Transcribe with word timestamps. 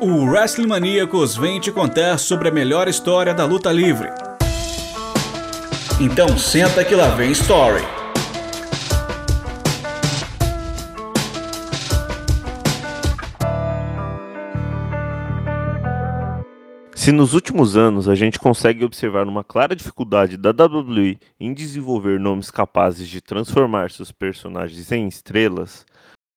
O 0.00 0.26
Wrestling 0.26 0.68
Maníacos 0.68 1.36
vem 1.36 1.58
te 1.58 1.72
contar 1.72 2.18
sobre 2.18 2.48
a 2.48 2.52
melhor 2.52 2.86
história 2.86 3.34
da 3.34 3.44
luta 3.44 3.72
livre. 3.72 4.08
Então 6.00 6.38
senta 6.38 6.84
que 6.84 6.94
lá 6.94 7.08
vem 7.16 7.32
Story. 7.32 7.82
Se 16.94 17.10
nos 17.10 17.34
últimos 17.34 17.76
anos 17.76 18.08
a 18.08 18.14
gente 18.14 18.38
consegue 18.38 18.84
observar 18.84 19.26
uma 19.26 19.42
clara 19.42 19.74
dificuldade 19.74 20.36
da 20.36 20.50
WWE 20.50 21.18
em 21.40 21.52
desenvolver 21.52 22.20
nomes 22.20 22.52
capazes 22.52 23.08
de 23.08 23.20
transformar 23.20 23.90
seus 23.90 24.12
personagens 24.12 24.92
em 24.92 25.08
estrelas, 25.08 25.84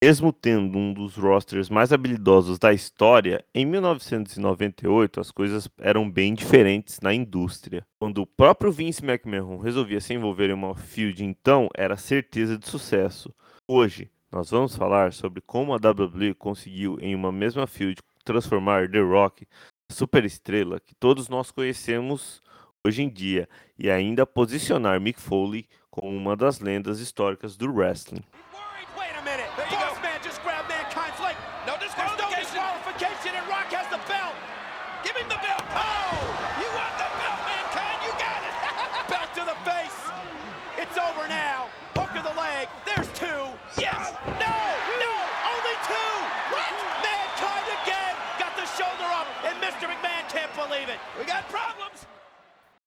mesmo 0.04 0.34
tendo 0.34 0.80
um 0.80 0.92
dos 0.92 1.16
rosters 1.16 1.70
mais 1.70 1.94
habilidosos 1.94 2.58
da 2.58 2.74
história, 2.74 3.46
em 3.54 3.68
1998 3.68 5.20
as 5.20 5.30
coisas 5.30 5.70
eram 5.78 6.10
bem 6.10 6.34
diferentes 6.34 7.00
na 7.02 7.14
indústria. 7.14 7.86
Quando 8.00 8.24
o 8.24 8.26
próprio 8.26 8.72
Vince 8.72 9.06
McMahon 9.06 9.58
resolvia 9.58 10.02
se 10.02 10.16
envolver 10.16 10.50
em 10.50 10.54
uma 10.54 10.76
feud, 10.76 11.24
então 11.24 11.70
era 11.78 11.96
certeza 11.96 12.58
de 12.58 12.68
sucesso. 12.68 13.32
Hoje, 13.68 14.10
nós 14.32 14.50
vamos 14.50 14.76
falar 14.76 15.14
sobre 15.14 15.40
como 15.40 15.72
a 15.72 15.78
WWE 15.78 16.34
conseguiu, 16.34 16.98
em 17.00 17.14
uma 17.14 17.32
mesma 17.32 17.68
field, 17.68 18.02
transformar 18.26 18.90
The 18.90 19.02
Rock 19.02 19.46
superestrela 19.92 20.80
que 20.80 20.96
todos 20.96 21.30
nós 21.30 21.52
conhecemos 21.52 22.42
hoje 22.84 23.04
em 23.04 23.10
dia 23.10 23.48
e 23.78 23.92
ainda 23.92 24.26
posicionar 24.26 25.00
Mick 25.00 25.20
Foley 25.20 25.68
como 25.92 26.08
uma 26.08 26.36
das 26.36 26.60
lendas 26.60 27.00
históricas 27.00 27.56
do 27.56 27.72
wrestling. 27.72 28.24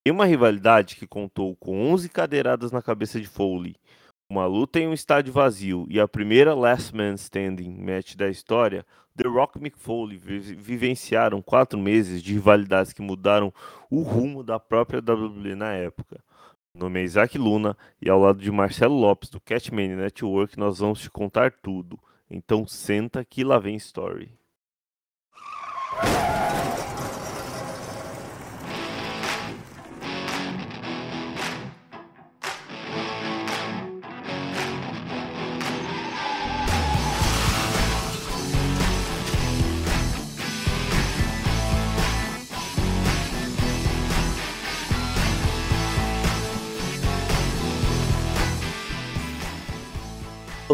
Em 0.07 0.11
uma 0.11 0.27
rivalidade 0.27 0.97
que 0.97 1.07
contou 1.07 1.57
com 1.57 1.91
11 1.91 2.11
cadeiradas 2.11 2.71
na 2.71 2.83
cabeça 2.83 3.19
de 3.19 3.27
Foley, 3.27 3.75
uma 4.29 4.45
luta 4.45 4.79
em 4.79 4.87
um 4.87 4.93
estádio 4.93 5.33
vazio 5.33 5.87
e 5.89 5.99
a 5.99 6.07
primeira 6.07 6.55
Last 6.55 6.95
Man 6.95 7.15
Standing 7.15 7.71
match 7.71 8.15
da 8.15 8.29
história, 8.29 8.85
The 9.17 9.27
Rock 9.27 9.59
e 9.67 9.71
Foley 9.71 10.19
vivenciaram 10.19 11.41
quatro 11.41 11.79
meses 11.79 12.23
de 12.23 12.35
rivalidades 12.35 12.93
que 12.93 13.01
mudaram 13.01 13.51
o 13.91 14.03
rumo 14.03 14.45
da 14.45 14.61
própria 14.61 15.01
WWE 15.01 15.55
na 15.55 15.73
época. 15.73 16.23
Meu 16.75 16.85
nome 16.85 17.01
é 17.01 17.05
Isaac 17.05 17.39
Luna 17.39 17.75
e 17.99 18.11
ao 18.11 18.21
lado 18.21 18.41
de 18.41 18.51
Marcelo 18.51 18.95
Lopes 18.95 19.31
do 19.31 19.41
Catman 19.41 19.97
Network 19.97 20.59
nós 20.59 20.81
vamos 20.81 21.01
te 21.01 21.11
contar 21.11 21.51
tudo. 21.51 21.99
Então 22.31 22.67
senta 22.67 23.25
que 23.25 23.43
lá 23.43 23.59
vem 23.59 23.77
story. 23.77 24.31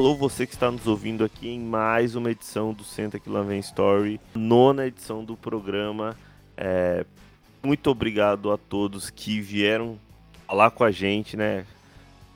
Alô, 0.01 0.15
você 0.15 0.47
que 0.47 0.55
está 0.55 0.71
nos 0.71 0.87
ouvindo 0.87 1.23
aqui 1.23 1.47
em 1.47 1.61
mais 1.61 2.15
uma 2.15 2.31
edição 2.31 2.73
do 2.73 2.83
Senta 2.83 3.19
que 3.21 3.29
Lá 3.29 3.43
Vem 3.43 3.61
Story, 3.61 4.19
nona 4.35 4.87
edição 4.87 5.23
do 5.23 5.37
programa. 5.37 6.17
É, 6.57 7.05
muito 7.63 7.91
obrigado 7.91 8.51
a 8.51 8.57
todos 8.57 9.11
que 9.11 9.43
vieram 9.43 9.99
falar 10.47 10.71
com 10.71 10.85
a 10.85 10.91
gente, 10.91 11.37
né? 11.37 11.67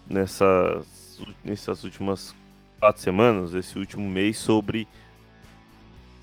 Nessas, 0.06 1.18
nessas 1.42 1.84
últimas 1.84 2.34
quatro 2.78 3.00
semanas, 3.00 3.54
esse 3.54 3.78
último 3.78 4.06
mês, 4.10 4.36
sobre 4.36 4.86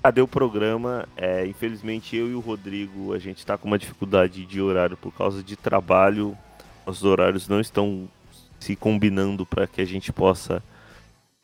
cadê 0.00 0.20
o 0.20 0.28
programa. 0.28 1.08
É, 1.16 1.44
infelizmente, 1.44 2.14
eu 2.14 2.30
e 2.30 2.34
o 2.34 2.40
Rodrigo, 2.40 3.12
a 3.12 3.18
gente 3.18 3.38
está 3.38 3.58
com 3.58 3.66
uma 3.66 3.80
dificuldade 3.80 4.46
de 4.46 4.60
horário 4.60 4.96
por 4.96 5.12
causa 5.12 5.42
de 5.42 5.56
trabalho. 5.56 6.38
Os 6.86 7.02
horários 7.02 7.48
não 7.48 7.60
estão 7.60 8.08
se 8.60 8.76
combinando 8.76 9.44
para 9.44 9.66
que 9.66 9.80
a 9.80 9.84
gente 9.84 10.12
possa 10.12 10.62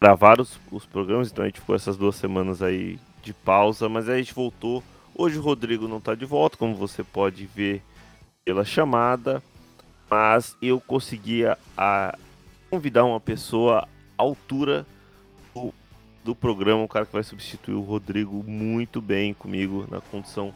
gravar 0.00 0.41
os, 0.41 0.59
os 0.70 0.86
programas, 0.86 1.31
então 1.31 1.44
a 1.44 1.48
gente 1.48 1.60
ficou 1.60 1.75
essas 1.75 1.97
duas 1.97 2.14
semanas 2.14 2.62
aí 2.62 2.98
de 3.22 3.32
pausa, 3.32 3.88
mas 3.88 4.09
aí 4.09 4.16
a 4.16 4.19
gente 4.19 4.34
voltou. 4.34 4.82
Hoje 5.14 5.38
o 5.38 5.42
Rodrigo 5.42 5.88
não 5.88 5.98
está 5.98 6.14
de 6.14 6.25
volta, 6.25 6.56
como 6.56 6.75
você 6.75 7.03
pode 7.03 7.47
ver 7.47 7.82
pela 8.44 8.64
chamada, 8.64 9.42
mas 10.08 10.56
eu 10.62 10.81
conseguia 10.81 11.58
a, 11.76 12.16
convidar 12.70 13.04
uma 13.04 13.19
pessoa 13.19 13.88
à 14.16 14.22
altura 14.22 14.87
do, 15.53 15.75
do 16.25 16.34
programa, 16.34 16.84
o 16.84 16.88
cara 16.88 17.04
que 17.04 17.12
vai 17.12 17.25
substituir 17.25 17.75
o 17.75 17.82
Rodrigo 17.82 18.44
muito 18.47 19.00
bem 19.00 19.34
comigo 19.34 19.87
na 19.91 20.00
condição 20.00 20.54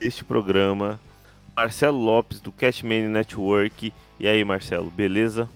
deste 0.00 0.24
programa. 0.24 0.98
Marcelo 1.56 1.98
Lopes 1.98 2.40
do 2.40 2.50
Catman 2.50 3.08
Network. 3.08 3.92
E 4.18 4.26
aí, 4.26 4.44
Marcelo, 4.44 4.90
beleza? 4.90 5.48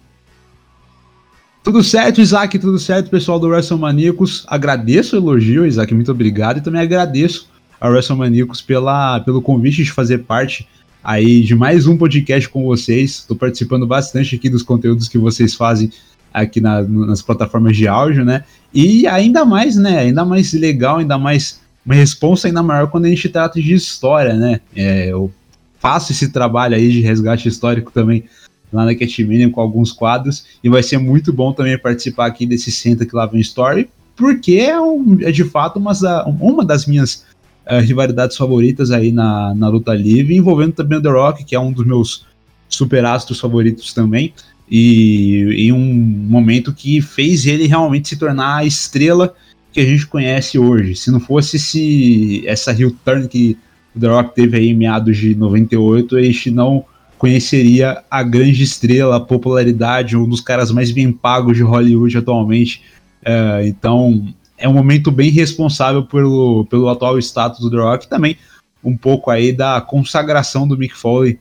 Tudo 1.62 1.82
certo, 1.82 2.20
Isaac, 2.20 2.58
tudo 2.58 2.78
certo, 2.78 3.10
pessoal 3.10 3.38
do 3.38 3.48
WrestleManiacos. 3.48 4.44
Agradeço 4.46 5.16
o 5.16 5.18
elogio, 5.18 5.66
Isaac, 5.66 5.92
muito 5.92 6.10
obrigado. 6.10 6.58
E 6.58 6.60
também 6.60 6.80
agradeço 6.80 7.48
ao 7.80 7.90
WrestleManiacos 7.90 8.62
pela, 8.62 9.20
pelo 9.20 9.42
convite 9.42 9.84
de 9.84 9.92
fazer 9.92 10.18
parte 10.18 10.66
aí 11.02 11.42
de 11.42 11.54
mais 11.54 11.86
um 11.86 11.96
podcast 11.96 12.48
com 12.48 12.64
vocês. 12.64 13.18
Estou 13.18 13.36
participando 13.36 13.86
bastante 13.86 14.34
aqui 14.34 14.48
dos 14.48 14.62
conteúdos 14.62 15.08
que 15.08 15.18
vocês 15.18 15.54
fazem 15.54 15.90
aqui 16.32 16.60
na, 16.60 16.82
nas 16.82 17.22
plataformas 17.22 17.76
de 17.76 17.88
áudio, 17.88 18.24
né? 18.24 18.44
E 18.72 19.06
ainda 19.06 19.44
mais, 19.44 19.76
né? 19.76 19.98
Ainda 20.00 20.24
mais 20.24 20.52
legal, 20.52 20.98
ainda 20.98 21.18
mais 21.18 21.60
uma 21.84 21.94
responsa 21.94 22.48
ainda 22.48 22.62
maior 22.62 22.88
quando 22.88 23.06
a 23.06 23.08
gente 23.08 23.28
trata 23.28 23.60
de 23.60 23.74
história, 23.74 24.34
né? 24.34 24.60
É, 24.74 25.10
eu 25.10 25.32
faço 25.80 26.12
esse 26.12 26.30
trabalho 26.30 26.76
aí 26.76 26.90
de 26.90 27.00
resgate 27.00 27.48
histórico 27.48 27.90
também 27.90 28.24
lá 28.72 28.84
na 28.84 28.94
Catmania 28.94 29.50
com 29.50 29.60
alguns 29.60 29.92
quadros, 29.92 30.44
e 30.62 30.68
vai 30.68 30.82
ser 30.82 30.98
muito 30.98 31.32
bom 31.32 31.52
também 31.52 31.78
participar 31.78 32.26
aqui 32.26 32.46
desse 32.46 32.70
Senta 32.70 33.06
que 33.06 33.38
Story, 33.40 33.88
porque 34.16 34.54
é, 34.54 34.80
um, 34.80 35.18
é 35.20 35.30
de 35.30 35.44
fato 35.44 35.78
uma, 35.78 35.92
uma 36.26 36.64
das 36.64 36.86
minhas 36.86 37.24
uh, 37.70 37.80
rivalidades 37.80 38.36
favoritas 38.36 38.90
aí 38.90 39.12
na, 39.12 39.54
na 39.54 39.68
luta 39.68 39.94
livre, 39.94 40.36
envolvendo 40.36 40.72
também 40.72 40.98
o 40.98 41.02
The 41.02 41.08
Rock, 41.08 41.44
que 41.44 41.54
é 41.54 41.60
um 41.60 41.72
dos 41.72 41.86
meus 41.86 42.26
superastros 42.68 43.40
favoritos 43.40 43.92
também, 43.94 44.34
e 44.70 45.68
em 45.68 45.72
um 45.72 45.94
momento 45.94 46.74
que 46.74 47.00
fez 47.00 47.46
ele 47.46 47.66
realmente 47.66 48.08
se 48.08 48.16
tornar 48.16 48.56
a 48.56 48.64
estrela 48.64 49.34
que 49.72 49.80
a 49.80 49.84
gente 49.84 50.06
conhece 50.06 50.58
hoje. 50.58 50.96
Se 50.96 51.10
não 51.10 51.20
fosse 51.20 51.56
esse, 51.56 52.42
essa 52.46 52.72
heel 52.72 52.94
turn 53.04 53.28
que 53.28 53.56
o 53.94 54.00
The 54.00 54.08
Rock 54.08 54.34
teve 54.34 54.58
aí 54.58 54.68
em 54.68 54.74
meados 54.74 55.16
de 55.16 55.34
98, 55.34 56.16
a 56.16 56.22
gente 56.22 56.50
não 56.50 56.84
conheceria 57.18 58.02
a 58.10 58.22
grande 58.22 58.62
estrela, 58.62 59.16
a 59.16 59.20
popularidade, 59.20 60.16
um 60.16 60.28
dos 60.28 60.40
caras 60.40 60.70
mais 60.70 60.90
bem 60.90 61.12
pagos 61.12 61.56
de 61.56 61.62
Hollywood 61.62 62.16
atualmente. 62.16 62.82
É, 63.24 63.66
então, 63.66 64.32
é 64.56 64.68
um 64.68 64.72
momento 64.72 65.10
bem 65.10 65.30
responsável 65.30 66.04
pelo, 66.04 66.64
pelo 66.66 66.88
atual 66.88 67.18
status 67.18 67.60
do 67.60 67.70
The 67.70 67.76
Rock 67.76 68.08
também 68.08 68.36
um 68.82 68.96
pouco 68.96 69.30
aí 69.30 69.52
da 69.52 69.80
consagração 69.80 70.66
do 70.66 70.76
Mick 70.76 70.96
Foley, 70.96 71.38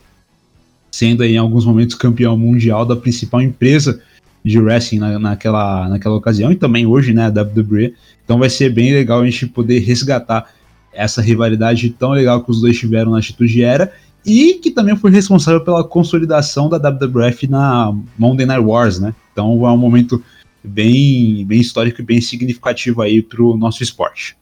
sendo 0.91 1.23
aí, 1.23 1.33
em 1.33 1.37
alguns 1.37 1.65
momentos 1.65 1.95
campeão 1.95 2.37
mundial 2.37 2.85
da 2.85 2.95
principal 2.95 3.41
empresa 3.41 4.01
de 4.43 4.59
wrestling 4.59 4.99
na, 4.99 5.19
naquela, 5.19 5.87
naquela 5.89 6.15
ocasião 6.15 6.51
e 6.51 6.55
também 6.55 6.85
hoje, 6.85 7.13
né, 7.13 7.25
a 7.25 7.29
WWE. 7.29 7.93
Então 8.23 8.39
vai 8.39 8.49
ser 8.49 8.69
bem 8.69 8.93
legal 8.93 9.21
a 9.21 9.25
gente 9.25 9.45
poder 9.47 9.79
resgatar 9.79 10.49
essa 10.93 11.21
rivalidade 11.21 11.89
tão 11.91 12.11
legal 12.11 12.43
que 12.43 12.49
os 12.49 12.61
dois 12.61 12.77
tiveram 12.77 13.11
na 13.11 13.19
Atitude 13.19 13.63
Era 13.63 13.93
e 14.27 14.55
que 14.55 14.71
também 14.71 14.97
foi 14.97 15.09
responsável 15.09 15.63
pela 15.63 15.87
consolidação 15.87 16.67
da 16.67 16.77
WWF 16.77 17.47
na 17.47 17.93
Monday 18.17 18.45
Night 18.45 18.61
Wars, 18.61 18.99
né? 18.99 19.15
Então 19.31 19.65
é 19.65 19.71
um 19.71 19.77
momento 19.77 20.21
bem, 20.61 21.45
bem 21.45 21.61
histórico 21.61 22.01
e 22.01 22.03
bem 22.03 22.19
significativo 22.19 23.01
aí 23.01 23.21
para 23.21 23.41
o 23.41 23.55
nosso 23.55 23.81
esporte. 23.81 24.37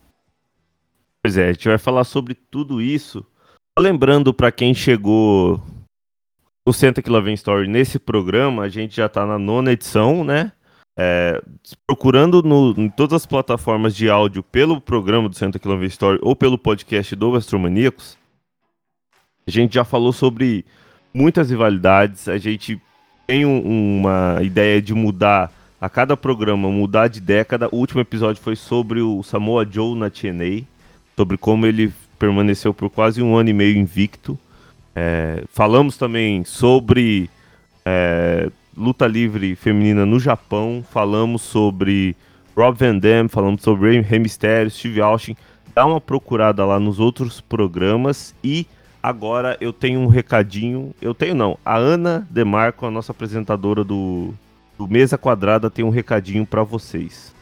Pois 1.23 1.37
é, 1.37 1.49
a 1.49 1.53
gente 1.53 1.67
vai 1.67 1.77
falar 1.77 2.03
sobre 2.03 2.33
tudo 2.33 2.81
isso. 2.81 3.23
Lembrando 3.77 4.33
para 4.33 4.51
quem 4.51 4.73
chegou 4.73 5.61
no 6.65 6.73
Senta 6.73 7.01
que 7.01 7.09
Lá 7.09 7.19
Story 7.33 7.67
nesse 7.67 7.99
programa, 7.99 8.63
a 8.63 8.69
gente 8.69 8.95
já 8.95 9.05
está 9.05 9.23
na 9.23 9.37
nona 9.37 9.71
edição, 9.71 10.23
né? 10.23 10.51
É, 10.97 11.43
procurando 11.85 12.41
no, 12.41 12.73
em 12.77 12.89
todas 12.89 13.21
as 13.21 13.25
plataformas 13.25 13.93
de 13.95 14.09
áudio 14.09 14.41
pelo 14.41 14.79
programa 14.79 15.27
do 15.27 15.35
Santa 15.35 15.59
Kilometer 15.59 15.89
Story 15.89 16.19
ou 16.21 16.35
pelo 16.35 16.57
podcast 16.57 17.13
do 17.15 17.35
Astromaníacos, 17.35 18.17
a 19.47 19.51
gente 19.51 19.75
já 19.75 19.83
falou 19.83 20.11
sobre 20.11 20.65
muitas 21.13 21.51
rivalidades. 21.51 22.27
A 22.27 22.37
gente 22.39 22.81
tem 23.27 23.45
um, 23.45 23.99
uma 23.99 24.39
ideia 24.41 24.81
de 24.81 24.91
mudar 24.91 25.51
a 25.79 25.87
cada 25.87 26.17
programa, 26.17 26.67
mudar 26.71 27.07
de 27.07 27.21
década. 27.21 27.69
O 27.71 27.77
último 27.77 28.01
episódio 28.01 28.41
foi 28.41 28.55
sobre 28.55 29.01
o 29.01 29.21
Samoa 29.21 29.63
Joe 29.69 29.95
na 29.95 30.09
TNA, 30.09 30.63
sobre 31.15 31.37
como 31.37 31.67
ele 31.67 31.93
permaneceu 32.17 32.73
por 32.73 32.89
quase 32.89 33.21
um 33.21 33.35
ano 33.35 33.49
e 33.49 33.53
meio 33.53 33.77
invicto. 33.77 34.35
É, 34.95 35.43
falamos 35.49 35.95
também 35.95 36.43
sobre 36.43 37.29
é, 37.85 38.49
luta 38.75 39.05
livre 39.05 39.55
feminina 39.55 40.07
no 40.07 40.19
Japão, 40.19 40.83
falamos 40.89 41.43
sobre 41.43 42.15
Rob 42.57 42.79
Van 42.79 42.97
Dam, 42.97 43.27
falamos 43.29 43.61
sobre 43.61 44.01
Rey 44.01 44.17
Mysterio, 44.17 44.71
Steve 44.71 45.01
Austin. 45.01 45.37
Dá 45.75 45.85
uma 45.85 46.01
procurada 46.01 46.65
lá 46.65 46.79
nos 46.79 46.99
outros 46.99 47.41
programas 47.41 48.33
e 48.43 48.65
agora 49.05 49.55
eu 49.61 49.71
tenho 49.71 49.99
um 49.99 50.07
recadinho. 50.07 50.93
Eu 50.99 51.13
tenho 51.13 51.35
não, 51.35 51.59
a 51.63 51.77
Ana 51.77 52.27
Demarco, 52.31 52.87
a 52.87 52.91
nossa 52.91 53.11
apresentadora 53.11 53.83
do, 53.83 54.33
do 54.77 54.87
Mesa 54.87 55.15
Quadrada, 55.15 55.69
tem 55.69 55.85
um 55.85 55.91
recadinho 55.91 56.43
para 56.45 56.63
vocês. 56.63 57.33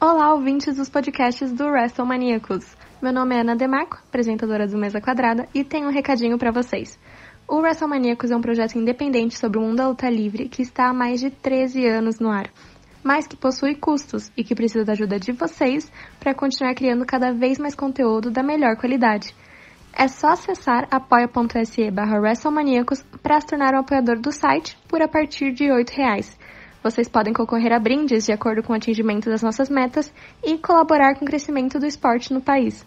Olá, 0.00 0.32
ouvintes 0.32 0.76
dos 0.76 0.88
podcasts 0.88 1.50
do 1.50 1.64
WrestleManiacos. 1.64 2.76
Meu 3.02 3.12
nome 3.12 3.34
é 3.34 3.40
Ana 3.40 3.56
Demarco, 3.56 3.98
apresentadora 4.08 4.68
do 4.68 4.78
Mesa 4.78 5.00
Quadrada, 5.00 5.48
e 5.52 5.64
tenho 5.64 5.88
um 5.88 5.92
recadinho 5.92 6.38
para 6.38 6.52
vocês. 6.52 6.96
O 7.48 7.56
WrestleManiacos 7.56 8.30
é 8.30 8.36
um 8.36 8.40
projeto 8.40 8.78
independente 8.78 9.36
sobre 9.36 9.58
o 9.58 9.62
mundo 9.62 9.76
da 9.76 9.88
luta 9.88 10.08
livre 10.08 10.48
que 10.48 10.62
está 10.62 10.88
há 10.88 10.94
mais 10.94 11.20
de 11.20 11.30
13 11.30 11.84
anos 11.86 12.20
no 12.20 12.30
ar, 12.30 12.48
mas 13.02 13.26
que 13.26 13.36
possui 13.36 13.74
custos 13.74 14.30
e 14.36 14.44
que 14.44 14.54
precisa 14.54 14.84
da 14.84 14.92
ajuda 14.92 15.18
de 15.18 15.32
vocês 15.32 15.90
para 16.20 16.32
continuar 16.32 16.74
criando 16.74 17.04
cada 17.04 17.32
vez 17.32 17.58
mais 17.58 17.74
conteúdo 17.74 18.30
da 18.30 18.42
melhor 18.42 18.76
qualidade. 18.76 19.34
É 19.96 20.08
só 20.08 20.28
acessar 20.28 20.88
apoia.se 20.90 21.90
barra 21.90 22.18
WrestleManiacos 22.18 23.04
para 23.22 23.40
se 23.40 23.46
tornar 23.46 23.74
um 23.74 23.78
apoiador 23.78 24.18
do 24.18 24.32
site 24.32 24.76
por 24.88 25.00
a 25.00 25.06
partir 25.06 25.52
de 25.52 25.66
R$ 25.66 25.84
reais. 25.92 26.36
Vocês 26.82 27.08
podem 27.08 27.32
concorrer 27.32 27.72
a 27.72 27.78
brindes 27.78 28.26
de 28.26 28.32
acordo 28.32 28.62
com 28.62 28.72
o 28.72 28.76
atingimento 28.76 29.30
das 29.30 29.40
nossas 29.40 29.70
metas 29.70 30.12
e 30.42 30.58
colaborar 30.58 31.14
com 31.14 31.24
o 31.24 31.28
crescimento 31.28 31.78
do 31.78 31.86
esporte 31.86 32.34
no 32.34 32.40
país. 32.40 32.84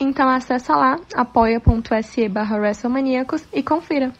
Então 0.00 0.28
acessa 0.30 0.74
lá 0.74 0.98
apoia.se 1.14 2.28
barra 2.28 2.56
WrestleManiacos 2.56 3.44
e 3.52 3.62
confira. 3.62 4.10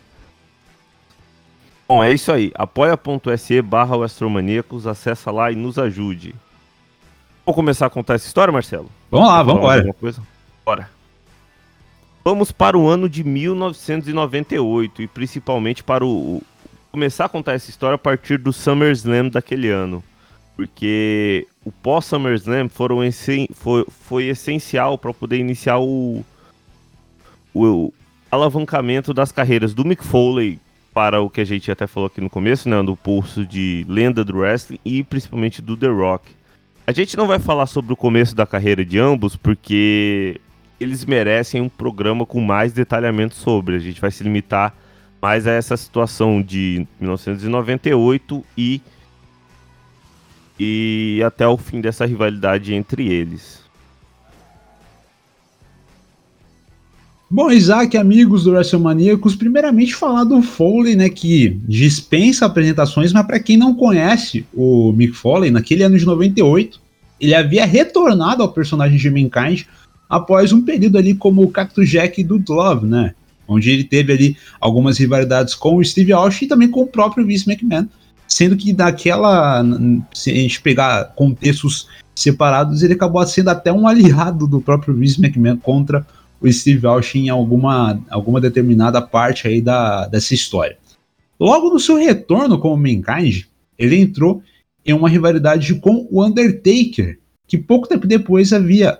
Bom, 1.88 2.04
é 2.04 2.12
isso 2.12 2.30
aí. 2.30 2.52
apoia.se 2.54 3.62
barra 3.62 3.96
WrestleManiacos, 3.96 4.86
acessa 4.86 5.30
lá 5.30 5.50
e 5.50 5.56
nos 5.56 5.78
ajude. 5.78 6.34
Vou 7.46 7.54
começar 7.54 7.86
a 7.86 7.90
contar 7.90 8.14
essa 8.14 8.26
história, 8.26 8.52
Marcelo? 8.52 8.90
Vamos 9.10 9.26
lá, 9.26 9.42
vamos 9.42 9.60
embora. 9.62 9.96
Bora. 10.64 10.99
Vamos 12.24 12.52
para 12.52 12.76
o 12.76 12.88
ano 12.88 13.08
de 13.08 13.24
1998 13.24 15.02
e 15.02 15.06
principalmente 15.06 15.82
para 15.82 16.04
o 16.04 16.42
começar 16.92 17.26
a 17.26 17.28
contar 17.28 17.52
essa 17.54 17.70
história 17.70 17.94
a 17.94 17.98
partir 17.98 18.38
do 18.38 18.52
SummerSlam 18.52 19.28
daquele 19.28 19.68
ano 19.68 20.02
porque 20.60 21.46
o 21.64 21.72
pós-SummerSlam 21.72 22.68
foi, 22.68 23.86
foi 23.88 24.24
essencial 24.26 24.98
para 24.98 25.14
poder 25.14 25.38
iniciar 25.38 25.78
o, 25.78 26.22
o 27.54 27.90
alavancamento 28.30 29.14
das 29.14 29.32
carreiras 29.32 29.72
do 29.72 29.86
Mick 29.86 30.04
Foley 30.04 30.58
para 30.92 31.22
o 31.22 31.30
que 31.30 31.40
a 31.40 31.46
gente 31.46 31.70
até 31.70 31.86
falou 31.86 32.08
aqui 32.08 32.20
no 32.20 32.28
começo, 32.28 32.68
né, 32.68 32.82
do 32.82 32.94
pulso 32.94 33.46
de 33.46 33.86
lenda 33.88 34.22
do 34.22 34.36
wrestling 34.36 34.78
e 34.84 35.02
principalmente 35.02 35.62
do 35.62 35.78
The 35.78 35.88
Rock. 35.88 36.30
A 36.86 36.92
gente 36.92 37.16
não 37.16 37.26
vai 37.26 37.38
falar 37.38 37.64
sobre 37.64 37.94
o 37.94 37.96
começo 37.96 38.36
da 38.36 38.44
carreira 38.44 38.84
de 38.84 38.98
ambos 38.98 39.36
porque 39.36 40.38
eles 40.80 41.04
merecem 41.04 41.60
um 41.60 41.68
programa 41.68 42.24
com 42.24 42.40
mais 42.40 42.72
detalhamento 42.72 43.34
sobre. 43.34 43.76
A 43.76 43.78
gente 43.78 44.00
vai 44.00 44.10
se 44.10 44.24
limitar 44.24 44.74
mais 45.20 45.46
a 45.46 45.52
essa 45.52 45.76
situação 45.76 46.40
de 46.40 46.86
1998 46.98 48.42
e 48.56 48.80
e 50.62 51.22
até 51.24 51.48
o 51.48 51.56
fim 51.56 51.80
dessa 51.80 52.04
rivalidade 52.04 52.74
entre 52.74 53.08
eles. 53.08 53.60
Bom, 57.30 57.50
Isaac, 57.50 57.96
amigos 57.96 58.44
do 58.44 58.50
WrestleManiacos, 58.50 59.34
primeiramente 59.34 59.94
falar 59.94 60.24
do 60.24 60.42
Foley, 60.42 60.96
né, 60.96 61.08
que 61.08 61.56
dispensa 61.64 62.44
apresentações, 62.44 63.12
mas 63.12 63.24
para 63.24 63.40
quem 63.40 63.56
não 63.56 63.74
conhece 63.74 64.44
o 64.52 64.92
Mick 64.92 65.14
Foley, 65.14 65.50
naquele 65.50 65.82
ano 65.82 65.96
de 65.96 66.04
98, 66.04 66.78
ele 67.20 67.34
havia 67.34 67.64
retornado 67.64 68.42
ao 68.42 68.52
personagem 68.52 68.98
de 68.98 69.08
Mankind 69.08 69.62
após 70.10 70.52
um 70.52 70.60
período 70.60 70.98
ali 70.98 71.14
como 71.14 71.42
o 71.42 71.50
Cactus 71.50 71.88
Jack 71.88 72.24
do 72.24 72.42
Love, 72.48 72.84
né, 72.84 73.14
onde 73.46 73.70
ele 73.70 73.84
teve 73.84 74.12
ali 74.12 74.36
algumas 74.60 74.98
rivalidades 74.98 75.54
com 75.54 75.76
o 75.76 75.84
Steve 75.84 76.12
Austin 76.12 76.46
e 76.46 76.48
também 76.48 76.68
com 76.68 76.82
o 76.82 76.86
próprio 76.86 77.24
Vince 77.24 77.48
McMahon, 77.48 77.86
sendo 78.26 78.56
que 78.56 78.72
daquela, 78.72 79.64
se 80.12 80.30
a 80.30 80.34
gente 80.34 80.60
pegar 80.60 81.12
contextos 81.14 81.86
separados, 82.14 82.82
ele 82.82 82.94
acabou 82.94 83.24
sendo 83.26 83.50
até 83.50 83.72
um 83.72 83.86
aliado 83.86 84.46
do 84.46 84.60
próprio 84.60 84.94
Vince 84.94 85.24
McMahon 85.24 85.56
contra 85.56 86.04
o 86.40 86.50
Steve 86.50 86.86
Austin 86.86 87.26
em 87.26 87.28
alguma, 87.28 88.00
alguma 88.10 88.40
determinada 88.40 89.00
parte 89.00 89.46
aí 89.46 89.60
da, 89.60 90.06
dessa 90.06 90.34
história. 90.34 90.76
Logo 91.38 91.70
no 91.70 91.78
seu 91.78 91.96
retorno 91.96 92.58
como 92.58 92.76
Mankind, 92.76 93.44
ele 93.78 93.96
entrou 93.96 94.42
em 94.84 94.92
uma 94.92 95.08
rivalidade 95.08 95.74
com 95.76 96.06
o 96.10 96.24
Undertaker, 96.24 97.18
que 97.46 97.58
pouco 97.58 97.88
tempo 97.88 98.06
depois 98.06 98.52
havia 98.52 98.98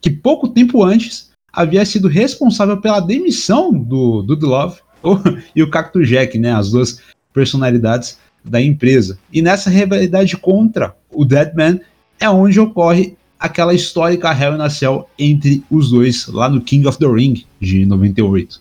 que 0.00 0.10
pouco 0.10 0.48
tempo 0.48 0.84
antes 0.84 1.30
havia 1.52 1.84
sido 1.84 2.08
responsável 2.08 2.80
pela 2.80 3.00
demissão 3.00 3.72
do, 3.72 4.22
Love 4.22 4.78
e 5.54 5.62
o 5.62 5.70
Cactus 5.70 6.08
Jack, 6.08 6.38
né, 6.38 6.52
as 6.52 6.70
duas 6.70 7.00
personalidades 7.32 8.18
da 8.44 8.60
empresa. 8.60 9.18
E 9.32 9.42
nessa 9.42 9.70
rivalidade 9.70 10.36
contra 10.36 10.94
o 11.10 11.24
Deadman 11.24 11.80
é 12.20 12.28
onde 12.28 12.58
ocorre 12.58 13.16
aquela 13.38 13.74
histórica 13.74 14.32
Hell 14.32 14.56
in 14.56 14.60
a 14.60 14.70
Cell 14.70 15.08
entre 15.18 15.62
os 15.70 15.90
dois 15.90 16.26
lá 16.26 16.48
no 16.48 16.60
King 16.60 16.86
of 16.86 16.98
the 16.98 17.06
Ring 17.06 17.44
de 17.60 17.86
98. 17.86 18.60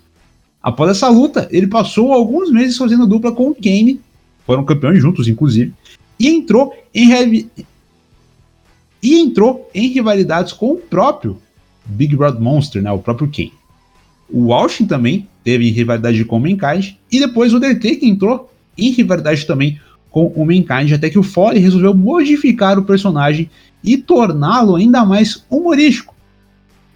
Após 0.62 0.92
essa 0.92 1.08
luta, 1.10 1.48
ele 1.52 1.68
passou 1.68 2.12
alguns 2.12 2.52
meses 2.52 2.78
fazendo 2.78 3.08
dupla 3.08 3.32
com 3.32 3.50
o 3.50 3.56
Kane, 3.56 4.02
foram 4.46 4.66
campeões 4.66 5.02
juntos 5.02 5.28
inclusive, 5.28 5.74
e 6.20 6.28
entrou 6.28 6.74
em 6.94 7.08
e 9.08 9.22
entrou 9.22 9.70
em 9.74 9.88
rivalidades 9.88 10.52
com 10.52 10.72
o 10.72 10.76
próprio 10.76 11.38
Big 11.86 12.14
Brother 12.14 12.42
Monster, 12.42 12.82
né, 12.82 12.92
o 12.92 13.00
próprio 13.00 13.30
Kane. 13.30 13.54
O 14.30 14.54
Austin 14.54 14.86
também 14.86 15.30
teve 15.46 15.72
rivalidade 15.72 16.26
com 16.26 16.36
o 16.36 16.40
Mankind 16.42 16.96
e 17.10 17.18
depois 17.18 17.54
o 17.54 17.56
Undertaker 17.56 18.04
entrou 18.04 18.52
em 18.78 18.92
rivalidade 18.92 19.48
também 19.48 19.80
com 20.12 20.28
o 20.28 20.46
Mankind, 20.46 20.92
até 20.92 21.10
que 21.10 21.18
o 21.18 21.24
Foley 21.24 21.62
resolveu 21.62 21.94
modificar 21.96 22.78
o 22.78 22.84
personagem 22.84 23.50
e 23.82 23.96
torná-lo 23.96 24.76
ainda 24.76 25.06
mais 25.06 25.46
humorístico, 25.50 26.14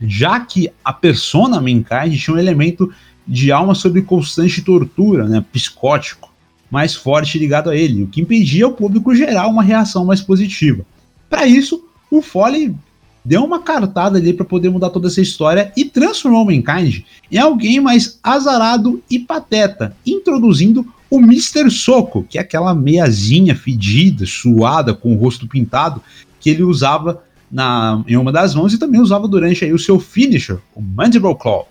já 0.02 0.38
que 0.42 0.70
a 0.84 0.92
persona 0.92 1.62
Mankind 1.62 2.20
tinha 2.20 2.36
um 2.36 2.40
elemento 2.40 2.92
de 3.26 3.54
alma 3.54 3.74
sob 3.74 4.02
constante 4.02 4.62
tortura, 4.62 5.30
né, 5.30 5.46
psicótico, 5.54 6.30
mais 6.70 6.94
forte 6.94 7.40
ligado 7.40 7.70
a 7.70 7.76
ele, 7.76 8.04
o 8.04 8.08
que 8.08 8.20
impedia 8.20 8.68
o 8.68 8.74
público 8.74 9.16
gerar 9.16 9.48
uma 9.48 9.64
reação 9.64 10.04
mais 10.04 10.20
positiva. 10.20 10.86
Para 11.30 11.48
isso, 11.48 11.82
o 12.12 12.22
Foley 12.22 12.76
deu 13.24 13.44
uma 13.44 13.60
cartada 13.60 14.18
ali 14.18 14.34
para 14.34 14.46
poder 14.46 14.70
mudar 14.70 14.90
toda 14.90 15.08
essa 15.08 15.22
história 15.22 15.72
e 15.78 15.86
transformou 15.86 16.44
o 16.44 16.46
Mankind 16.46 17.04
em 17.32 17.38
alguém 17.38 17.80
mais 17.80 18.20
azarado 18.22 19.02
e 19.10 19.18
pateta, 19.18 19.96
introduzindo 20.06 20.86
o 21.10 21.20
Mr. 21.20 21.70
Soco, 21.70 22.26
que 22.28 22.38
é 22.38 22.42
aquela 22.42 22.74
meiazinha 22.74 23.56
fedida, 23.56 24.26
suada, 24.26 24.94
com 24.94 25.14
o 25.14 25.18
rosto 25.18 25.48
pintado, 25.48 26.02
que 26.40 26.50
ele 26.50 26.64
usava 26.64 27.24
na, 27.52 28.04
em 28.08 28.16
uma 28.16 28.32
das 28.32 28.56
mãos 28.56 28.74
e 28.74 28.78
também 28.78 29.00
usava 29.00 29.28
durante 29.28 29.64
aí 29.64 29.74
o 29.74 29.80
seu 29.80 30.00
finisher, 30.00 30.58
o 30.76 30.82
Mandible 30.82 31.36
Claw. 31.36 31.68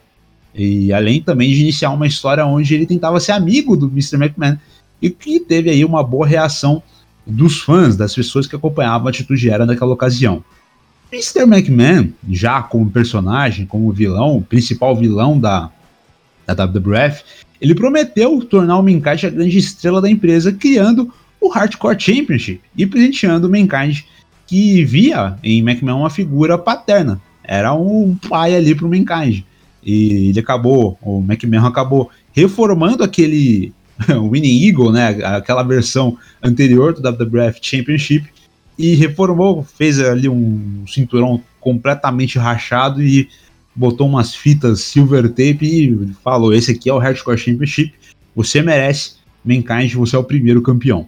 E 0.54 0.92
além 0.92 1.23
também 1.23 1.52
de 1.52 1.61
iniciar 1.61 1.90
uma 1.90 2.06
história 2.06 2.44
onde 2.44 2.75
ele 2.75 2.87
tentava 2.87 3.20
ser 3.20 3.32
amigo 3.32 3.76
do 3.76 3.87
Mr. 3.87 4.16
McMahon 4.16 4.56
e 5.00 5.09
que 5.09 5.40
teve 5.40 5.70
aí 5.70 5.85
uma 5.85 6.02
boa 6.02 6.26
reação 6.26 6.82
dos 7.30 7.60
fãs, 7.60 7.96
das 7.96 8.14
pessoas 8.14 8.46
que 8.46 8.56
acompanhavam 8.56 9.06
a 9.06 9.10
atitude 9.10 9.50
era 9.50 9.64
naquela 9.64 9.92
ocasião. 9.92 10.44
Mr. 11.12 11.42
McMahon, 11.42 12.10
já 12.28 12.62
como 12.62 12.90
personagem, 12.90 13.66
como 13.66 13.92
vilão, 13.92 14.44
principal 14.49 14.94
vilão 14.94 15.38
da, 15.38 15.70
da 16.46 16.64
WWF, 16.64 17.25
ele 17.60 17.75
prometeu 17.75 18.40
tornar 18.42 18.78
o 18.78 18.82
Mankind 18.82 19.25
a 19.25 19.30
grande 19.30 19.58
estrela 19.58 20.00
da 20.00 20.08
empresa, 20.08 20.52
criando 20.52 21.12
o 21.40 21.49
Hardcore 21.49 21.99
Championship 21.99 22.60
e 22.76 22.87
presenteando 22.87 23.49
o 23.49 23.50
Mankind, 23.50 24.00
que 24.46 24.84
via 24.84 25.37
em 25.42 25.60
McMahon 25.60 26.00
uma 26.00 26.10
figura 26.10 26.56
paterna. 26.56 27.20
Era 27.42 27.75
um 27.75 28.16
pai 28.28 28.54
ali 28.54 28.75
para 28.75 28.87
o 28.87 28.90
Mankind. 28.90 29.42
E 29.84 30.28
ele 30.28 30.40
acabou, 30.40 30.99
o 31.02 31.20
McMahon 31.20 31.66
acabou 31.66 32.10
reformando 32.32 33.02
aquele, 33.02 33.72
Winning 34.30 34.66
Eagle, 34.66 34.92
né, 34.92 35.09
aquela 35.25 35.62
versão 35.62 36.16
anterior 36.42 36.92
do 36.92 37.02
WWF 37.02 37.59
Championship, 37.62 38.26
e 38.78 38.95
reformou, 38.95 39.62
fez 39.62 40.00
ali 40.00 40.28
um 40.28 40.85
cinturão 40.87 41.42
completamente 41.61 42.38
rachado 42.38 43.02
e 43.02 43.28
botou 43.75 44.07
umas 44.09 44.35
fitas 44.35 44.80
silver 44.80 45.28
tape 45.28 45.59
e 45.62 46.12
falou: 46.25 46.54
Esse 46.54 46.73
aqui 46.73 46.88
é 46.88 46.95
o 46.95 46.99
Hardcore 46.99 47.38
Championship, 47.38 47.92
você 48.35 48.62
merece, 48.62 49.16
Mankind, 49.45 49.92
você 49.95 50.16
é 50.16 50.19
o 50.19 50.25
primeiro 50.25 50.62
campeão. 50.62 51.07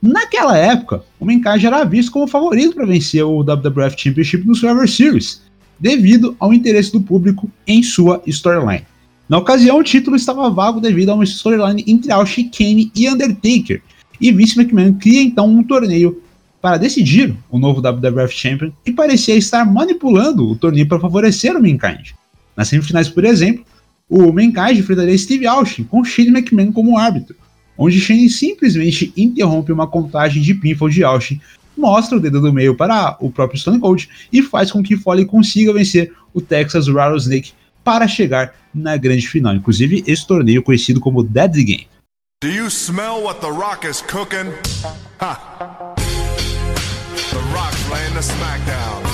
Naquela 0.00 0.56
época, 0.56 1.02
o 1.18 1.24
Mankind 1.24 1.64
era 1.64 1.82
visto 1.82 2.12
como 2.12 2.28
favorito 2.28 2.76
para 2.76 2.86
vencer 2.86 3.24
o 3.24 3.42
WWF 3.42 3.96
Championship 3.98 4.46
no 4.46 4.54
Survivor 4.54 4.88
Series, 4.88 5.42
devido 5.78 6.36
ao 6.38 6.54
interesse 6.54 6.92
do 6.92 7.00
público 7.00 7.50
em 7.66 7.82
sua 7.82 8.22
storyline. 8.26 8.86
Na 9.28 9.36
ocasião, 9.36 9.78
o 9.78 9.84
título 9.84 10.16
estava 10.16 10.48
vago 10.48 10.80
devido 10.80 11.10
a 11.10 11.14
uma 11.14 11.24
storyline 11.24 11.84
entre 11.86 12.10
Austin, 12.10 12.48
Kane 12.48 12.90
e 12.94 13.08
Undertaker, 13.08 13.82
e 14.18 14.32
Vince 14.32 14.58
McMahon 14.58 14.94
cria 14.94 15.22
então 15.22 15.46
um 15.46 15.62
torneio 15.62 16.22
para 16.62 16.78
decidir 16.78 17.36
o 17.50 17.58
novo 17.58 17.80
WWF 17.80 18.34
Champion 18.34 18.70
e 18.84 18.90
parecia 18.90 19.36
estar 19.36 19.64
manipulando 19.64 20.48
o 20.48 20.56
torneio 20.56 20.88
para 20.88 20.98
favorecer 20.98 21.54
o 21.54 21.60
Mankind. 21.60 22.12
Nas 22.56 22.68
semifinais, 22.68 23.08
por 23.08 23.24
exemplo, 23.24 23.64
o 24.08 24.32
Mankind 24.32 24.78
enfrentaria 24.78 25.16
Steve 25.16 25.46
Austin 25.46 25.84
com 25.84 26.02
Shane 26.02 26.30
McMahon 26.30 26.72
como 26.72 26.98
árbitro, 26.98 27.36
onde 27.76 28.00
Shane 28.00 28.30
simplesmente 28.30 29.12
interrompe 29.16 29.70
uma 29.70 29.86
contagem 29.86 30.42
de 30.42 30.54
pinfall 30.54 30.88
de 30.88 31.04
Austin, 31.04 31.38
mostra 31.76 32.16
o 32.16 32.20
dedo 32.20 32.40
do 32.40 32.52
meio 32.52 32.74
para 32.74 33.16
o 33.20 33.30
próprio 33.30 33.60
Stone 33.60 33.78
Cold 33.78 34.08
e 34.32 34.42
faz 34.42 34.72
com 34.72 34.82
que 34.82 34.96
Foley 34.96 35.26
consiga 35.26 35.72
vencer 35.72 36.12
o 36.32 36.40
Texas 36.40 36.88
Rattlesnake 36.88 37.52
para 37.84 38.08
chegar 38.08 38.54
na 38.78 38.96
grande 38.96 39.26
final. 39.26 39.54
Inclusive, 39.54 40.04
esse 40.06 40.26
torneio 40.26 40.62
conhecido 40.62 41.00
como 41.00 41.22
Deadly 41.22 41.64
Game. 41.64 41.88
Do 42.40 42.48
you 42.48 42.70
smell 42.70 43.22
what 43.22 43.40
the 43.40 43.50
rock 43.50 43.84
is 43.84 44.00
cooking? 44.00 44.52
Ha! 45.20 45.94
The 47.30 47.40
rock's 47.52 47.90
laying 47.90 48.14
the 48.14 48.20
smackdown. 48.20 49.07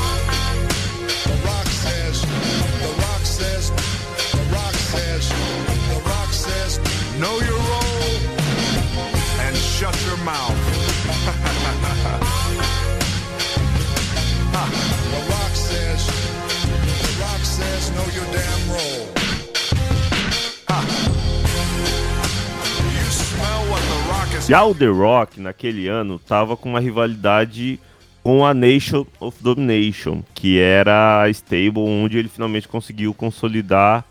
Já 24.46 24.62
o 24.62 24.74
The 24.74 24.86
Rock, 24.88 25.40
naquele 25.40 25.88
ano, 25.88 26.18
tava 26.18 26.54
com 26.54 26.68
uma 26.68 26.78
rivalidade 26.78 27.80
com 28.22 28.44
a 28.44 28.52
Nation 28.52 29.06
of 29.18 29.42
Domination, 29.42 30.22
que 30.34 30.58
era 30.58 31.22
a 31.22 31.30
stable 31.30 31.80
onde 31.80 32.18
ele 32.18 32.28
finalmente 32.28 32.68
conseguiu 32.68 33.14
consolidar 33.14 34.04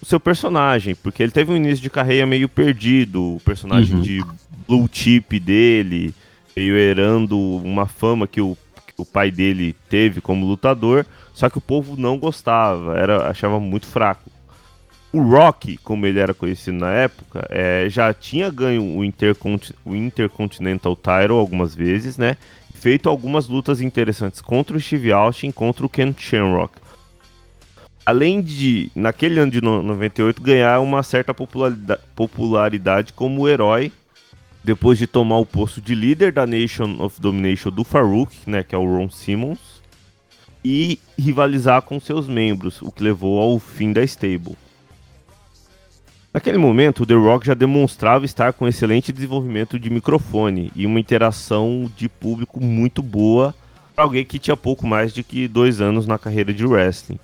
o 0.00 0.06
seu 0.06 0.20
personagem, 0.20 0.94
porque 0.94 1.20
ele 1.20 1.32
teve 1.32 1.52
um 1.52 1.56
início 1.56 1.82
de 1.82 1.90
carreira 1.90 2.24
meio 2.24 2.48
perdido, 2.48 3.34
o 3.34 3.40
personagem 3.40 3.96
uhum. 3.96 4.02
de 4.02 4.24
blue 4.68 4.88
chip 4.90 5.38
dele 5.40 6.14
veio 6.54 6.76
herando 6.76 7.36
uma 7.38 7.86
fama 7.86 8.28
que 8.28 8.40
o, 8.40 8.56
que 8.86 8.94
o 8.96 9.04
pai 9.04 9.32
dele 9.32 9.74
teve 9.90 10.20
como 10.20 10.46
lutador, 10.46 11.04
só 11.34 11.50
que 11.50 11.58
o 11.58 11.60
povo 11.60 11.96
não 11.96 12.18
gostava, 12.18 12.96
era 12.96 13.28
achava 13.28 13.58
muito 13.58 13.86
fraco. 13.86 14.30
O 15.12 15.20
Rock, 15.20 15.76
como 15.78 16.06
ele 16.06 16.18
era 16.18 16.32
conhecido 16.32 16.78
na 16.78 16.90
época, 16.90 17.46
é, 17.50 17.86
já 17.90 18.14
tinha 18.14 18.48
ganho 18.48 18.82
o, 18.96 19.04
Intercont 19.04 19.74
o 19.84 19.94
Intercontinental 19.94 20.96
Title 20.96 21.38
algumas 21.38 21.74
vezes, 21.74 22.16
né? 22.16 22.38
Feito 22.74 23.10
algumas 23.10 23.46
lutas 23.46 23.82
interessantes 23.82 24.40
contra 24.40 24.74
o 24.74 24.80
Steve 24.80 25.12
Austin 25.12 25.48
e 25.48 25.52
contra 25.52 25.84
o 25.84 25.88
Ken 25.88 26.14
Shamrock. 26.16 26.80
Além 28.06 28.40
de, 28.40 28.90
naquele 28.94 29.38
ano 29.38 29.52
de 29.52 29.60
98, 29.60 30.40
ganhar 30.40 30.80
uma 30.80 31.02
certa 31.02 31.34
popularidade, 31.34 33.12
como 33.12 33.46
herói, 33.46 33.92
depois 34.64 34.98
de 34.98 35.06
tomar 35.06 35.38
o 35.38 35.46
posto 35.46 35.80
de 35.80 35.94
líder 35.94 36.32
da 36.32 36.46
Nation 36.46 36.96
of 37.00 37.20
Domination 37.20 37.70
do 37.70 37.84
Farouk, 37.84 38.34
né, 38.46 38.62
que 38.62 38.74
é 38.74 38.78
o 38.78 38.86
Ron 38.86 39.10
Simmons, 39.10 39.82
e 40.64 40.98
rivalizar 41.18 41.82
com 41.82 42.00
seus 42.00 42.26
membros, 42.26 42.80
o 42.80 42.90
que 42.90 43.04
levou 43.04 43.40
ao 43.40 43.58
fim 43.58 43.92
da 43.92 44.02
stable. 44.02 44.56
Naquele 46.32 46.56
momento, 46.56 47.04
The 47.04 47.12
Rock 47.12 47.46
já 47.46 47.52
demonstrava 47.52 48.24
estar 48.24 48.54
com 48.54 48.66
excelente 48.66 49.12
desenvolvimento 49.12 49.78
de 49.78 49.90
microfone 49.90 50.72
e 50.74 50.86
uma 50.86 50.98
interação 50.98 51.90
de 51.94 52.08
público 52.08 52.58
muito 52.58 53.02
boa 53.02 53.54
para 53.94 54.04
alguém 54.04 54.24
que 54.24 54.38
tinha 54.38 54.56
pouco 54.56 54.86
mais 54.86 55.12
de 55.12 55.22
que 55.22 55.46
dois 55.46 55.82
anos 55.82 56.06
na 56.06 56.18
carreira 56.18 56.54
de 56.54 56.64
wrestling. 56.64 57.18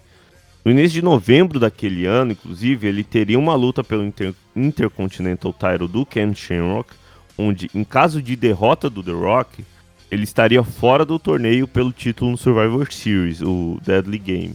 No 0.62 0.72
início 0.72 0.90
de 0.90 1.02
novembro 1.02 1.58
daquele 1.58 2.04
ano, 2.04 2.32
inclusive, 2.32 2.86
ele 2.86 3.02
teria 3.02 3.38
uma 3.38 3.54
luta 3.54 3.82
pelo 3.82 4.04
Inter 4.04 4.34
Intercontinental 4.54 5.54
Title 5.54 5.88
do 5.88 6.04
Ken 6.04 6.34
Shamrock, 6.34 6.90
onde, 7.38 7.70
em 7.74 7.84
caso 7.84 8.20
de 8.20 8.36
derrota 8.36 8.90
do 8.90 9.02
The 9.02 9.12
Rock, 9.12 9.64
ele 10.10 10.24
estaria 10.24 10.62
fora 10.62 11.06
do 11.06 11.18
torneio 11.18 11.66
pelo 11.66 11.92
título 11.92 12.32
no 12.32 12.36
Survivor 12.36 12.92
Series, 12.92 13.40
o 13.40 13.78
Deadly 13.82 14.18
Game. 14.18 14.54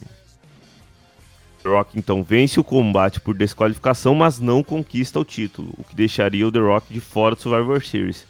The 1.63 1.70
Rock 1.70 1.98
então 1.98 2.22
vence 2.22 2.60
o 2.60 2.63
combate 2.63 3.22
por 3.22 3.34
desqualificação, 3.34 4.13
mas 4.13 4.39
não 4.39 4.62
conquista 4.62 5.20
o 5.20 5.25
título, 5.25 5.74
o 5.77 5.84
que 5.84 5.96
deixaria 5.96 6.46
o 6.46 6.51
The 6.51 6.60
Rock 6.60 6.93
de 6.93 7.00
fora 7.00 7.36
do 7.36 7.41
Survivor 7.41 7.84
Series. 7.84 8.25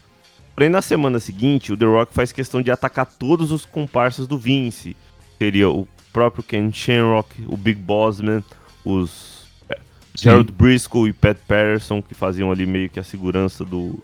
Porém, 0.54 0.70
na 0.70 0.84
semana 0.84 1.20
seguinte, 1.20 1.74
o 1.74 1.78
The 1.78 1.86
Rock 1.86 2.14
faz 2.14 2.32
questão 2.32 2.62
de 2.62 2.70
atacar 2.70 3.08
todos 3.08 3.52
os 3.52 3.66
comparsas 3.66 4.28
do 4.28 4.38
Vince. 4.38 4.96
Seria 5.40 5.68
o 5.68 5.88
próprio 6.12 6.44
Ken 6.44 6.72
Shamrock, 6.72 7.44
o 7.48 7.58
Big 7.58 7.82
Bossman, 7.82 8.44
os 8.86 9.48
é, 9.68 9.80
Gerald 10.14 10.52
Briscoe 10.52 11.10
e 11.10 11.14
Pat 11.14 11.38
Patterson, 11.48 12.04
que 12.04 12.14
faziam 12.14 12.52
ali 12.52 12.68
meio 12.68 12.88
que 12.88 13.00
a 13.00 13.04
segurança 13.04 13.66
do 13.66 14.02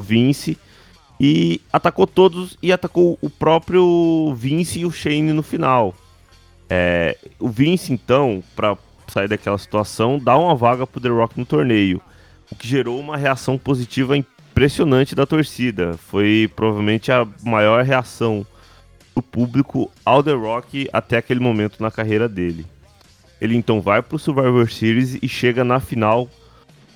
Vince. 0.00 0.58
E 1.20 1.60
atacou 1.72 2.06
todos 2.06 2.58
e 2.60 2.72
atacou 2.72 3.16
o 3.22 3.30
próprio 3.30 4.34
Vince 4.34 4.80
e 4.80 4.86
o 4.86 4.90
Shane 4.90 5.32
no 5.32 5.42
final. 5.42 5.94
É, 6.68 7.16
o 7.38 7.48
Vince, 7.48 7.92
então, 7.92 8.42
para 8.54 8.76
sair 9.08 9.28
daquela 9.28 9.58
situação, 9.58 10.18
dá 10.18 10.36
uma 10.36 10.54
vaga 10.54 10.86
pro 10.86 11.00
The 11.00 11.08
Rock 11.08 11.38
no 11.38 11.46
torneio, 11.46 12.00
o 12.50 12.56
que 12.56 12.66
gerou 12.66 12.98
uma 12.98 13.16
reação 13.16 13.56
positiva 13.56 14.16
impressionante 14.16 15.14
da 15.14 15.26
torcida. 15.26 15.96
Foi 15.96 16.50
provavelmente 16.54 17.12
a 17.12 17.26
maior 17.44 17.84
reação 17.84 18.46
do 19.14 19.22
público 19.22 19.90
ao 20.04 20.22
The 20.22 20.32
Rock 20.32 20.88
até 20.92 21.16
aquele 21.16 21.40
momento 21.40 21.80
na 21.80 21.90
carreira 21.90 22.28
dele. 22.28 22.66
Ele 23.40 23.56
então 23.56 23.80
vai 23.80 24.02
pro 24.02 24.18
Survivor 24.18 24.70
Series 24.70 25.18
e 25.22 25.28
chega 25.28 25.62
na 25.62 25.78
final 25.78 26.28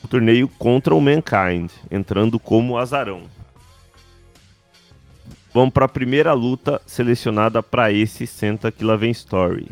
do 0.03 0.09
torneio 0.09 0.49
contra 0.49 0.95
o 0.95 1.01
Mankind, 1.01 1.71
entrando 1.91 2.39
como 2.39 2.79
azarão. 2.79 3.23
Vamos 5.53 5.75
para 5.75 5.87
a 5.87 5.89
primeira 5.89 6.33
luta 6.33 6.81
selecionada 6.87 7.61
para 7.61 7.91
esse 7.91 8.25
Senta 8.25 8.71
que 8.71 8.85
lá 8.85 8.95
vem 8.95 9.11
Story. 9.11 9.69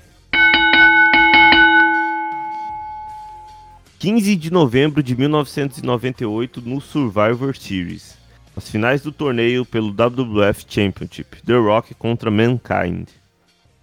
15 4.01 4.35
de 4.35 4.53
novembro 4.53 5.05
de 5.05 5.17
1998 5.17 6.61
no 6.63 6.81
Survivor 6.81 7.57
Series. 7.57 8.19
As 8.57 8.69
finais 8.69 9.03
do 9.03 9.13
torneio 9.13 9.65
pelo 9.65 9.93
WWF 9.93 10.65
Championship, 10.69 11.43
The 11.47 11.55
Rock 11.55 11.95
contra 11.95 12.29
Mankind. 12.29 13.09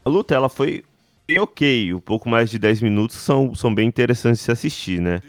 A 0.04 0.10
luta 0.10 0.36
ela 0.36 0.50
foi 0.50 0.84
bem 1.26 1.40
ok, 1.40 1.94
um 1.94 2.02
pouco 2.02 2.28
mais 2.28 2.50
de 2.50 2.60
10 2.60 2.82
minutos 2.82 3.16
são, 3.16 3.56
são 3.56 3.74
bem 3.74 3.88
interessantes 3.88 4.40
de 4.40 4.46
se 4.46 4.52
assistir, 4.52 5.00
né? 5.00 5.22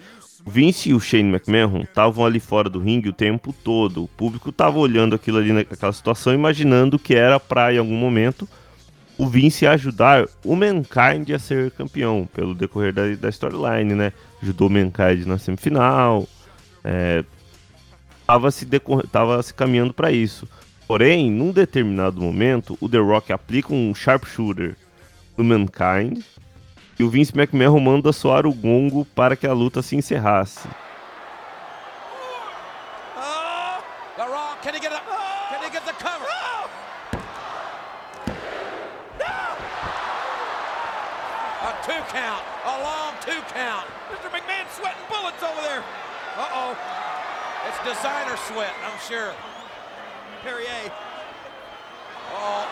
Vince 0.46 0.90
e 0.90 0.94
o 0.94 1.00
Shane 1.00 1.28
McMahon 1.28 1.80
estavam 1.80 2.24
ali 2.24 2.38
fora 2.38 2.70
do 2.70 2.78
ringue 2.78 3.08
o 3.08 3.12
tempo 3.12 3.52
todo. 3.64 4.04
O 4.04 4.08
público 4.08 4.50
estava 4.50 4.78
olhando 4.78 5.16
aquilo 5.16 5.38
ali 5.38 5.52
naquela 5.52 5.92
situação, 5.92 6.32
imaginando 6.32 6.98
que 6.98 7.16
era 7.16 7.40
para 7.40 7.74
em 7.74 7.78
algum 7.78 7.96
momento 7.96 8.48
o 9.18 9.26
Vince 9.26 9.66
ajudar 9.66 10.28
o 10.44 10.54
Mankind 10.54 11.30
a 11.34 11.38
ser 11.38 11.72
campeão 11.72 12.28
pelo 12.32 12.54
decorrer 12.54 12.92
da, 12.92 13.08
da 13.16 13.28
storyline, 13.28 13.94
né? 13.94 14.12
Ajudou 14.40 14.68
o 14.68 14.70
Mankind 14.70 15.26
na 15.26 15.36
semifinal, 15.36 16.28
é, 16.84 17.24
tava 18.24 18.50
se, 18.50 18.66
tava 19.10 19.42
se 19.42 19.52
caminhando 19.52 19.92
para 19.92 20.12
isso. 20.12 20.46
Porém, 20.86 21.28
num 21.30 21.50
determinado 21.50 22.20
momento, 22.20 22.78
o 22.80 22.88
The 22.88 22.98
Rock 22.98 23.32
aplica 23.32 23.74
um 23.74 23.92
sharpshooter 23.92 24.76
no 25.36 25.42
Mankind 25.42 26.22
e 26.98 27.04
o 27.04 27.10
Vince 27.10 27.32
McMahon 27.36 27.80
manda 27.80 28.12
soar 28.12 28.46
o 28.46 28.52
gongo 28.52 29.04
para 29.14 29.36
que 29.36 29.46
a 29.46 29.52
luta 29.52 29.82
se 29.82 29.96
encerrasse. 29.96 30.68
It's 47.66 47.78
designer 47.82 48.36
sweat, 48.36 48.72
I'm 48.84 48.98
sure. 49.08 49.34
Perrier. 50.42 50.92
Oh, 52.32 52.64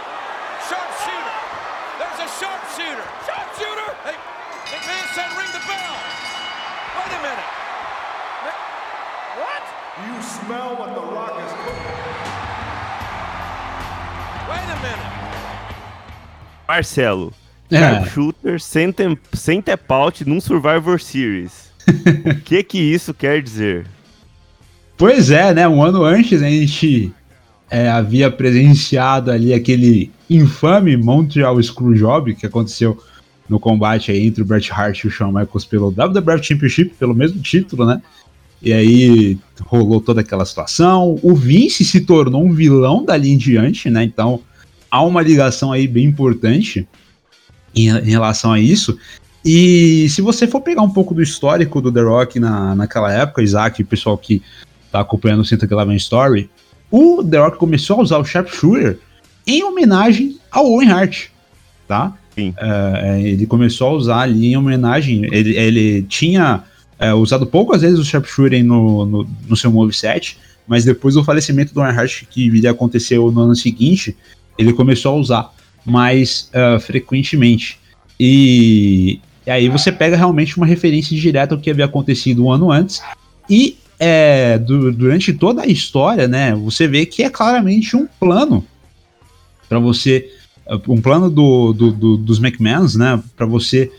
sharpshooter. 0.68 1.33
There's 1.98 2.20
a 2.20 2.28
sharpshooter. 2.38 3.06
Sharpshooter. 3.26 3.90
Hey, 4.04 4.16
McMahon 4.70 5.06
said 5.14 5.30
ring 5.38 5.50
the 5.52 5.62
bell. 5.66 5.94
Wait 6.96 7.12
a 7.12 7.20
minute. 7.22 7.50
What? 9.40 9.64
You 10.06 10.22
smell 10.22 10.76
what 10.76 10.94
the 10.94 11.00
rock 11.14 11.34
is 11.44 11.52
cooking. 11.62 11.92
Wait 14.50 14.68
a 14.70 14.76
minute. 14.82 15.14
Marcelo, 16.68 17.32
É. 17.70 17.78
Sharpshooter 17.78 18.60
sem, 18.60 18.92
tem, 18.92 19.18
sem 19.32 19.60
tap 19.62 19.90
out 19.90 20.24
num 20.24 20.40
Survivor 20.40 20.98
Series. 21.00 21.72
o 21.88 22.34
que 22.44 22.62
que 22.62 22.78
isso 22.78 23.12
quer 23.14 23.42
dizer? 23.42 23.86
Pois 24.96 25.30
é, 25.30 25.52
né? 25.52 25.66
Um 25.68 25.82
ano 25.82 26.02
antes 26.04 26.40
a 26.42 26.48
gente 26.48 27.12
é, 27.70 27.88
havia 27.90 28.30
presenciado 28.30 29.30
ali 29.30 29.52
aquele 29.52 30.10
infame 30.28 30.96
Montreal 30.96 31.62
Screwjob 31.62 32.34
que 32.34 32.46
aconteceu 32.46 32.98
no 33.48 33.60
combate 33.60 34.12
entre 34.12 34.42
o 34.42 34.44
Bret 34.44 34.70
Hart 34.72 35.04
e 35.04 35.06
o 35.06 35.10
Shawn 35.10 35.32
Michaels 35.32 35.64
pelo 35.64 35.90
WWF 35.90 36.42
Championship, 36.42 36.94
pelo 36.98 37.14
mesmo 37.14 37.40
título, 37.42 37.84
né? 37.84 38.00
E 38.62 38.72
aí 38.72 39.38
rolou 39.66 40.00
toda 40.00 40.22
aquela 40.22 40.46
situação. 40.46 41.18
O 41.22 41.34
Vince 41.34 41.84
se 41.84 42.00
tornou 42.00 42.42
um 42.42 42.52
vilão 42.52 43.04
dali 43.04 43.30
em 43.30 43.36
diante, 43.36 43.90
né? 43.90 44.02
Então 44.02 44.40
há 44.90 45.02
uma 45.02 45.20
ligação 45.20 45.72
aí 45.72 45.86
bem 45.86 46.06
importante 46.06 46.88
em, 47.74 47.88
em 47.88 48.10
relação 48.10 48.52
a 48.52 48.58
isso. 48.58 48.98
E 49.44 50.08
se 50.08 50.22
você 50.22 50.46
for 50.46 50.62
pegar 50.62 50.80
um 50.80 50.90
pouco 50.90 51.12
do 51.12 51.22
histórico 51.22 51.82
do 51.82 51.92
The 51.92 52.00
Rock 52.00 52.40
na, 52.40 52.74
naquela 52.74 53.12
época, 53.12 53.42
Isaac, 53.42 53.84
pessoal 53.84 54.16
que 54.16 54.40
tá 54.90 55.00
acompanhando 55.00 55.40
o 55.40 55.44
Senta 55.44 55.66
que 55.66 55.74
Lá 55.74 55.84
Story, 55.96 56.48
o 56.90 57.22
The 57.22 57.38
Rock 57.38 57.58
começou 57.58 57.98
a 57.98 58.02
usar 58.02 58.18
o 58.18 58.24
Sharpshooter 58.24 58.98
em 59.46 59.62
homenagem 59.62 60.38
ao 60.50 60.66
Owen 60.70 60.90
Hart, 60.90 61.26
tá? 61.86 62.16
Sim. 62.34 62.52
É, 62.56 63.20
ele 63.22 63.46
começou 63.46 63.88
a 63.88 63.92
usar 63.92 64.20
ali 64.20 64.48
em 64.48 64.56
homenagem, 64.56 65.24
ele, 65.32 65.56
ele 65.56 66.02
tinha 66.02 66.64
é, 66.98 67.12
usado 67.14 67.46
poucas 67.46 67.82
vezes 67.82 67.98
o 67.98 68.04
Sharpshooter 68.04 68.64
no, 68.64 69.06
no, 69.06 69.28
no 69.48 69.56
seu 69.56 69.70
moveset, 69.70 70.36
mas 70.66 70.84
depois 70.84 71.14
do 71.14 71.22
falecimento 71.22 71.72
do 71.74 71.80
Owen 71.80 71.92
Hart, 71.92 72.24
que 72.30 72.48
viria 72.50 72.70
a 72.70 72.72
acontecer 72.72 73.18
no 73.18 73.38
ano 73.38 73.54
seguinte, 73.54 74.16
ele 74.58 74.72
começou 74.72 75.14
a 75.14 75.20
usar 75.20 75.54
mais 75.84 76.48
é, 76.52 76.78
frequentemente. 76.78 77.78
E, 78.18 79.20
e 79.46 79.50
aí 79.50 79.68
você 79.68 79.92
pega 79.92 80.16
realmente 80.16 80.56
uma 80.56 80.66
referência 80.66 81.16
direta 81.16 81.54
ao 81.54 81.60
que 81.60 81.70
havia 81.70 81.84
acontecido 81.84 82.44
um 82.44 82.50
ano 82.50 82.72
antes, 82.72 83.02
e 83.48 83.76
é, 83.98 84.58
du- 84.58 84.90
durante 84.90 85.32
toda 85.32 85.62
a 85.62 85.66
história, 85.66 86.26
né, 86.26 86.54
você 86.54 86.88
vê 86.88 87.06
que 87.06 87.22
é 87.22 87.30
claramente 87.30 87.96
um 87.96 88.08
plano 88.18 88.64
para 89.68 89.78
você, 89.78 90.30
um 90.88 91.00
plano 91.00 91.30
do, 91.30 91.72
do- 91.72 91.92
do- 91.92 92.16
dos 92.16 92.38
McMahons, 92.38 92.94
né, 92.96 93.22
para 93.36 93.46
você 93.46 93.90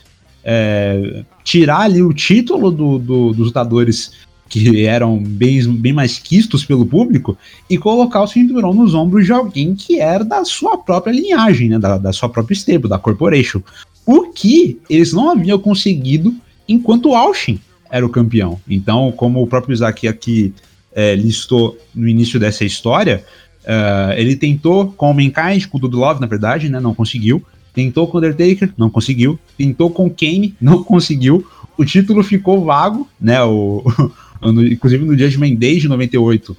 é, 0.44 1.24
tirar 1.44 1.82
ali 1.82 2.02
o 2.04 2.14
título 2.14 2.70
do- 2.72 3.00
do- 3.00 3.34
dos 3.34 3.48
lutadores 3.48 4.12
que 4.48 4.86
eram 4.86 5.18
bem, 5.18 5.60
bem 5.74 5.92
mais 5.92 6.20
quistos 6.20 6.64
pelo 6.64 6.86
público 6.86 7.36
e 7.68 7.78
colocar 7.80 8.22
o 8.22 8.28
cinturão 8.28 8.74
nos 8.74 8.94
ombros 8.94 9.26
de 9.26 9.32
alguém 9.32 9.74
que 9.76 10.00
era 10.00 10.24
da 10.24 10.46
sua 10.46 10.78
própria 10.78 11.12
linhagem, 11.12 11.70
né, 11.70 11.80
da, 11.80 11.98
da 11.98 12.14
sua 12.14 12.30
própria 12.30 12.54
stable, 12.56 12.88
da 12.88 13.00
corporation. 13.00 13.62
O 14.06 14.32
que 14.32 14.80
eles 14.88 15.14
não 15.14 15.32
haviam 15.32 15.58
conseguido 15.58 16.34
enquanto 16.70 17.10
o 17.10 17.16
Austin 17.16 17.60
era 17.90 18.06
o 18.06 18.10
campeão. 18.10 18.60
Então, 18.70 19.12
como 19.12 19.42
o 19.42 19.48
próprio 19.48 19.74
Isaac 19.74 20.08
aqui 20.08 20.54
é, 20.94 21.16
listou 21.16 21.78
no 21.94 22.08
início 22.08 22.40
dessa 22.40 22.64
história, 22.64 23.26
é, 23.66 24.16
ele 24.18 24.36
tentou 24.36 24.92
com 24.92 25.12
o 25.12 25.14
Mankind, 25.14 25.66
com 25.68 25.78
o 25.78 25.82
Dudu 25.82 25.98
Love, 25.98 26.22
na 26.22 26.28
verdade, 26.28 26.70
né, 26.70 26.80
não 26.80 26.94
conseguiu. 26.94 27.44
Tentou 27.74 28.08
com 28.08 28.18
o 28.18 28.20
Undertaker, 28.20 28.72
não 28.78 28.90
conseguiu. 28.90 29.38
Tentou 29.58 29.90
com 29.90 30.06
o 30.06 30.10
Kane, 30.10 30.56
não 30.62 30.84
conseguiu. 30.84 31.46
O 31.78 31.84
título 31.84 32.24
ficou 32.24 32.64
vago, 32.64 33.08
né? 33.20 33.44
O, 33.44 33.84
no- 34.42 34.66
inclusive 34.66 35.04
no 35.04 35.18
Judgment 35.18 35.56
Day 35.56 35.80
de 35.80 35.88
98, 35.90 36.56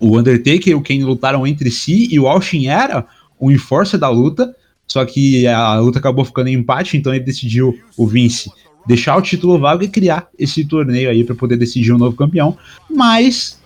o 0.00 0.18
Undertaker 0.18 0.68
e 0.68 0.74
o 0.74 0.82
Kane 0.82 1.04
lutaram 1.04 1.46
entre 1.46 1.70
si 1.70 2.08
e 2.10 2.18
o 2.18 2.26
Austin 2.26 2.66
era 2.66 3.06
o 3.38 3.50
enforcer 3.50 3.98
da 3.98 4.08
luta. 4.08 4.54
Só 4.86 5.04
que 5.04 5.46
a 5.46 5.76
luta 5.76 5.98
acabou 5.98 6.24
ficando 6.24 6.48
em 6.48 6.54
empate, 6.54 6.96
então 6.96 7.14
ele 7.14 7.24
decidiu, 7.24 7.78
o 7.96 8.06
Vince, 8.06 8.50
deixar 8.86 9.16
o 9.16 9.22
título 9.22 9.58
vago 9.58 9.82
e 9.82 9.88
criar 9.88 10.28
esse 10.38 10.62
torneio 10.64 11.08
aí 11.08 11.24
para 11.24 11.34
poder 11.34 11.56
decidir 11.56 11.92
um 11.92 11.98
novo 11.98 12.16
campeão. 12.16 12.56
Mas 12.90 13.58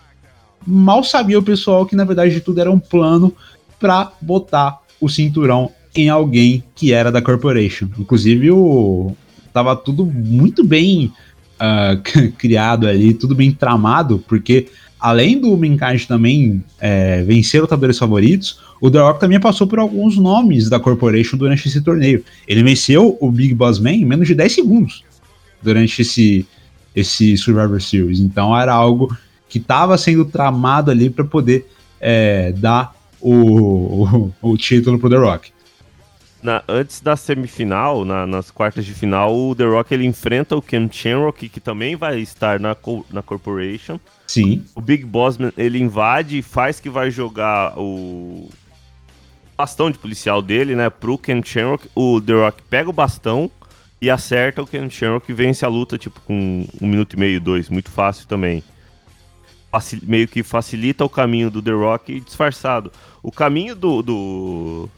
mal 0.67 1.03
sabia 1.03 1.39
o 1.39 1.43
pessoal 1.43 1.87
que 1.87 1.97
na 1.97 2.05
verdade 2.05 2.41
tudo 2.41 2.61
era 2.61 2.71
um 2.71 2.79
plano 2.79 3.35
para 3.79 4.13
botar 4.21 4.81
o 5.01 5.09
cinturão 5.09 5.71
em 5.95 6.09
alguém 6.09 6.63
que 6.75 6.93
era 6.93 7.11
da 7.11 7.23
Corporation. 7.23 7.89
Inclusive 7.99 8.51
o 8.51 9.17
tava 9.53 9.75
tudo 9.75 10.05
muito 10.07 10.65
bem 10.65 11.13
ah, 11.59 11.97
criado 12.39 12.87
ali, 12.87 13.15
tudo 13.15 13.35
bem 13.35 13.51
tramado, 13.51 14.23
porque 14.29 14.69
além 15.01 15.41
do 15.41 15.57
Mankind 15.57 16.05
também 16.07 16.63
é, 16.81 17.23
vencer 17.23 17.61
lutadores 17.61 17.99
favoritos, 17.99 18.61
o 18.81 18.91
The 18.91 18.99
Rock 18.99 19.21
também 19.21 19.41
passou 19.41 19.67
por 19.67 19.79
alguns 19.79 20.17
nomes 20.17 20.69
da 20.69 20.79
Corporation 20.79 21.37
durante 21.37 21.67
esse 21.67 21.81
torneio. 21.81 22.25
Ele 22.47 22.63
venceu 22.63 23.17
o 23.21 23.31
Big 23.31 23.55
Boss 23.55 23.79
Man 23.79 23.93
em 23.93 24.05
menos 24.05 24.29
de 24.29 24.35
10 24.35 24.53
segundos 24.53 25.05
durante 25.63 26.03
esse, 26.03 26.47
esse 26.95 27.37
Survivor 27.37 27.81
Series. 27.81 28.21
Então 28.21 28.57
era 28.57 28.73
algo 28.73 29.17
que 29.49 29.59
estava 29.59 29.97
sendo 29.97 30.25
tramado 30.25 30.91
ali 30.91 31.09
para 31.11 31.25
poder 31.25 31.71
é, 32.01 32.53
dar 32.53 32.95
o, 33.21 34.05
o, 34.43 34.53
o 34.53 34.57
título 34.57 34.99
pro 34.99 35.09
The 35.11 35.17
Rock. 35.17 35.51
Na- 36.41 36.63
antes 36.69 37.01
da 37.01 37.17
semifinal, 37.17 38.05
na- 38.05 38.27
nas 38.27 38.51
quartas 38.51 38.85
de 38.87 38.95
final, 38.95 39.35
o 39.37 39.55
The 39.57 39.65
Rock 39.65 39.93
ele 39.93 40.07
enfrenta 40.07 40.55
o 40.57 40.63
Ken 40.63 40.89
Shamrock, 40.91 41.49
que 41.49 41.59
também 41.61 41.97
vai 41.97 42.21
estar 42.21 42.61
na, 42.61 42.77
na 43.13 43.23
Corporation. 43.23 43.99
Sim, 44.27 44.63
O 44.75 44.81
Big 44.81 45.05
Bossman 45.05 45.53
ele 45.57 45.81
invade 45.81 46.39
e 46.39 46.43
faz 46.43 46.79
que 46.79 46.89
vai 46.91 47.11
jogar 47.11 47.77
o 47.79 48.49
bastão 49.57 49.91
de 49.91 49.99
policial 49.99 50.41
dele, 50.41 50.77
né, 50.77 50.89
pro 50.91 51.19
Ken 51.19 51.43
Shamrock. 51.45 51.89
O 51.95 52.21
The 52.21 52.33
Rock 52.35 52.63
pega 52.71 52.89
o 52.89 52.93
bastão 52.93 53.51
e 54.01 54.09
acerta 54.09 54.63
o 54.63 54.67
Ken 54.67 54.89
Shamrock 54.89 55.29
e 55.29 55.35
vence 55.35 55.65
a 55.65 55.69
luta, 55.69 55.99
tipo, 55.99 56.21
com 56.21 56.65
um 56.81 56.87
minuto 56.87 57.15
e 57.15 57.19
meio, 57.19 57.41
dois. 57.41 57.69
Muito 57.69 57.91
fácil 57.91 58.29
também. 58.29 58.63
Facil- 59.71 60.01
meio 60.05 60.27
que 60.27 60.43
facilita 60.43 61.05
o 61.05 61.09
caminho 61.11 61.51
do 61.51 61.61
The 61.61 61.73
Rock 61.73 62.21
disfarçado. 62.21 62.91
O 63.23 63.31
caminho 63.31 63.75
do, 63.75 64.03
do 64.03 64.89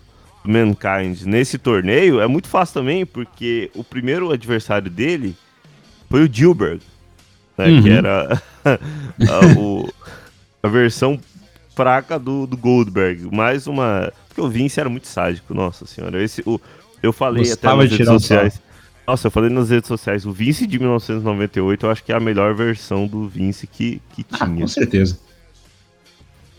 Mankind 0.44 1.22
nesse 1.22 1.58
torneio 1.58 2.20
é 2.20 2.26
muito 2.26 2.48
fácil 2.48 2.74
também, 2.74 3.04
porque 3.04 3.70
o 3.74 3.82
primeiro 3.82 4.30
adversário 4.30 4.90
dele 4.90 5.34
foi 6.08 6.24
o 6.24 6.32
Gilbert, 6.32 6.80
né, 7.58 7.66
Uhum. 7.68 7.82
que 7.82 7.90
era 7.90 8.42
a, 8.64 9.58
o- 9.58 9.88
a 10.62 10.68
versão 10.68 11.18
fraca 11.74 12.18
do, 12.18 12.46
do 12.46 12.56
Goldberg. 12.56 13.28
Mais 13.34 13.66
uma. 13.66 14.12
Porque 14.28 14.40
o 14.40 14.48
Vince 14.48 14.78
era 14.78 14.88
muito 14.88 15.08
sádico, 15.08 15.52
nossa 15.54 15.84
senhora. 15.86 16.22
Esse, 16.22 16.42
o, 16.46 16.60
eu 17.02 17.12
falei 17.12 17.44
Gostava 17.44 17.82
até 17.82 17.90
nas 17.90 17.98
redes 17.98 18.06
sociais. 18.22 18.60
Nossa, 19.10 19.26
eu 19.26 19.30
falei 19.32 19.50
nas 19.50 19.70
redes 19.70 19.88
sociais, 19.88 20.24
o 20.24 20.30
Vince 20.30 20.68
de 20.68 20.78
1998 20.78 21.84
eu 21.84 21.90
acho 21.90 22.04
que 22.04 22.12
é 22.12 22.14
a 22.14 22.20
melhor 22.20 22.54
versão 22.54 23.08
do 23.08 23.28
Vince 23.28 23.66
que, 23.66 24.00
que 24.14 24.24
ah, 24.30 24.46
tinha. 24.46 24.60
com 24.60 24.68
certeza. 24.68 25.18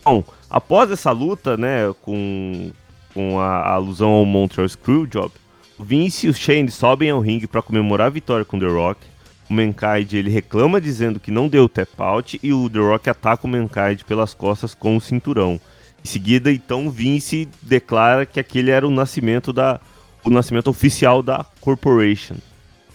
Bom, 0.04 0.22
após 0.50 0.90
essa 0.90 1.10
luta, 1.12 1.56
né, 1.56 1.90
com, 2.02 2.70
com 3.14 3.40
a, 3.40 3.46
a 3.46 3.72
alusão 3.72 4.10
ao 4.10 4.26
Montreal 4.26 4.68
Screwjob, 4.68 5.32
o 5.78 5.82
Vince 5.82 6.26
e 6.26 6.28
o 6.28 6.34
Shane 6.34 6.70
sobem 6.70 7.08
ao 7.08 7.20
ringue 7.20 7.46
para 7.46 7.62
comemorar 7.62 8.08
a 8.08 8.10
vitória 8.10 8.44
com 8.44 8.58
The 8.58 8.66
Rock. 8.66 9.00
O 9.48 9.54
Mankind 9.54 10.12
ele 10.12 10.28
reclama 10.28 10.78
dizendo 10.78 11.18
que 11.18 11.30
não 11.30 11.48
deu 11.48 11.70
tap 11.70 11.98
out 12.00 12.38
e 12.42 12.52
o 12.52 12.68
The 12.68 12.80
Rock 12.80 13.08
ataca 13.08 13.46
o 13.46 13.50
Mankind 13.50 14.02
pelas 14.06 14.34
costas 14.34 14.74
com 14.74 14.94
o 14.94 15.00
cinturão. 15.00 15.58
Em 16.04 16.06
seguida, 16.06 16.52
então, 16.52 16.90
Vince 16.90 17.48
declara 17.62 18.26
que 18.26 18.38
aquele 18.38 18.70
era 18.70 18.86
o 18.86 18.90
nascimento 18.90 19.54
da 19.54 19.80
o 20.24 20.30
nascimento 20.30 20.68
oficial 20.68 21.22
da 21.22 21.44
Corporation. 21.60 22.36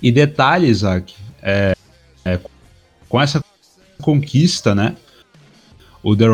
E 0.01 0.11
detalhe, 0.11 0.67
Isaac, 0.67 1.15
é, 1.41 1.75
é, 2.23 2.39
com 3.09 3.19
essa 3.19 3.43
conquista, 4.01 4.75
né? 4.75 4.95
O 6.03 6.15
The 6.15 6.25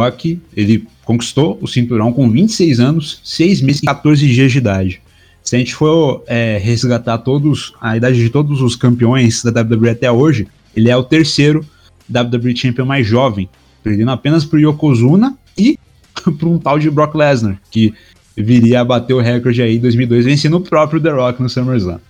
Rock, 0.00 0.40
ele 0.56 0.86
conquistou 1.04 1.58
o 1.60 1.66
cinturão 1.66 2.12
com 2.12 2.30
26 2.30 2.80
anos, 2.80 3.20
6 3.24 3.62
meses 3.62 3.82
e 3.82 3.86
14 3.86 4.26
dias 4.26 4.52
de 4.52 4.58
idade. 4.58 5.02
Se 5.42 5.56
a 5.56 5.58
gente 5.58 5.74
for 5.74 6.22
é, 6.26 6.58
resgatar 6.58 7.18
todos 7.18 7.74
a 7.80 7.96
idade 7.96 8.18
de 8.18 8.30
todos 8.30 8.60
os 8.60 8.76
campeões 8.76 9.42
da 9.42 9.62
WWE 9.62 9.90
até 9.90 10.10
hoje, 10.10 10.46
ele 10.76 10.90
é 10.90 10.96
o 10.96 11.02
terceiro 11.02 11.64
WWE 12.08 12.56
Champion 12.56 12.84
mais 12.84 13.06
jovem, 13.06 13.48
perdendo 13.82 14.10
apenas 14.10 14.44
para 14.44 14.60
Yokozuna 14.60 15.36
e 15.56 15.78
para 16.38 16.48
um 16.48 16.58
tal 16.58 16.78
de 16.78 16.90
Brock 16.90 17.14
Lesnar, 17.14 17.60
que 17.70 17.94
viria 18.42 18.80
a 18.80 18.84
bater 18.84 19.14
o 19.14 19.20
recorde 19.20 19.62
aí 19.62 19.76
em 19.76 19.80
2002, 19.80 20.24
vencendo 20.24 20.56
o 20.56 20.60
próprio 20.60 21.00
The 21.00 21.10
Rock 21.10 21.42
no 21.42 21.48
SummerSlam. 21.48 22.00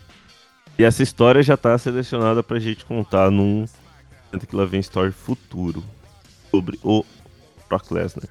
E 0.79 0.85
essa 0.85 1.03
história 1.03 1.43
já 1.43 1.57
tá 1.57 1.77
selecionada 1.77 2.43
pra 2.43 2.61
gente 2.61 2.85
contar 2.85 3.31
num 3.31 3.67
que 4.49 4.55
lá 4.55 4.64
vem 4.64 4.81
story 4.81 5.11
futuro. 5.11 5.83
sobre 6.51 6.79
o 6.83 7.05
Brock 7.69 7.91
Lesnar. 7.91 8.29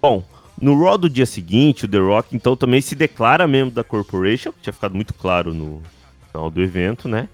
Bom, 0.00 0.22
no 0.60 0.78
Raw 0.82 0.98
do 0.98 1.08
dia 1.08 1.26
seguinte, 1.26 1.84
o 1.84 1.88
The 1.88 1.98
Rock 1.98 2.36
então 2.36 2.56
também 2.56 2.80
se 2.80 2.94
declara 2.94 3.48
membro 3.48 3.74
da 3.74 3.82
Corporation, 3.82 4.52
que 4.52 4.60
tinha 4.60 4.72
ficado 4.72 4.94
muito 4.94 5.14
claro 5.14 5.54
no 5.54 5.82
final 6.30 6.50
do 6.50 6.62
evento, 6.62 7.08
né? 7.08 7.28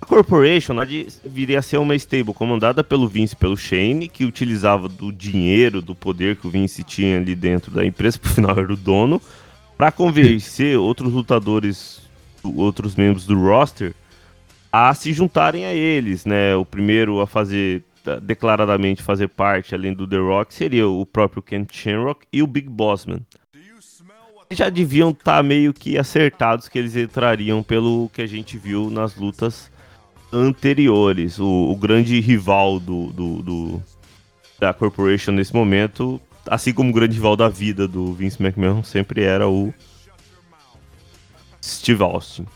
A 0.00 0.06
Corporation 0.06 0.76
viria 1.24 1.58
a 1.58 1.62
ser 1.62 1.76
uma 1.76 1.94
stable 1.94 2.32
comandada 2.32 2.82
pelo 2.82 3.06
Vince 3.06 3.36
pelo 3.36 3.56
Shane, 3.56 4.08
que 4.08 4.24
utilizava 4.24 4.88
do 4.88 5.12
dinheiro, 5.12 5.82
do 5.82 5.94
poder 5.94 6.36
que 6.36 6.46
o 6.46 6.50
Vince 6.50 6.82
tinha 6.82 7.18
ali 7.18 7.34
dentro 7.34 7.70
da 7.70 7.84
empresa, 7.84 8.18
por 8.20 8.30
final 8.30 8.58
era 8.58 8.72
o 8.72 8.76
dono, 8.76 9.20
para 9.76 9.92
convencer 9.92 10.78
outros 10.78 11.12
lutadores, 11.12 12.00
outros 12.42 12.96
membros 12.96 13.26
do 13.26 13.38
roster, 13.38 13.94
a 14.72 14.94
se 14.94 15.12
juntarem 15.12 15.66
a 15.66 15.74
eles, 15.74 16.24
né? 16.24 16.56
O 16.56 16.64
primeiro 16.64 17.20
a 17.20 17.26
fazer 17.26 17.82
declaradamente 18.22 19.02
fazer 19.02 19.28
parte, 19.28 19.74
além 19.74 19.92
do 19.92 20.06
The 20.06 20.16
Rock, 20.16 20.54
seria 20.54 20.88
o 20.88 21.04
próprio 21.04 21.42
Ken 21.42 21.66
Shamrock 21.70 22.26
e 22.32 22.42
o 22.42 22.46
Big 22.46 22.68
Bossman. 22.68 23.20
Já 24.50 24.68
deviam 24.68 25.10
estar 25.10 25.36
tá 25.36 25.42
meio 25.42 25.72
que 25.72 25.98
acertados 25.98 26.68
que 26.68 26.78
eles 26.78 26.96
entrariam 26.96 27.62
pelo 27.62 28.10
que 28.12 28.22
a 28.22 28.26
gente 28.26 28.56
viu 28.56 28.90
nas 28.90 29.14
lutas 29.14 29.70
anteriores. 30.32 31.38
O, 31.38 31.46
o 31.46 31.76
grande 31.76 32.20
rival 32.20 32.78
do, 32.78 33.06
do, 33.12 33.42
do, 33.42 33.82
da 34.58 34.72
Corporation 34.72 35.32
nesse 35.32 35.54
momento, 35.54 36.20
assim 36.46 36.72
como 36.72 36.90
o 36.90 36.92
grande 36.92 37.14
rival 37.14 37.36
da 37.36 37.48
vida 37.48 37.86
do 37.86 38.12
Vince 38.12 38.42
McMahon, 38.42 38.82
sempre 38.82 39.22
era 39.22 39.48
o 39.48 39.72
Steve 41.62 42.02
Austin. 42.02 42.46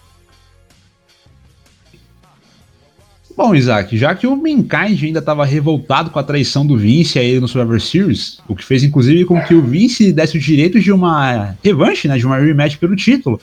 Bom, 3.36 3.52
Isaac, 3.52 3.96
já 3.96 4.14
que 4.14 4.28
o 4.28 4.36
Mankind 4.36 5.02
ainda 5.02 5.18
estava 5.18 5.44
revoltado 5.44 6.10
com 6.10 6.20
a 6.20 6.22
traição 6.22 6.64
do 6.64 6.76
Vince 6.76 7.18
aí 7.18 7.40
no 7.40 7.48
Survivor 7.48 7.80
Series, 7.80 8.38
o 8.46 8.54
que 8.54 8.64
fez 8.64 8.84
inclusive 8.84 9.24
com 9.24 9.42
que 9.42 9.54
o 9.54 9.62
Vince 9.62 10.12
desse 10.12 10.38
o 10.38 10.40
direito 10.40 10.78
de 10.78 10.92
uma 10.92 11.56
revanche, 11.62 12.06
né, 12.06 12.16
de 12.16 12.24
uma 12.24 12.38
rematch 12.38 12.76
pelo 12.76 12.94
título, 12.94 13.40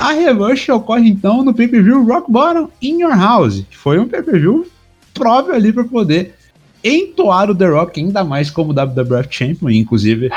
a 0.00 0.12
revanche 0.12 0.72
ocorre 0.72 1.10
então 1.10 1.44
no 1.44 1.52
pay-per-view 1.52 2.02
Rock 2.06 2.32
Bottom 2.32 2.70
in 2.80 3.02
Your 3.02 3.14
House, 3.14 3.62
que 3.68 3.76
foi 3.76 3.98
um 3.98 4.08
pay-per-view 4.08 4.66
próprio 5.12 5.54
ali 5.54 5.74
para 5.74 5.84
poder 5.84 6.34
entoar 6.82 7.50
o 7.50 7.54
The 7.54 7.68
Rock 7.68 8.00
ainda 8.00 8.24
mais 8.24 8.50
como 8.50 8.72
WWF 8.72 9.28
Champion, 9.30 9.68
inclusive 9.68 10.30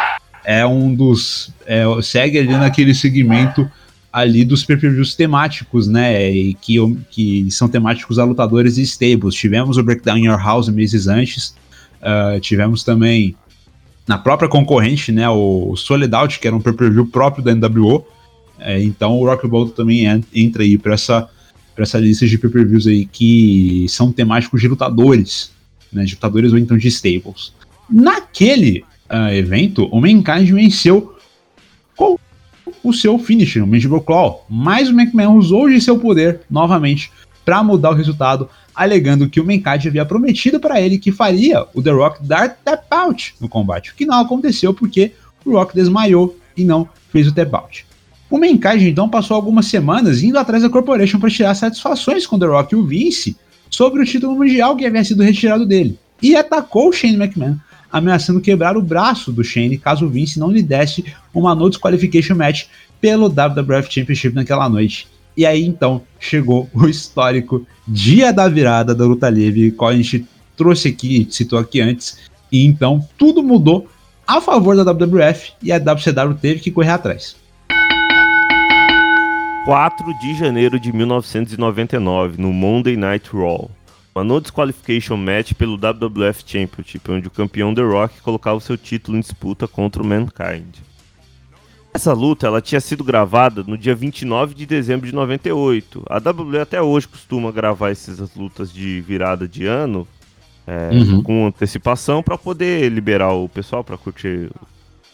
é 0.44 0.66
um 0.66 0.94
dos 0.94 1.54
é, 1.66 1.86
segue 2.02 2.40
ali 2.40 2.52
naquele 2.52 2.94
segmento 2.94 3.66
ali 4.12 4.44
dos 4.44 4.66
pay-per-views 4.66 5.16
temáticos, 5.16 5.88
né, 5.88 6.30
e 6.30 6.54
que, 6.56 6.76
que 7.10 7.50
são 7.50 7.70
temáticos 7.70 8.20
a 8.20 8.26
lutadores 8.26 8.78
e 8.78 8.82
stables. 8.82 9.34
Tivemos 9.34 9.78
o 9.78 9.84
Breakdown 9.84 10.18
in 10.18 10.26
Your 10.26 10.38
House 10.38 10.68
meses 10.68 11.08
antes, 11.08 11.56
uh, 12.02 12.38
tivemos 12.42 12.84
também 12.84 13.34
na 14.06 14.18
própria 14.18 14.50
concorrente, 14.50 15.10
né, 15.14 15.28
o 15.30 15.74
Solid 15.78 16.14
Out, 16.14 16.40
que 16.40 16.48
era 16.48 16.56
um 16.56 16.62
pay-per-view 16.62 17.06
próprio 17.06 17.42
da 17.42 17.56
NWO, 17.56 18.06
é, 18.64 18.82
então 18.82 19.20
o 19.20 19.26
Rock 19.26 19.48
Bottom 19.48 19.74
também 19.74 20.06
entra 20.34 20.64
aí 20.64 20.78
para 20.78 20.94
essa, 20.94 21.30
essa 21.78 22.00
lista 22.00 22.26
de 22.26 22.38
pay-per-views 22.38 22.88
aí 22.88 23.06
que 23.06 23.86
são 23.90 24.12
temáticos 24.12 24.62
de 24.62 24.68
lutadores, 24.68 25.52
né, 25.92 26.06
de 26.06 26.14
lutadores 26.14 26.54
ou 26.54 26.58
então 26.58 26.78
de 26.78 26.88
stables. 26.88 27.54
Naquele 27.90 28.86
uh, 29.10 29.34
evento, 29.34 29.86
o 29.92 30.00
Mankind 30.00 30.50
venceu 30.50 31.16
com 31.96 32.18
o 32.82 32.94
seu 32.94 33.20
finisher, 33.20 33.64
o 33.64 33.68
Mandible 33.68 34.02
Claw, 34.02 34.46
mas 34.50 34.90
o 34.90 34.94
McMahon 34.94 35.38
usou 35.38 35.70
de 35.70 35.82
seu 35.82 36.00
poder 36.00 36.42
novamente 36.50 37.12
para 37.44 37.62
mudar 37.62 37.92
o 37.92 37.96
resultado, 37.96 38.50
alegando 38.74 39.30
que 39.30 39.42
o 39.42 39.46
Mankind 39.46 39.88
havia 39.88 40.06
prometido 40.06 40.60
para 40.60 40.80
ele 40.80 40.98
que 40.98 41.12
faria 41.12 41.66
o 41.74 41.82
The 41.82 41.92
Rock 41.92 42.24
dar 42.24 42.58
tap 42.64 42.86
out 42.90 43.36
no 43.42 43.50
combate, 43.50 43.92
o 43.92 43.96
que 43.96 44.06
não 44.06 44.20
aconteceu 44.20 44.74
porque 44.74 45.12
o 45.44 45.52
Rock 45.52 45.76
desmaiou 45.76 46.38
e 46.56 46.64
não 46.64 46.88
fez 47.12 47.28
o 47.28 47.34
tap 47.34 47.54
out. 47.54 47.86
O 48.34 48.40
Mankind 48.40 48.82
então 48.82 49.08
passou 49.08 49.36
algumas 49.36 49.68
semanas 49.68 50.24
indo 50.24 50.40
atrás 50.40 50.64
da 50.64 50.70
Corporation 50.70 51.20
para 51.20 51.30
tirar 51.30 51.54
satisfações 51.54 52.26
com 52.26 52.40
The 52.40 52.48
Rock 52.48 52.74
e 52.74 52.76
o 52.76 52.84
Vince 52.84 53.38
sobre 53.70 54.02
o 54.02 54.06
título 54.06 54.36
mundial 54.36 54.76
que 54.76 54.88
havia 54.88 55.04
sido 55.04 55.22
retirado 55.22 55.68
dele, 55.68 56.00
e 56.20 56.36
atacou 56.36 56.90
o 56.90 56.92
Shane 56.92 57.16
McMahon 57.16 57.58
ameaçando 57.92 58.42
quebrar 58.42 58.76
o 58.76 58.82
braço 58.82 59.32
do 59.32 59.44
Shane 59.44 59.78
caso 59.78 60.08
o 60.08 60.10
Vince 60.10 60.40
não 60.40 60.50
lhe 60.50 60.64
desse 60.64 61.06
uma 61.32 61.54
no 61.54 61.70
disqualification 61.70 62.34
match 62.34 62.64
pelo 63.00 63.30
WWF 63.30 63.94
Championship 63.94 64.34
naquela 64.34 64.68
noite. 64.68 65.08
E 65.38 65.46
aí 65.46 65.64
então 65.64 66.02
chegou 66.20 66.68
o 66.74 66.88
histórico 66.88 67.68
dia 67.88 68.34
da 68.34 68.50
virada 68.50 68.96
da 68.96 69.06
luta 69.06 69.30
livre, 69.30 69.70
qual 69.74 69.92
a 69.92 69.96
gente 69.96 70.26
trouxe 70.58 70.88
aqui, 70.88 71.28
citou 71.30 71.60
aqui 71.60 71.82
antes, 71.82 72.18
e 72.52 72.66
então 72.66 73.08
tudo 73.16 73.44
mudou 73.44 73.88
a 74.26 74.42
favor 74.42 74.76
da 74.76 74.92
WWF 74.92 75.52
e 75.62 75.72
a 75.72 75.78
WCW 75.78 76.34
teve 76.42 76.62
que 76.62 76.72
correr 76.72 76.90
atrás. 76.90 77.43
4 79.66 80.20
de 80.20 80.34
janeiro 80.36 80.80
de 80.80 80.92
1999, 80.92 82.42
no 82.42 82.52
Monday 82.52 82.98
Night 82.98 83.30
Raw 83.32 83.70
uma 84.16 84.24
no 84.24 84.40
disqualification 84.40 85.18
match 85.18 85.54
pelo 85.54 85.76
WWF 85.76 86.44
Championship, 86.46 87.12
onde 87.12 87.28
o 87.28 87.32
campeão 87.32 87.74
The 87.74 87.82
Rock 87.82 88.22
colocava 88.22 88.58
o 88.58 88.62
seu 88.62 88.78
título 88.78 89.18
em 89.18 89.22
disputa 89.22 89.68
contra 89.68 90.04
o 90.04 90.06
Mankind. 90.06 90.76
Essa 91.94 92.14
luta 92.14 92.48
ela 92.48 92.62
tinha 92.62 92.82
sido 92.82 93.04
gravada 93.04 93.64
no 93.64 93.78
dia 93.78 93.96
29 93.96 94.54
de 94.54 94.66
dezembro 94.66 95.08
de 95.08 95.14
98. 95.14 96.04
A 96.08 96.18
WWE 96.18 96.60
até 96.60 96.82
hoje 96.82 97.08
costuma 97.08 97.52
gravar 97.52 97.92
essas 97.92 98.36
lutas 98.36 98.72
de 98.72 99.02
virada 99.02 99.48
de 99.48 99.66
ano 99.66 100.08
é, 100.66 100.90
uhum. 100.92 101.22
com 101.22 101.48
antecipação 101.48 102.24
para 102.24 102.38
poder 102.38 102.92
liberar 102.92 103.32
o 103.34 103.50
pessoal 103.50 103.84
para 103.84 103.98
curtir 103.98 104.50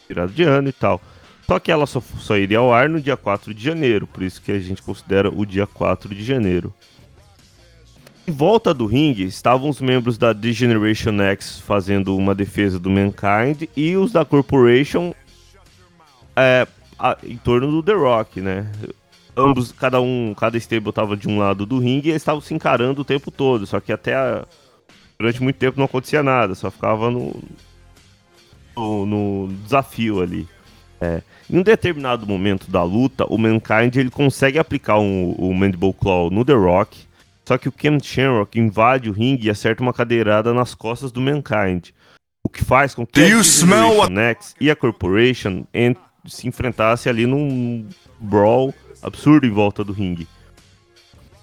virada 0.08 0.32
de 0.32 0.44
ano 0.44 0.70
e 0.70 0.74
tal. 0.74 1.02
Só 1.50 1.60
que 1.60 1.72
ela 1.72 1.88
só, 1.88 2.00
só 2.00 2.38
iria 2.38 2.60
ao 2.60 2.72
ar 2.72 2.88
no 2.88 3.02
dia 3.02 3.18
4 3.18 3.56
de 3.56 3.64
janeiro, 3.64 4.06
por 4.06 4.22
isso 4.22 4.40
que 4.40 4.52
a 4.52 4.60
gente 4.60 4.84
considera 4.84 5.32
o 5.36 5.44
dia 5.48 5.66
4 5.66 6.14
de 6.14 6.24
janeiro. 6.24 6.72
Em 8.28 8.32
volta 8.32 8.72
do 8.72 8.86
ringue 8.86 9.24
estavam 9.24 9.68
os 9.68 9.82
membros 9.82 10.16
da 10.16 10.32
Degeneration 10.32 11.20
X 11.20 11.60
fazendo 11.60 12.16
uma 12.16 12.36
defesa 12.36 12.78
do 12.78 12.92
Mankind 12.92 13.68
e 13.76 13.98
os 13.98 14.12
da 14.12 14.24
Corporation 14.24 15.12
é, 16.36 16.68
a, 17.00 17.18
em 17.24 17.38
torno 17.38 17.72
do 17.72 17.82
The 17.82 17.94
Rock, 17.94 18.42
né? 18.42 18.72
Ambos, 19.36 19.72
cada 19.72 20.00
um, 20.00 20.36
cada 20.36 20.56
stable 20.56 20.90
estava 20.90 21.18
de 21.18 21.28
um 21.28 21.40
lado 21.40 21.66
do 21.66 21.80
ringue 21.80 22.10
e 22.10 22.12
eles 22.12 22.22
estavam 22.22 22.42
se 22.42 22.54
encarando 22.54 23.02
o 23.02 23.06
tempo 23.06 23.32
todo, 23.32 23.66
só 23.66 23.80
que 23.80 23.92
até 23.92 24.14
a, 24.14 24.46
durante 25.18 25.42
muito 25.42 25.56
tempo 25.56 25.80
não 25.80 25.86
acontecia 25.86 26.22
nada, 26.22 26.54
só 26.54 26.70
ficava 26.70 27.10
no, 27.10 27.36
no, 28.78 29.06
no 29.08 29.54
desafio 29.64 30.22
ali. 30.22 30.48
É. 31.02 31.22
Em 31.50 31.58
um 31.58 31.64
determinado 31.64 32.28
momento 32.28 32.70
da 32.70 32.84
luta, 32.84 33.26
o 33.26 33.38
Mankind 33.38 33.96
ele 33.96 34.10
consegue 34.10 34.60
aplicar 34.60 35.00
um, 35.00 35.32
o 35.32 35.54
Mandible 35.54 35.94
Claw 35.94 36.30
no 36.30 36.44
The 36.44 36.54
Rock 36.54 37.10
só 37.50 37.58
que 37.58 37.68
o 37.68 37.72
Ken 37.72 37.98
Shamrock 38.00 38.60
invade 38.60 39.10
o 39.10 39.12
ringue 39.12 39.48
e 39.48 39.50
acerta 39.50 39.82
uma 39.82 39.92
cadeirada 39.92 40.54
nas 40.54 40.76
costas 40.76 41.12
do 41.12 41.20
Mankind. 41.20 41.88
O 42.44 42.48
que 42.48 42.64
faz 42.64 42.94
com 42.94 43.08
que 43.08 43.20
a 43.20 43.26
Generation 43.26 44.20
X 44.20 44.56
e 44.62 44.70
a 44.70 44.76
Corporation 44.76 45.66
se 46.28 46.48
enfrentassem 46.48 47.10
ali 47.10 47.26
num 47.26 47.90
brawl 48.20 48.72
absurdo 49.02 49.48
em 49.48 49.50
volta 49.50 49.84
do 49.84 49.92
ringue. 49.92 50.28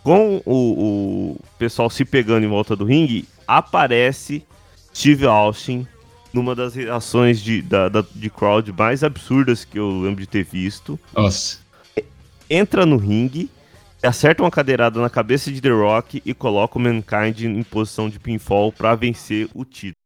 Com 0.05 0.41
o, 0.47 1.33
o 1.35 1.41
pessoal 1.59 1.91
se 1.91 2.05
pegando 2.05 2.47
em 2.47 2.49
volta 2.49 2.77
do 2.77 2.85
ringue, 2.85 3.25
aparece 3.45 4.47
Steve 4.95 5.27
Austin 5.27 5.89
numa 6.37 6.55
das 6.55 6.75
reações 6.75 7.41
de, 7.41 7.63
da, 7.63 7.89
da, 7.89 8.05
de 8.15 8.31
crowd 8.31 8.73
mais 8.73 9.03
absurdas 9.03 9.65
que 9.65 9.79
eu 9.79 9.89
lembro 10.01 10.21
de 10.21 10.27
ter 10.27 10.45
visto. 10.45 10.99
Nossa. 11.15 11.59
Entra 12.49 12.87
no 12.87 12.97
ringue 12.97 13.51
acerta 14.03 14.43
uma 14.43 14.51
cadeirada 14.51 15.01
na 15.01 15.11
cabeça 15.11 15.51
de 15.51 15.61
The 15.61 15.71
Rock 15.71 16.23
e 16.25 16.35
coloca 16.35 16.79
o 16.79 16.81
Mankind 16.81 17.41
em 17.41 17.63
posição 17.63 18.09
de 18.09 18.19
pinfall 18.19 18.71
para 18.71 18.95
vencer 18.95 19.49
o 19.55 19.65
título. 19.65 19.97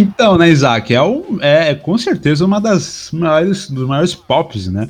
Então, 0.00 0.38
né, 0.38 0.48
Isaac, 0.48 0.94
é, 0.94 1.02
um, 1.02 1.38
é 1.42 1.74
com 1.74 1.98
certeza 1.98 2.46
uma 2.46 2.58
das 2.58 3.10
maiores, 3.12 3.68
dos 3.68 3.86
maiores 3.86 4.14
pops, 4.14 4.66
né? 4.68 4.88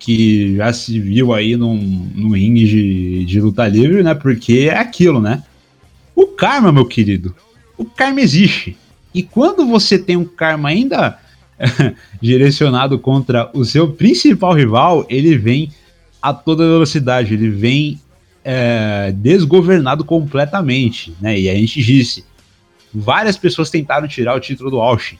Que 0.00 0.56
já 0.56 0.72
se 0.72 0.98
viu 0.98 1.32
aí 1.32 1.56
num, 1.56 1.76
num 2.12 2.30
ringue 2.30 2.66
de, 2.66 3.24
de 3.24 3.40
luta 3.40 3.68
livre, 3.68 4.02
né? 4.02 4.14
Porque 4.14 4.68
é 4.68 4.76
aquilo, 4.76 5.20
né? 5.20 5.44
O 6.12 6.26
karma, 6.26 6.72
meu 6.72 6.84
querido, 6.86 7.32
o 7.78 7.84
karma 7.84 8.20
existe. 8.20 8.76
E 9.14 9.22
quando 9.22 9.64
você 9.64 9.96
tem 9.96 10.16
um 10.16 10.24
karma 10.24 10.70
ainda 10.70 11.16
direcionado 12.20 12.98
contra 12.98 13.48
o 13.54 13.64
seu 13.64 13.92
principal 13.92 14.54
rival, 14.54 15.06
ele 15.08 15.38
vem 15.38 15.70
a 16.20 16.34
toda 16.34 16.66
velocidade, 16.66 17.34
ele 17.34 17.48
vem 17.48 18.00
é, 18.44 19.14
desgovernado 19.16 20.04
completamente, 20.04 21.14
né? 21.20 21.38
E 21.38 21.48
a 21.48 21.54
gente 21.54 21.80
disse, 21.80 22.24
várias 22.92 23.36
pessoas 23.36 23.70
tentaram 23.70 24.06
tirar 24.06 24.34
o 24.36 24.40
título 24.40 24.70
do 24.70 24.80
Austin, 24.80 25.18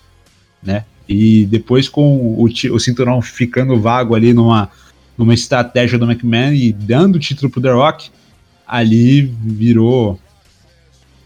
né? 0.63 0.85
E 1.09 1.45
depois 1.47 1.89
com 1.89 2.17
o, 2.17 2.45
o 2.45 2.79
cinturão 2.79 3.21
ficando 3.21 3.81
vago 3.81 4.15
ali 4.15 4.33
numa, 4.33 4.71
numa 5.17 5.35
estratégia 5.35 5.99
do 5.99 6.11
McMahon 6.11 6.53
e 6.53 6.73
dando 6.73 7.17
o 7.17 7.19
título 7.19 7.51
pro 7.51 7.61
The 7.61 7.73
Rock, 7.73 8.11
ali 8.67 9.23
virou 9.23 10.19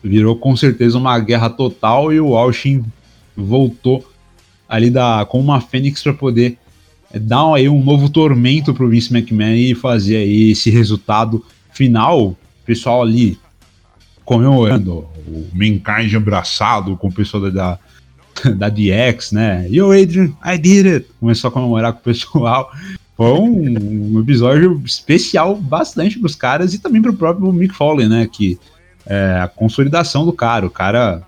virou 0.03 0.37
com 0.37 0.57
certeza 0.57 0.97
uma 0.97 1.19
guerra 1.19 1.51
total 1.51 2.13
e 2.13 2.21
o 2.21 2.37
Austin 2.37 2.85
voltou 3.37 4.09
ali 4.69 4.89
da, 4.89 5.27
com 5.29 5.41
uma 5.41 5.61
fênix 5.61 6.03
para 6.03 6.15
poder 6.15 6.59
dar 7.13 7.55
aí 7.55 7.69
um 7.69 7.83
novo 7.83 8.09
tormento 8.09 8.73
pro 8.73 8.89
Vince 8.89 9.15
McMahon 9.15 9.55
e 9.55 9.75
fazer 9.75 10.17
aí 10.17 10.51
esse 10.51 10.71
resultado 10.71 11.45
final, 11.73 12.37
pessoal 12.65 13.03
ali 13.03 13.39
comemorando 14.25 15.09
o 15.27 15.49
Mankind 15.53 16.15
abraçado 16.15 16.97
com 16.97 17.09
o 17.09 17.13
pessoal 17.13 17.51
da, 17.51 17.79
da 18.57 18.69
DX, 18.71 19.33
né? 19.33 19.67
Yo, 19.71 19.91
Adrian, 19.93 20.33
I 20.45 20.59
did 20.59 20.87
it! 20.87 21.07
Começou 21.21 21.49
a 21.49 21.53
comemorar 21.53 21.93
com 21.93 22.01
o 22.01 22.03
pessoal. 22.03 22.71
Foi 23.17 23.33
um, 23.33 24.15
um 24.17 24.21
episódio 24.21 24.81
especial 24.85 25.57
bastante 25.57 26.19
pros 26.19 26.35
caras 26.35 26.75
e 26.75 26.79
também 26.79 27.01
pro 27.01 27.15
próprio 27.15 27.53
Mick 27.53 27.75
Foley, 27.75 28.09
né? 28.09 28.29
Que 28.31 28.59
é 29.07 29.41
a 29.41 29.49
consolidação 29.49 30.25
do 30.25 30.33
cara. 30.33 30.67
O 30.67 30.71
cara 30.71 31.23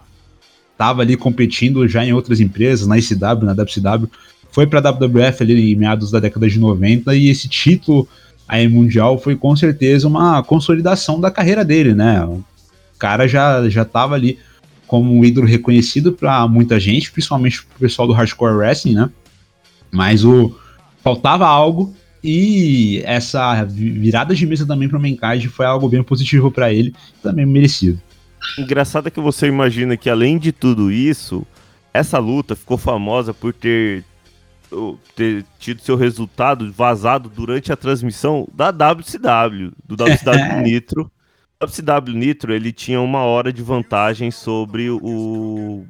tava 0.77 1.03
ali 1.03 1.17
competindo 1.17 1.89
já 1.89 2.05
em 2.05 2.13
outras 2.13 2.41
empresas, 2.41 2.87
na 2.87 2.99
ICW, 2.99 3.45
na 3.45 3.53
WCW, 3.53 4.09
foi 4.53 4.67
pra 4.67 4.81
WWF 4.81 5.43
ali 5.43 5.73
em 5.73 5.77
meados 5.77 6.11
da 6.11 6.21
década 6.21 6.49
de 6.49 6.59
90 6.59 7.15
e 7.15 7.29
esse 7.29 7.49
título 7.49 8.09
aí 8.47 8.67
mundial 8.69 9.19
foi 9.19 9.37
com 9.37 9.55
certeza 9.55 10.09
uma 10.09 10.43
consolidação 10.43 11.21
da 11.21 11.31
carreira 11.31 11.65
dele, 11.65 11.95
né? 11.95 12.27
O 12.99 13.01
cara 13.01 13.29
já, 13.29 13.69
já 13.69 13.85
tava 13.85 14.17
ali 14.17 14.41
como 14.89 15.15
um 15.15 15.25
ídolo 15.25 15.47
reconhecido 15.47 16.13
para 16.13 16.49
muita 16.49 16.81
gente, 16.81 17.13
principalmente 17.13 17.65
pro 17.65 17.79
pessoal 17.79 18.09
do 18.09 18.13
hardcore 18.13 18.57
wrestling, 18.57 18.95
né? 18.95 19.09
Mas 19.93 20.25
o 20.25 20.59
faltava 21.01 21.47
algo 21.47 21.95
e 22.25 23.01
essa 23.05 23.63
virada 23.63 24.35
de 24.35 24.45
mesa 24.45 24.67
também 24.67 24.89
para 24.89 24.99
o 24.99 25.01
Mankind 25.01 25.47
foi 25.47 25.65
algo 25.65 25.89
bem 25.89 26.03
positivo 26.03 26.51
para 26.51 26.73
ele, 26.73 26.93
também 27.23 27.47
merecido. 27.47 28.03
Engraçado 28.59 29.07
é 29.07 29.11
que 29.13 29.21
você 29.21 29.47
imagina 29.47 29.97
que 29.97 30.11
além 30.11 30.37
de 30.37 30.51
tudo 30.51 30.91
isso, 30.91 31.47
essa 31.95 32.19
luta 32.19 32.57
ficou 32.57 32.77
famosa 32.77 33.33
por 33.33 33.53
ter 33.53 34.03
ter 35.15 35.45
tido 35.61 35.83
seu 35.83 35.97
resultado 35.97 36.71
vazado 36.73 37.31
durante 37.31 37.73
a 37.73 37.77
transmissão 37.77 38.49
da 38.53 38.71
WCW, 38.71 39.73
do 39.87 39.95
WCW 39.95 40.61
Nitro. 40.67 41.09
O 41.61 41.67
WCW 41.67 42.15
Nitro 42.15 42.55
ele 42.55 42.71
tinha 42.71 43.01
uma 43.01 43.25
hora 43.25 43.53
de 43.53 43.63
vantagem 43.63 44.31
sobre 44.31 44.89
o, 44.91 45.01
o 45.03 45.85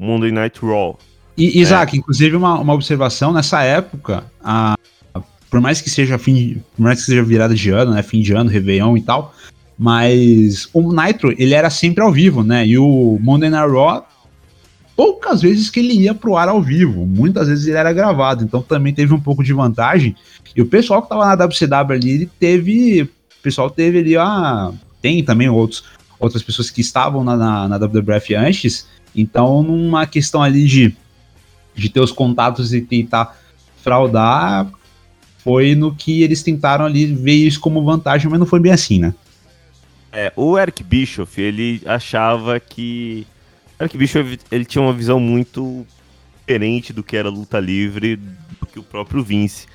Monday 0.00 0.30
Night 0.30 0.60
Raw. 0.62 0.96
E, 1.36 1.60
Isaac, 1.60 1.96
é. 1.96 1.98
inclusive 1.98 2.36
uma, 2.36 2.60
uma 2.60 2.72
observação, 2.72 3.32
nessa 3.32 3.60
época, 3.64 4.22
a, 4.40 4.78
por 5.50 5.60
mais 5.60 5.80
que 5.80 5.90
seja 5.90 6.16
fim, 6.16 6.62
por 6.76 6.82
mais 6.84 7.00
que 7.00 7.06
seja 7.06 7.24
virada 7.24 7.56
de 7.56 7.70
ano, 7.70 7.90
né, 7.90 8.04
fim 8.04 8.20
de 8.20 8.34
ano, 8.34 8.48
Réveillon 8.48 8.96
e 8.96 9.02
tal, 9.02 9.34
mas 9.76 10.68
o 10.72 10.92
Nitro, 10.92 11.34
ele 11.36 11.54
era 11.54 11.70
sempre 11.70 12.04
ao 12.04 12.12
vivo, 12.12 12.44
né, 12.44 12.64
e 12.64 12.78
o 12.78 13.18
Monday 13.20 13.50
Night 13.50 13.72
Raw 13.72 14.06
poucas 14.96 15.42
vezes 15.42 15.70
que 15.70 15.80
ele 15.80 15.94
ia 15.94 16.14
pro 16.14 16.36
ar 16.36 16.48
ao 16.48 16.62
vivo, 16.62 17.04
muitas 17.04 17.48
vezes 17.48 17.66
ele 17.66 17.76
era 17.76 17.92
gravado, 17.92 18.44
então 18.44 18.62
também 18.62 18.94
teve 18.94 19.12
um 19.12 19.20
pouco 19.20 19.42
de 19.42 19.52
vantagem. 19.52 20.14
E 20.54 20.62
o 20.62 20.66
pessoal 20.66 21.02
que 21.02 21.08
tava 21.08 21.26
na 21.26 21.44
WCW 21.44 21.92
ali, 21.92 22.10
ele 22.10 22.30
teve. 22.38 23.10
Pessoal 23.44 23.68
teve 23.68 23.98
ali, 23.98 24.16
ah, 24.16 24.72
tem 25.02 25.22
também 25.22 25.50
outros, 25.50 25.84
outras 26.18 26.42
pessoas 26.42 26.70
que 26.70 26.80
estavam 26.80 27.22
na, 27.22 27.36
na, 27.36 27.68
na 27.68 27.76
WWF 27.76 28.34
antes, 28.34 28.88
então 29.14 29.62
numa 29.62 30.06
questão 30.06 30.42
ali 30.42 30.66
de, 30.66 30.96
de 31.74 31.90
ter 31.90 32.00
os 32.00 32.10
contatos 32.10 32.72
e 32.72 32.80
tentar 32.80 33.38
fraudar, 33.82 34.66
foi 35.38 35.74
no 35.74 35.94
que 35.94 36.22
eles 36.22 36.42
tentaram 36.42 36.86
ali 36.86 37.04
ver 37.04 37.34
isso 37.34 37.60
como 37.60 37.84
vantagem, 37.84 38.30
mas 38.30 38.40
não 38.40 38.46
foi 38.46 38.60
bem 38.60 38.72
assim, 38.72 38.98
né? 38.98 39.14
É, 40.10 40.32
o 40.34 40.58
Eric 40.58 40.82
Bischoff, 40.82 41.38
ele 41.38 41.82
achava 41.84 42.58
que 42.58 43.26
que 43.90 43.98
bicho, 43.98 44.18
ele 44.50 44.64
tinha 44.64 44.80
uma 44.80 44.92
visão 44.92 45.20
muito 45.20 45.86
diferente 46.40 46.92
do 46.92 47.02
que 47.02 47.16
era 47.16 47.28
luta 47.28 47.60
livre 47.60 48.16
do 48.16 48.66
que 48.72 48.78
o 48.78 48.82
próprio 48.82 49.22
Vince. 49.22 49.66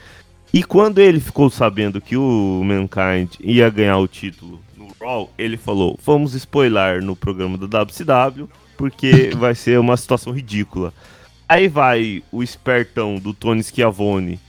E 0.51 0.63
quando 0.63 0.99
ele 0.99 1.19
ficou 1.19 1.49
sabendo 1.49 2.01
que 2.01 2.17
o 2.17 2.63
Mankind 2.63 3.35
ia 3.39 3.69
ganhar 3.69 3.97
o 3.99 4.07
título 4.07 4.59
no 4.75 4.87
Raw, 4.99 5.29
ele 5.37 5.57
falou: 5.57 5.97
Vamos 6.03 6.33
spoiler 6.33 7.03
no 7.03 7.15
programa 7.15 7.57
do 7.57 7.65
WCW, 7.65 8.49
porque 8.75 9.29
vai 9.37 9.53
ser 9.53 9.79
uma 9.79 9.95
situação 9.95 10.33
ridícula. 10.33 10.91
Aí 11.47 11.67
vai 11.67 12.23
o 12.31 12.41
espertão 12.41 13.15
do 13.15 13.33
Tony 13.33 13.63
Schiavone 13.63 14.39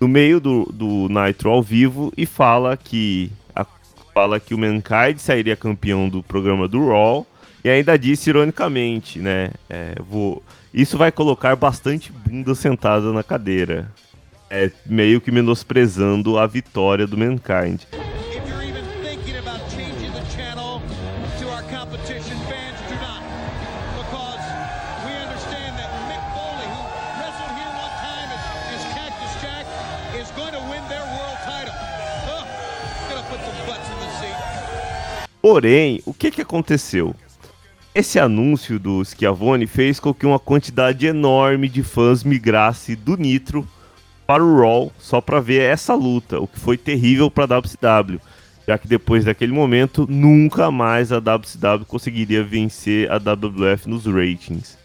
no 0.00 0.08
meio 0.08 0.40
do, 0.40 0.64
do 0.72 1.08
Nitro 1.08 1.50
ao 1.50 1.62
vivo 1.62 2.12
e 2.16 2.26
fala 2.26 2.76
que, 2.76 3.30
a, 3.54 3.64
fala 4.12 4.40
que 4.40 4.54
o 4.54 4.58
Mankind 4.58 5.18
sairia 5.18 5.54
campeão 5.54 6.08
do 6.08 6.22
programa 6.22 6.66
do 6.66 6.88
Raw 6.88 7.26
e 7.64 7.68
ainda 7.68 7.98
disse 7.98 8.30
ironicamente, 8.30 9.18
né? 9.18 9.50
É, 9.70 9.94
vou, 10.00 10.42
isso 10.74 10.98
vai 10.98 11.12
colocar 11.12 11.54
bastante 11.56 12.10
bunda 12.10 12.54
sentada 12.54 13.12
na 13.12 13.22
cadeira. 13.22 13.90
É, 14.54 14.70
meio 14.84 15.18
que 15.18 15.30
menosprezando 15.30 16.38
a 16.38 16.46
vitória 16.46 17.06
do 17.06 17.16
Mankind. 17.16 17.84
Porém, 35.40 36.02
o 36.04 36.12
que, 36.12 36.30
que 36.30 36.42
aconteceu? 36.42 37.16
Esse 37.94 38.18
anúncio 38.18 38.78
do 38.78 39.02
Schiavone 39.02 39.66
fez 39.66 39.98
com 39.98 40.12
que 40.12 40.26
uma 40.26 40.38
quantidade 40.38 41.06
enorme 41.06 41.70
de 41.70 41.82
fãs 41.82 42.22
migrasse 42.22 42.94
do 42.94 43.16
Nitro 43.16 43.66
para 44.26 44.44
o 44.44 44.60
Raw 44.60 44.92
só 44.98 45.20
para 45.20 45.40
ver 45.40 45.62
essa 45.62 45.94
luta, 45.94 46.40
o 46.40 46.46
que 46.46 46.58
foi 46.58 46.76
terrível 46.76 47.30
para 47.30 47.56
a 47.56 47.58
WCW, 47.58 48.20
já 48.66 48.78
que 48.78 48.86
depois 48.88 49.24
daquele 49.24 49.52
momento 49.52 50.06
nunca 50.08 50.70
mais 50.70 51.12
a 51.12 51.18
WCW 51.18 51.84
conseguiria 51.86 52.42
vencer 52.42 53.10
a 53.10 53.18
WWF 53.18 53.88
nos 53.88 54.06
ratings. 54.06 54.78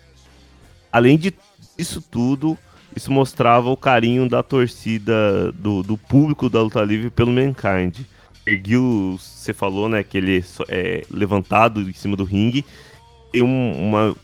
Além 0.91 1.17
disso 1.17 2.01
tudo, 2.01 2.57
isso 2.95 3.11
mostrava 3.11 3.69
o 3.69 3.77
carinho 3.77 4.27
da 4.27 4.41
torcida, 4.41 5.51
do, 5.51 5.83
do 5.83 5.97
público 5.97 6.49
da 6.49 6.61
luta 6.61 6.81
livre 6.81 7.09
pelo 7.09 7.31
Mankind. 7.31 7.99
Erguiu, 8.45 9.19
você 9.19 9.53
falou, 9.53 9.87
né, 9.89 10.03
que 10.03 10.17
ele 10.17 10.43
é 10.69 11.05
levantado 11.11 11.81
em 11.81 11.93
cima 11.93 12.15
do 12.15 12.23
ringue 12.23 12.65
tem 13.37 13.43
um, 13.43 13.89
uma, 13.89 14.15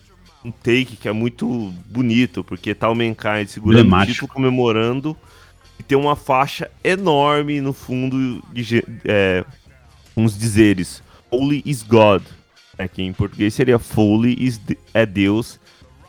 um 0.44 0.52
take 0.52 0.98
que 0.98 1.08
é 1.08 1.12
muito 1.12 1.74
bonito, 1.86 2.44
porque 2.44 2.76
tá 2.76 2.90
o 2.90 2.96
Mankind 2.96 3.48
segurando 3.48 3.94
o 3.94 4.06
título 4.06 4.28
comemorando 4.28 5.18
e 5.80 5.84
tem 5.84 5.98
uma 5.98 6.16
faixa 6.16 6.70
enorme 6.84 7.62
no 7.62 7.74
fundo 7.74 8.44
de 8.52 8.84
é, 9.06 9.46
uns 10.16 10.38
dizeres 10.38 11.02
Holy 11.32 11.64
is 11.66 11.82
God, 11.82 12.24
é, 12.78 12.88
que 12.88 13.02
em 13.02 13.14
português 13.14 13.54
seria 13.54 13.80
Foley 13.80 14.36
is 14.38 14.60
é 14.94 15.06
Deus. 15.06 15.60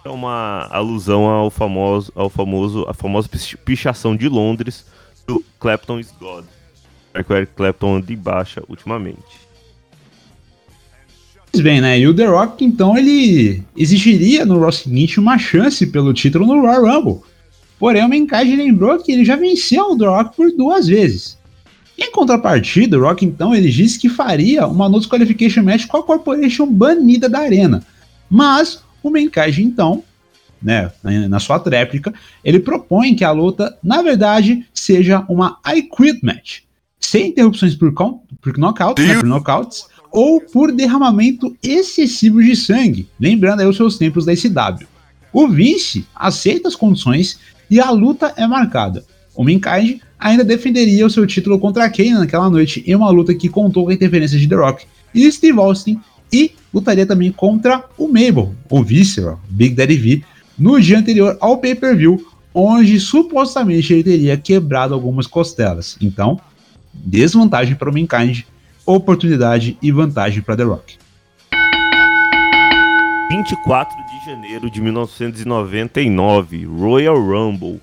É 0.05 0.09
uma 0.11 0.69
alusão 0.71 1.25
ao 1.25 1.51
famoso, 1.51 2.13
ao 2.15 2.29
famoso, 2.29 2.85
a 2.87 2.93
famosa 2.93 3.27
pichação 3.65 4.15
de 4.15 4.29
Londres 4.29 4.85
do 5.27 5.43
Clapton 5.59 5.99
is 5.99 6.13
God. 6.21 6.45
É 7.15 7.23
que 7.23 7.33
o 7.33 7.37
Eric 7.37 7.55
Clapton 7.55 8.01
de 8.01 8.15
baixa 8.15 8.63
ultimamente 8.69 9.44
bem, 11.61 11.81
né? 11.81 11.99
E 11.99 12.07
o 12.07 12.15
The 12.15 12.27
Rock, 12.27 12.65
então, 12.65 12.97
ele 12.97 13.63
exigiria 13.77 14.45
no 14.45 14.59
Raw 14.59 14.73
seguinte 14.73 15.19
uma 15.21 15.39
chance 15.39 15.87
pelo 15.87 16.13
título 16.13 16.47
no 16.47 16.61
Royal 16.61 16.85
Rumble. 16.85 17.23
Porém, 17.79 18.05
o 18.05 18.09
Mankind 18.09 18.57
lembrou 18.57 18.99
que 18.99 19.13
ele 19.13 19.25
já 19.25 19.37
venceu 19.37 19.91
o 19.91 19.99
The 19.99 20.07
Rock 20.07 20.37
por 20.37 20.51
duas 20.53 20.87
vezes. 20.87 21.39
Em 21.99 22.11
contrapartida, 22.11 22.99
o 22.99 23.03
Rock, 23.03 23.25
então, 23.25 23.55
ele 23.55 23.71
disse 23.71 23.99
que 23.99 24.09
faria 24.09 24.67
uma 24.67 24.89
No 24.89 25.01
Qualification 25.09 25.63
Match 25.63 25.87
com 25.87 25.97
a 25.97 26.03
Corporation 26.03 26.67
banida 26.67 27.29
da 27.29 27.41
arena. 27.41 27.85
Mas 28.29 28.83
o 29.03 29.11
Menkaji, 29.11 29.63
então, 29.63 30.03
né, 30.63 30.91
na 31.29 31.39
sua 31.39 31.61
tréplica, 31.61 32.13
ele 32.43 32.59
propõe 32.59 33.15
que 33.15 33.23
a 33.23 33.31
luta, 33.31 33.77
na 33.83 34.03
verdade, 34.03 34.67
seja 34.73 35.25
uma 35.29 35.59
I 35.67 35.83
Quit 35.83 36.25
Match, 36.25 36.61
sem 36.99 37.29
interrupções 37.29 37.75
por, 37.75 37.93
por 37.93 38.59
knockouts, 38.59 39.07
né, 39.07 39.15
por 39.15 39.27
knockouts, 39.27 39.87
ou 40.15 40.41
por 40.41 40.71
derramamento 40.71 41.57
excessivo 41.61 42.41
de 42.41 42.55
sangue, 42.55 43.09
lembrando 43.19 43.61
aí 43.61 43.67
os 43.67 43.77
seus 43.77 43.99
tempos 43.99 44.25
da 44.25 44.33
ICW. 44.33 44.87
O 45.33 45.49
Vince 45.49 46.07
aceita 46.15 46.69
as 46.69 46.77
condições 46.77 47.41
e 47.69 47.81
a 47.81 47.91
luta 47.91 48.33
é 48.37 48.47
marcada. 48.47 49.05
O 49.35 49.43
Mankind 49.43 49.99
ainda 50.17 50.45
defenderia 50.45 51.05
o 51.05 51.11
seu 51.11 51.27
título 51.27 51.59
contra 51.59 51.91
Kane 51.91 52.13
naquela 52.13 52.49
noite 52.49 52.85
em 52.87 52.95
uma 52.95 53.11
luta 53.11 53.35
que 53.35 53.49
contou 53.49 53.85
com 53.85 53.91
a 53.91 53.95
interferência 53.95 54.39
de 54.39 54.49
The 54.49 54.55
Rock 54.55 54.87
e 55.13 55.31
Steve 55.33 55.59
Austin 55.59 56.01
e 56.33 56.53
lutaria 56.73 57.05
também 57.05 57.33
contra 57.33 57.85
o 57.99 58.07
Mabel, 58.07 58.55
o 58.71 58.85
Visceral, 58.85 59.41
Big 59.51 59.75
Daddy 59.75 59.97
V, 59.97 60.23
no 60.57 60.81
dia 60.81 60.97
anterior 60.97 61.37
ao 61.41 61.59
pay-per-view, 61.59 62.25
onde 62.55 63.01
supostamente 63.01 63.93
ele 63.93 64.05
teria 64.05 64.37
quebrado 64.37 64.95
algumas 64.95 65.27
costelas. 65.27 65.97
Então, 66.01 66.41
desvantagem 66.95 67.75
para 67.75 67.91
o 67.91 67.93
Mankind, 67.93 68.45
oportunidade 68.87 69.79
e 69.81 69.91
vantagem 69.91 70.43
para 70.43 70.57
The 70.57 70.65
Rock. 70.65 70.99
24 73.31 73.97
de 73.97 74.27
janeiro 74.27 74.71
de 74.71 74.81
1999, 74.81 76.65
Royal 76.67 77.19
Rumble. 77.19 77.81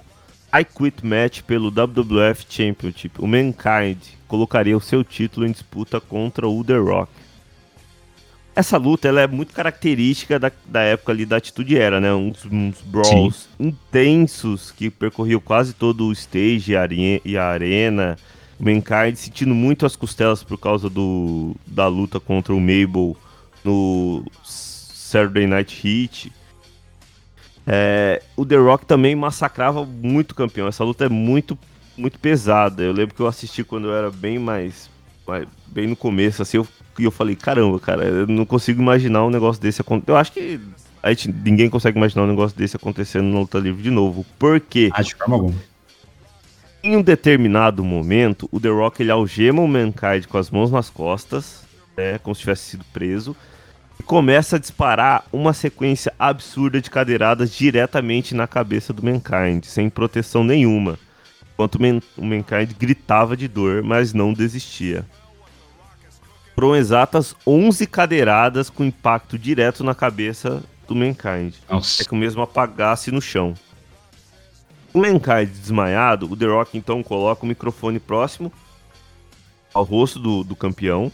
I 0.53 0.65
Quit 0.65 1.05
Match 1.05 1.41
pelo 1.41 1.71
WWF 1.71 2.45
Championship. 2.47 3.19
O 3.19 3.27
Mankind 3.27 3.97
colocaria 4.27 4.75
o 4.77 4.81
seu 4.81 5.03
título 5.03 5.47
em 5.47 5.51
disputa 5.51 5.99
contra 5.99 6.47
o 6.47 6.63
The 6.63 6.77
Rock. 6.77 7.11
Essa 8.53 8.77
luta 8.77 9.07
ela 9.07 9.21
é 9.21 9.27
muito 9.27 9.53
característica 9.53 10.37
da, 10.37 10.51
da 10.65 10.81
época 10.81 11.13
ali 11.13 11.25
da 11.25 11.37
Atitude 11.37 11.77
Era, 11.77 12.01
né? 12.01 12.13
Uns, 12.13 12.45
uns 12.45 12.81
brawls 12.81 13.47
Sim. 13.57 13.67
intensos 13.67 14.71
que 14.71 14.89
percorriam 14.89 15.39
quase 15.39 15.73
todo 15.73 16.05
o 16.05 16.11
stage 16.11 16.73
e 17.23 17.37
a 17.37 17.45
arena. 17.45 18.17
O 18.61 18.63
Mankind 18.63 19.15
sentindo 19.15 19.55
muito 19.55 19.87
as 19.87 19.95
costelas 19.95 20.43
por 20.43 20.55
causa 20.55 20.87
do, 20.87 21.55
da 21.65 21.87
luta 21.87 22.19
contra 22.19 22.53
o 22.53 22.59
Mabel 22.59 23.17
no 23.63 24.23
Saturday 24.43 25.47
Night 25.47 25.75
Heat. 25.75 26.31
É, 27.65 28.21
o 28.37 28.45
The 28.45 28.57
Rock 28.57 28.85
também 28.85 29.15
massacrava 29.15 29.83
muito 29.83 30.33
o 30.33 30.35
campeão. 30.35 30.67
Essa 30.67 30.83
luta 30.83 31.05
é 31.05 31.09
muito, 31.09 31.57
muito 31.97 32.19
pesada. 32.19 32.83
Eu 32.83 32.91
lembro 32.91 33.15
que 33.15 33.21
eu 33.21 33.27
assisti 33.27 33.63
quando 33.63 33.87
eu 33.87 33.95
era 33.95 34.11
bem 34.11 34.37
mais. 34.37 34.91
bem 35.65 35.87
no 35.87 35.95
começo, 35.95 36.43
assim, 36.43 36.57
eu, 36.57 36.67
eu 36.99 37.09
falei, 37.09 37.35
caramba, 37.35 37.79
cara, 37.79 38.03
eu 38.03 38.27
não 38.27 38.45
consigo 38.45 38.79
imaginar 38.79 39.25
um 39.25 39.31
negócio 39.31 39.59
desse 39.59 39.81
acontecer. 39.81 40.11
Eu 40.11 40.17
acho 40.17 40.31
que 40.33 40.59
a 41.01 41.09
gente, 41.09 41.31
ninguém 41.31 41.67
consegue 41.67 41.97
imaginar 41.97 42.25
um 42.25 42.27
negócio 42.27 42.55
desse 42.55 42.75
acontecendo 42.75 43.25
na 43.25 43.39
luta 43.39 43.57
livre 43.57 43.81
de 43.81 43.89
novo. 43.89 44.23
Por 44.37 44.59
quê? 44.59 44.91
Acho 44.93 45.15
que 45.15 45.23
alguma. 45.23 45.70
Em 46.83 46.95
um 46.95 47.01
determinado 47.03 47.83
momento, 47.83 48.49
o 48.51 48.59
The 48.59 48.69
Rock 48.69 49.03
ele 49.03 49.11
algema 49.11 49.61
o 49.61 49.67
Mankind 49.67 50.25
com 50.27 50.37
as 50.39 50.49
mãos 50.49 50.71
nas 50.71 50.89
costas, 50.89 51.63
né, 51.95 52.17
como 52.17 52.33
se 52.33 52.41
tivesse 52.41 52.71
sido 52.71 52.83
preso 52.91 53.35
e 53.99 54.03
começa 54.03 54.55
a 54.55 54.59
disparar 54.59 55.23
uma 55.31 55.53
sequência 55.53 56.11
absurda 56.17 56.81
de 56.81 56.89
cadeiradas 56.89 57.53
diretamente 57.53 58.33
na 58.33 58.47
cabeça 58.47 58.91
do 58.91 59.05
Mankind, 59.05 59.63
sem 59.63 59.91
proteção 59.91 60.43
nenhuma, 60.43 60.97
enquanto 61.53 61.75
o 62.17 62.25
Mankind 62.25 62.71
gritava 62.79 63.37
de 63.37 63.47
dor, 63.47 63.83
mas 63.83 64.11
não 64.11 64.33
desistia. 64.33 65.05
Foram 66.55 66.75
exatas 66.75 67.35
11 67.45 67.85
cadeiradas 67.85 68.71
com 68.71 68.83
impacto 68.83 69.37
direto 69.37 69.83
na 69.83 69.93
cabeça 69.93 70.63
do 70.87 70.95
Mankind. 70.95 71.53
Nossa. 71.69 72.01
É 72.01 72.05
que 72.05 72.13
o 72.13 72.17
mesmo 72.17 72.41
apagasse 72.41 73.11
no 73.11 73.21
chão. 73.21 73.53
O 74.93 74.99
Mankind 74.99 75.49
desmaiado, 75.49 76.31
o 76.31 76.35
The 76.35 76.45
Rock 76.45 76.77
então 76.77 77.01
coloca 77.01 77.43
o 77.43 77.47
microfone 77.47 77.99
próximo 77.99 78.51
ao 79.73 79.83
rosto 79.83 80.19
do, 80.19 80.43
do 80.43 80.55
campeão 80.55 81.11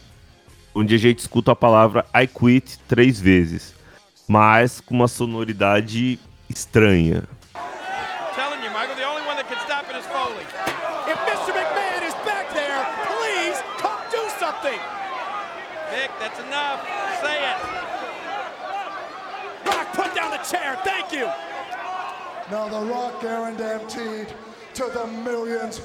onde 0.74 0.94
a 0.94 0.98
gente 0.98 1.18
escuta 1.18 1.52
a 1.52 1.56
palavra 1.56 2.04
I 2.14 2.26
quit 2.26 2.78
três 2.88 3.20
vezes, 3.20 3.74
mas 4.26 4.80
com 4.80 4.94
uma 4.94 5.08
sonoridade 5.08 6.18
estranha. 6.48 7.24
that's 16.18 16.40
enough. 16.40 16.80
Say 17.22 17.38
it. 17.40 17.58
Rock, 19.64 19.86
put 19.94 20.14
down 20.14 20.30
the 20.30 20.42
chair. 20.42 20.76
Thank 20.84 21.12
you. 21.12 21.28
Now 22.50 22.66
the 22.66 22.80
Rock 22.90 23.20
guaranteed 23.20 24.28
to 24.74 24.84
the 24.84 25.06
millions 25.06 25.82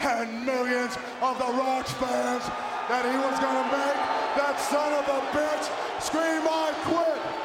and 0.00 0.46
millions 0.46 0.96
of 1.20 1.38
the 1.38 1.52
Rock 1.52 1.86
fans 1.86 2.44
that 2.88 3.04
he 3.04 3.16
was 3.16 3.38
going 3.38 3.60
to 3.60 3.68
make 3.76 3.98
that 4.40 4.58
son 4.58 4.92
of 4.94 5.06
a 5.06 5.20
bitch 5.36 5.68
scream, 6.00 6.48
I 6.48 6.72
quit. 6.88 7.41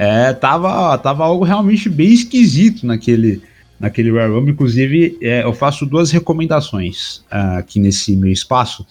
É, 0.00 0.32
tava, 0.32 0.96
tava 0.98 1.24
algo 1.24 1.42
realmente 1.42 1.88
bem 1.88 2.12
esquisito 2.12 2.86
naquele, 2.86 3.42
naquele 3.80 4.10
Rumble. 4.10 4.52
Inclusive, 4.52 5.18
é, 5.20 5.42
eu 5.42 5.52
faço 5.52 5.84
duas 5.84 6.12
recomendações 6.12 7.16
uh, 7.32 7.58
aqui 7.58 7.80
nesse 7.80 8.14
meu 8.14 8.30
espaço. 8.30 8.86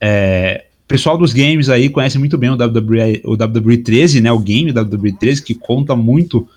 É, 0.00 0.64
pessoal 0.88 1.18
dos 1.18 1.34
games 1.34 1.68
aí 1.68 1.90
conhece 1.90 2.18
muito 2.18 2.38
bem 2.38 2.48
o 2.48 2.54
WWE, 2.54 3.20
o 3.24 3.32
WWE 3.32 3.76
13, 3.78 4.22
né? 4.22 4.32
O 4.32 4.38
game 4.38 4.72
WWE 4.72 5.12
13, 5.12 5.42
que 5.42 5.54
conta 5.54 5.94
muito 5.94 6.48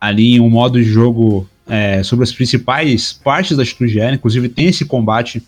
ali 0.00 0.34
em 0.34 0.40
um 0.40 0.50
modo 0.50 0.82
de 0.82 0.84
jogo 0.84 1.48
é, 1.68 2.02
sobre 2.02 2.24
as 2.24 2.32
principais 2.32 3.12
partes 3.12 3.56
da 3.56 3.62
Atitude. 3.62 4.00
Inclusive, 4.00 4.48
tem 4.48 4.66
esse 4.66 4.84
combate 4.84 5.40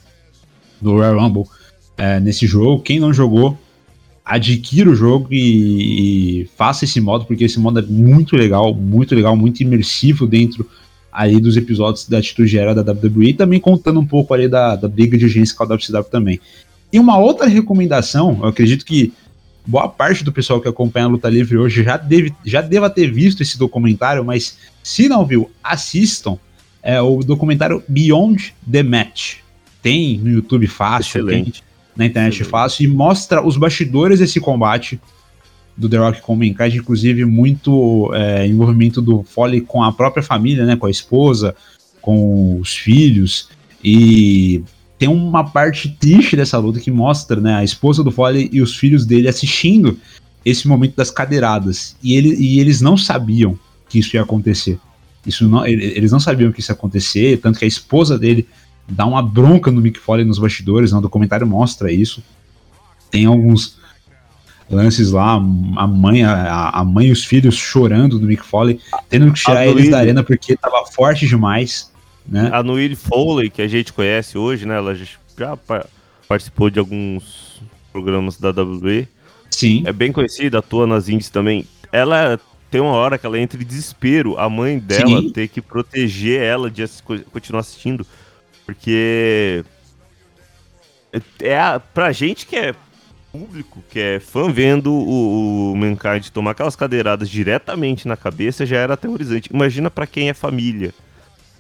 do 0.81 0.93
Royal 0.93 1.19
Rumble 1.19 1.45
é, 1.97 2.21
nesse 2.21 2.47
jogo. 2.47 2.83
Quem 2.83 3.01
não 3.01 3.13
jogou, 3.13 3.59
adquira 4.25 4.89
o 4.89 4.95
jogo 4.95 5.29
e, 5.31 6.43
e, 6.43 6.51
faça 6.57 6.85
esse 6.85 7.01
modo, 7.01 7.25
porque 7.25 7.45
esse 7.45 7.59
modo 7.59 7.79
é 7.79 7.83
muito 7.83 8.37
legal, 8.37 8.73
muito 8.75 9.15
legal, 9.15 9.37
muito 9.37 9.63
imersivo 9.63 10.27
dentro 10.27 10.69
aí 11.13 11.41
dos 11.41 11.57
episódios 11.57 12.09
da 12.09 12.19
Atitude 12.19 12.59
Era 12.59 12.75
da 12.75 12.93
WWE 12.93 13.29
e 13.29 13.35
também 13.35 13.61
contando 13.61 14.01
um 14.01 14.07
pouco 14.07 14.33
ali 14.33 14.49
da, 14.49 14.77
da 14.77 14.89
briga 14.89 15.19
de 15.19 15.25
urgência 15.25 15.55
com 15.55 15.65
a 15.65 15.67
WCW 15.67 16.05
também. 16.05 16.41
E 16.93 16.99
uma 16.99 17.19
outra 17.19 17.47
recomendação, 17.47 18.39
eu 18.43 18.49
acredito 18.49 18.85
que 18.85 19.13
boa 19.67 19.89
parte 19.89 20.25
do 20.25 20.33
pessoal 20.33 20.61
que 20.61 20.69
acompanha 20.69 21.07
a 21.07 21.09
luta 21.09 21.29
livre 21.29 21.57
hoje 21.57 21.83
já, 21.83 21.97
deve, 21.97 22.35
já 22.45 22.61
deva 22.61 22.91
ter 22.91 23.11
visto 23.11 23.43
esse 23.43 23.59
documentário, 23.59 24.25
mas 24.25 24.57
se 24.83 25.09
não 25.09 25.27
viu, 25.27 25.51
assistam. 25.63 26.39
É 26.85 27.01
o 27.01 27.21
documentário 27.21 27.81
Beyond 27.87 28.55
the 28.69 28.83
Match. 28.83 29.37
Tem 29.81 30.19
no 30.19 30.31
YouTube 30.31 30.67
fácil, 30.67 31.21
Excelente. 31.21 31.63
tem 31.63 31.72
na 31.97 32.07
internet 32.07 32.45
fácil 32.45 32.85
e 32.85 32.89
mostra 32.89 33.47
os 33.47 33.57
bastidores 33.57 34.19
desse 34.19 34.41
combate 34.41 35.01
do 35.77 35.89
The 35.89 35.97
Rock 35.97 36.21
com 36.21 36.35
o 36.35 36.37
Mankind, 36.37 36.75
inclusive 36.75 37.25
muito 37.25 38.11
é, 38.15 38.47
envolvimento 38.47 39.01
do 39.01 39.23
Foley 39.23 39.61
com 39.61 39.83
a 39.83 39.93
própria 39.93 40.23
família, 40.23 40.65
né, 40.65 40.77
com 40.77 40.87
a 40.87 40.91
esposa, 40.91 41.55
com 42.01 42.59
os 42.61 42.77
filhos. 42.77 43.49
E 43.83 44.63
tem 44.99 45.09
uma 45.09 45.45
parte 45.45 45.89
triste 45.99 46.37
dessa 46.37 46.59
luta 46.59 46.79
que 46.79 46.91
mostra, 46.91 47.41
né, 47.41 47.55
a 47.55 47.65
esposa 47.65 48.05
do 48.05 48.11
Foley 48.11 48.51
e 48.53 48.61
os 48.61 48.77
filhos 48.77 49.07
dele 49.07 49.29
assistindo 49.29 49.99
esse 50.45 50.69
momento 50.69 50.97
das 50.97 51.11
cadeiradas. 51.11 51.97
E, 52.03 52.15
ele, 52.15 52.35
e 52.35 52.61
eles 52.61 52.81
não 52.81 52.97
sabiam 52.97 53.59
que 53.89 53.99
isso 53.99 54.17
ia 54.17 54.23
acontecer. 54.23 54.79
Isso 55.27 55.49
não, 55.49 55.65
eles 55.67 56.11
não 56.11 56.21
sabiam 56.21 56.51
que 56.51 56.61
isso 56.61 56.71
ia 56.71 56.75
acontecer, 56.75 57.39
tanto 57.39 57.59
que 57.59 57.65
a 57.65 57.69
esposa 57.69 58.19
dele 58.19 58.47
dá 58.89 59.07
uma 59.07 59.23
bronca 59.23 59.71
no 59.71 59.81
Mick 59.81 59.99
Foley 59.99 60.25
nos 60.25 60.39
bastidores, 60.39 60.93
né? 60.93 60.99
o 60.99 61.01
documentário 61.03 61.47
mostra 61.47 61.91
isso. 61.91 62.23
Tem 63.11 63.27
alguns 63.27 63.79
lances 64.71 65.11
lá, 65.11 65.35
a 65.35 65.87
mãe, 65.87 66.25
a, 66.25 66.71
a 66.71 66.85
mãe 66.85 67.09
e 67.09 67.13
os 67.13 67.25
filhos 67.25 67.55
chorando 67.57 68.19
do 68.19 68.27
Mick 68.27 68.45
Foley, 68.45 68.81
tendo 69.09 69.31
que 69.33 69.41
tirar 69.41 69.67
eles 69.67 69.91
da 69.91 69.99
arena 69.99 70.23
porque 70.23 70.57
tava 70.57 70.85
forte 70.87 71.27
demais, 71.27 71.91
né? 72.27 72.49
A 72.53 72.63
Noelle 72.63 72.97
Foley, 72.97 73.51
que 73.51 73.61
a 73.61 73.69
gente 73.69 73.93
conhece 73.93 74.39
hoje, 74.39 74.65
né? 74.67 74.77
Ela 74.79 74.95
já 74.95 75.57
pa- 75.57 75.87
participou 76.27 76.71
de 76.71 76.79
alguns 76.79 77.61
programas 77.93 78.39
da 78.39 78.51
WWE. 78.51 79.07
Sim, 79.51 79.83
É 79.85 79.93
bem 79.93 80.11
conhecida, 80.11 80.61
atua 80.61 80.87
nas 80.87 81.09
indies 81.11 81.29
também. 81.29 81.67
Ela 81.93 82.41
tem 82.71 82.81
uma 82.81 82.93
hora 82.93 83.19
que 83.19 83.27
ela 83.27 83.39
entra 83.39 83.61
em 83.63 83.67
desespero, 83.67 84.39
a 84.39 84.49
mãe 84.49 84.79
dela 84.79 85.21
Sim. 85.21 85.29
ter 85.29 85.49
que 85.49 85.61
proteger 85.61 86.41
ela 86.41 86.71
de 86.71 86.83
continuar 87.31 87.61
assistindo, 87.61 88.07
Porque 88.65 89.65
é 91.41 91.59
a, 91.59 91.81
pra 91.81 92.13
gente 92.13 92.47
que 92.47 92.57
é 92.57 92.75
público, 93.33 93.83
que 93.91 93.99
é 93.99 94.21
fã 94.21 94.51
vendo 94.53 94.93
o, 94.93 95.73
o 95.73 95.77
Mankind 95.77 96.29
tomar 96.29 96.51
aquelas 96.51 96.77
cadeiradas 96.77 97.31
diretamente 97.31 98.07
na 98.07 98.17
cabeça, 98.17 98.67
já 98.67 98.77
era 98.77 98.95
aterrorizante. 98.95 99.51
Imagina 99.53 99.91
para 99.91 100.07
quem 100.07 100.29
é 100.29 100.35
família. 100.35 100.93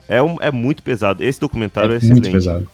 É, 0.06 0.22
um, 0.22 0.36
é 0.40 0.50
muito 0.50 0.82
pesado. 0.82 1.24
Esse 1.24 1.40
documentário 1.40 1.92
é, 1.92 1.94
é 1.94 1.96
excelente. 1.96 2.20
Muito 2.20 2.32
pesado. 2.32 2.68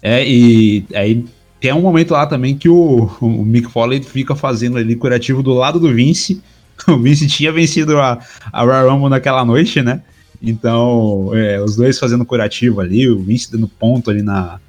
É, 0.00 0.24
e 0.24 0.86
aí 0.94 1.24
tem 1.60 1.72
um 1.72 1.82
momento 1.82 2.12
lá 2.12 2.26
também 2.26 2.56
que 2.56 2.68
o, 2.68 3.10
o 3.20 3.44
Mick 3.44 3.68
Foley 3.68 4.00
fica 4.02 4.36
fazendo 4.36 4.78
ali 4.78 4.94
curativo 4.94 5.42
do 5.42 5.52
lado 5.52 5.80
do 5.80 5.92
Vince. 5.92 6.40
O 6.86 6.96
Vince 6.96 7.26
tinha 7.26 7.50
vencido 7.50 7.98
a, 7.98 8.20
a 8.52 8.62
Royal 8.62 8.90
Rumble 8.90 9.10
naquela 9.10 9.44
noite, 9.44 9.82
né? 9.82 10.00
Então, 10.40 11.30
é, 11.34 11.60
os 11.60 11.76
dois 11.76 11.98
fazendo 11.98 12.24
curativo 12.24 12.80
ali, 12.80 13.08
o 13.08 13.18
Vince 13.18 13.50
dando 13.50 13.66
ponto 13.66 14.10
ali 14.10 14.22
na, 14.22 14.60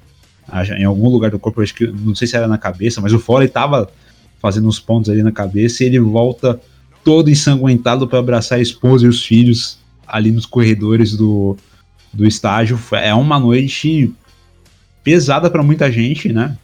em 0.76 0.84
algum 0.84 1.08
lugar 1.08 1.30
do 1.30 1.38
corpo, 1.38 1.62
acho 1.62 1.74
que 1.74 1.86
não 1.86 2.14
sei 2.14 2.26
se 2.26 2.36
era 2.36 2.48
na 2.48 2.58
cabeça, 2.58 3.00
mas 3.00 3.12
o 3.12 3.18
Foley 3.18 3.48
tava 3.48 3.88
fazendo 4.40 4.66
uns 4.66 4.80
pontos 4.80 5.10
ali 5.10 5.22
na 5.22 5.30
cabeça 5.30 5.84
e 5.84 5.86
ele 5.86 6.00
volta 6.00 6.60
todo 7.04 7.30
ensanguentado 7.30 8.08
para 8.08 8.18
abraçar 8.18 8.58
a 8.58 8.62
esposa 8.62 9.06
e 9.06 9.08
os 9.08 9.24
filhos 9.24 9.78
ali 10.06 10.32
nos 10.32 10.46
corredores 10.46 11.16
do, 11.16 11.56
do 12.12 12.26
estágio. 12.26 12.78
É 12.92 13.14
uma 13.14 13.38
noite 13.38 14.12
pesada 15.04 15.48
para 15.48 15.62
muita 15.62 15.90
gente, 15.90 16.32
né? 16.32 16.56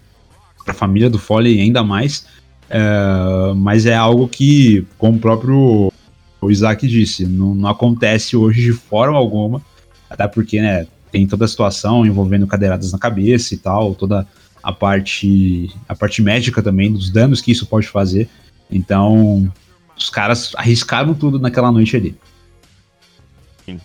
Para 0.64 0.72
a 0.72 0.76
família 0.76 1.08
do 1.08 1.18
Foley 1.18 1.60
ainda 1.60 1.82
mais. 1.84 2.26
É, 2.68 3.52
mas 3.54 3.86
é 3.86 3.94
algo 3.94 4.26
que, 4.26 4.84
como 4.98 5.16
o 5.18 5.20
próprio 5.20 5.92
o 6.40 6.50
Isaac 6.50 6.86
disse, 6.86 7.24
não, 7.26 7.54
não, 7.54 7.68
acontece 7.68 8.36
hoje 8.36 8.62
de 8.62 8.72
forma 8.72 9.16
alguma, 9.16 9.62
até 10.08 10.26
porque 10.28 10.60
né, 10.60 10.86
tem 11.10 11.26
toda 11.26 11.44
a 11.44 11.48
situação 11.48 12.04
envolvendo 12.04 12.46
cadeiradas 12.46 12.92
na 12.92 12.98
cabeça 12.98 13.54
e 13.54 13.56
tal, 13.56 13.94
toda 13.94 14.26
a 14.62 14.72
parte 14.72 15.70
a 15.88 15.94
parte 15.94 16.20
médica 16.20 16.62
também 16.62 16.92
dos 16.92 17.10
danos 17.10 17.40
que 17.40 17.52
isso 17.52 17.66
pode 17.66 17.86
fazer. 17.88 18.28
Então, 18.70 19.50
os 19.96 20.10
caras 20.10 20.52
arriscaram 20.56 21.14
tudo 21.14 21.38
naquela 21.38 21.70
noite 21.70 21.96
ali. 21.96 22.16
Sim. 23.64 23.80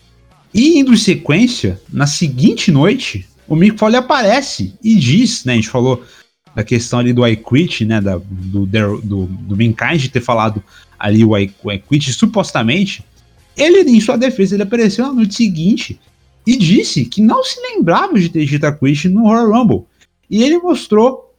E 0.54 0.80
indo 0.80 0.94
em 0.94 0.98
sequência, 0.98 1.80
na 1.92 2.08
seguinte 2.08 2.72
noite, 2.72 3.28
o 3.48 3.56
Mick 3.56 3.78
Foley 3.78 3.98
aparece 3.98 4.74
e 4.84 4.96
diz, 4.96 5.46
né, 5.46 5.54
a 5.54 5.56
gente 5.56 5.70
falou 5.70 6.04
da 6.56 6.64
questão 6.64 7.00
ali 7.00 7.14
do 7.14 7.26
I 7.26 7.36
Quit, 7.36 7.86
né, 7.86 8.02
da, 8.02 8.18
do, 8.18 8.66
do, 8.66 9.26
do 9.26 9.58
Mankind 9.58 10.08
ter 10.08 10.22
falado 10.22 10.64
ali 11.00 11.24
o 11.24 11.38
I, 11.38 11.54
o 11.64 11.72
I 11.72 11.80
Quit, 11.80 12.14
supostamente, 12.14 13.04
ele, 13.56 13.90
em 13.90 14.00
sua 14.00 14.18
defesa, 14.18 14.56
ele 14.56 14.64
apareceu 14.64 15.06
na 15.06 15.14
noite 15.14 15.36
seguinte 15.36 16.00
e 16.46 16.56
disse 16.58 17.06
que 17.06 17.22
não 17.22 17.44
se 17.44 17.60
lembrava 17.62 18.20
de 18.20 18.30
ter 18.30 18.46
dito 18.46 18.66
a 18.66 18.72
Quit 18.72 19.08
no 19.10 19.24
Royal 19.24 19.52
Rumble. 19.52 19.86
E 20.30 20.44
ele 20.44 20.58
mostrou 20.58 21.34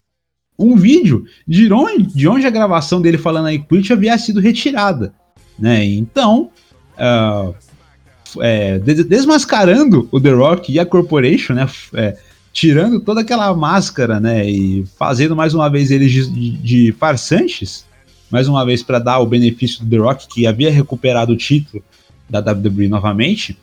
um 0.58 0.76
vídeo 0.76 1.24
de 1.46 1.72
onde, 1.72 2.14
de 2.14 2.28
onde 2.28 2.46
a 2.46 2.50
gravação 2.50 3.00
dele 3.00 3.18
falando 3.18 3.50
I 3.50 3.58
Quit 3.58 3.92
havia 3.92 4.16
sido 4.18 4.40
retirada, 4.40 5.14
né, 5.58 5.84
então... 5.84 6.50
Uh, 6.92 7.54
é, 8.40 8.78
desmascarando 8.78 10.08
o 10.10 10.20
The 10.20 10.30
Rock 10.30 10.72
e 10.72 10.78
a 10.78 10.86
Corporation, 10.86 11.54
né? 11.54 11.68
É, 11.94 12.16
tirando 12.52 13.00
toda 13.00 13.22
aquela 13.22 13.54
máscara, 13.54 14.20
né? 14.20 14.48
E 14.48 14.84
fazendo 14.98 15.34
mais 15.34 15.54
uma 15.54 15.68
vez 15.70 15.90
eles 15.90 16.12
de, 16.12 16.50
de 16.50 16.92
farsantes, 16.92 17.84
mais 18.30 18.46
uma 18.46 18.64
vez 18.64 18.82
para 18.82 18.98
dar 18.98 19.18
o 19.18 19.26
benefício 19.26 19.84
do 19.84 19.90
The 19.90 19.96
Rock, 19.96 20.28
que 20.28 20.46
havia 20.46 20.70
recuperado 20.70 21.32
o 21.32 21.36
título 21.36 21.82
da 22.28 22.40
WWE 22.40 22.88
novamente. 22.88 23.58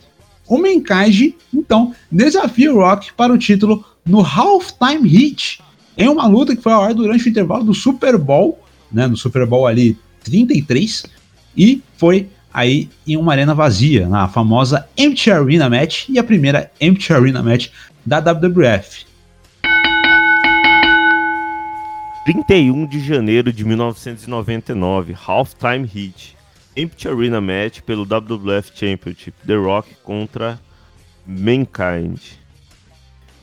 O 0.48 0.58
Mankind, 0.58 1.34
então, 1.54 1.94
desafia 2.12 2.74
o 2.74 2.78
Rock 2.78 3.14
para 3.14 3.32
o 3.32 3.38
título 3.38 3.86
no 4.06 4.22
Halftime 4.22 5.08
Heat, 5.08 5.62
em 5.96 6.08
uma 6.08 6.26
luta 6.28 6.56
que 6.56 6.62
foi 6.62 6.72
ao 6.72 6.84
ar 6.84 6.94
durante 6.94 7.26
o 7.26 7.30
intervalo 7.30 7.64
do 7.64 7.74
Super 7.74 8.18
Bowl, 8.18 8.60
né? 8.92 9.06
No 9.06 9.16
Super 9.16 9.46
Bowl 9.46 9.68
ali 9.68 9.98
33, 10.24 11.06
e 11.56 11.82
foi 11.98 12.28
aí 12.54 12.90
em 13.08 13.18
uma 13.18 13.32
arena 13.32 13.54
vazia, 13.54 14.08
na 14.08 14.28
famosa 14.28 14.88
Empty 14.98 15.32
Arena 15.32 15.70
Match 15.70 16.10
e 16.10 16.18
a 16.18 16.24
primeira 16.24 16.72
Empty 16.80 17.14
Arena 17.14 17.44
Match 17.44 17.70
da 18.06 18.20
WWF. 18.20 19.06
31 22.26 22.86
de 22.86 23.00
janeiro 23.00 23.52
de 23.52 23.66
1999, 23.66 25.16
Halftime 25.28 25.90
Heat, 25.94 26.36
Empty 26.76 27.08
Arena 27.08 27.42
Match 27.42 27.82
pelo 27.82 28.06
WWF 28.06 28.72
Championship, 28.76 29.34
The 29.46 29.56
Rock 29.56 29.96
contra 30.04 30.60
Mankind. 31.26 32.20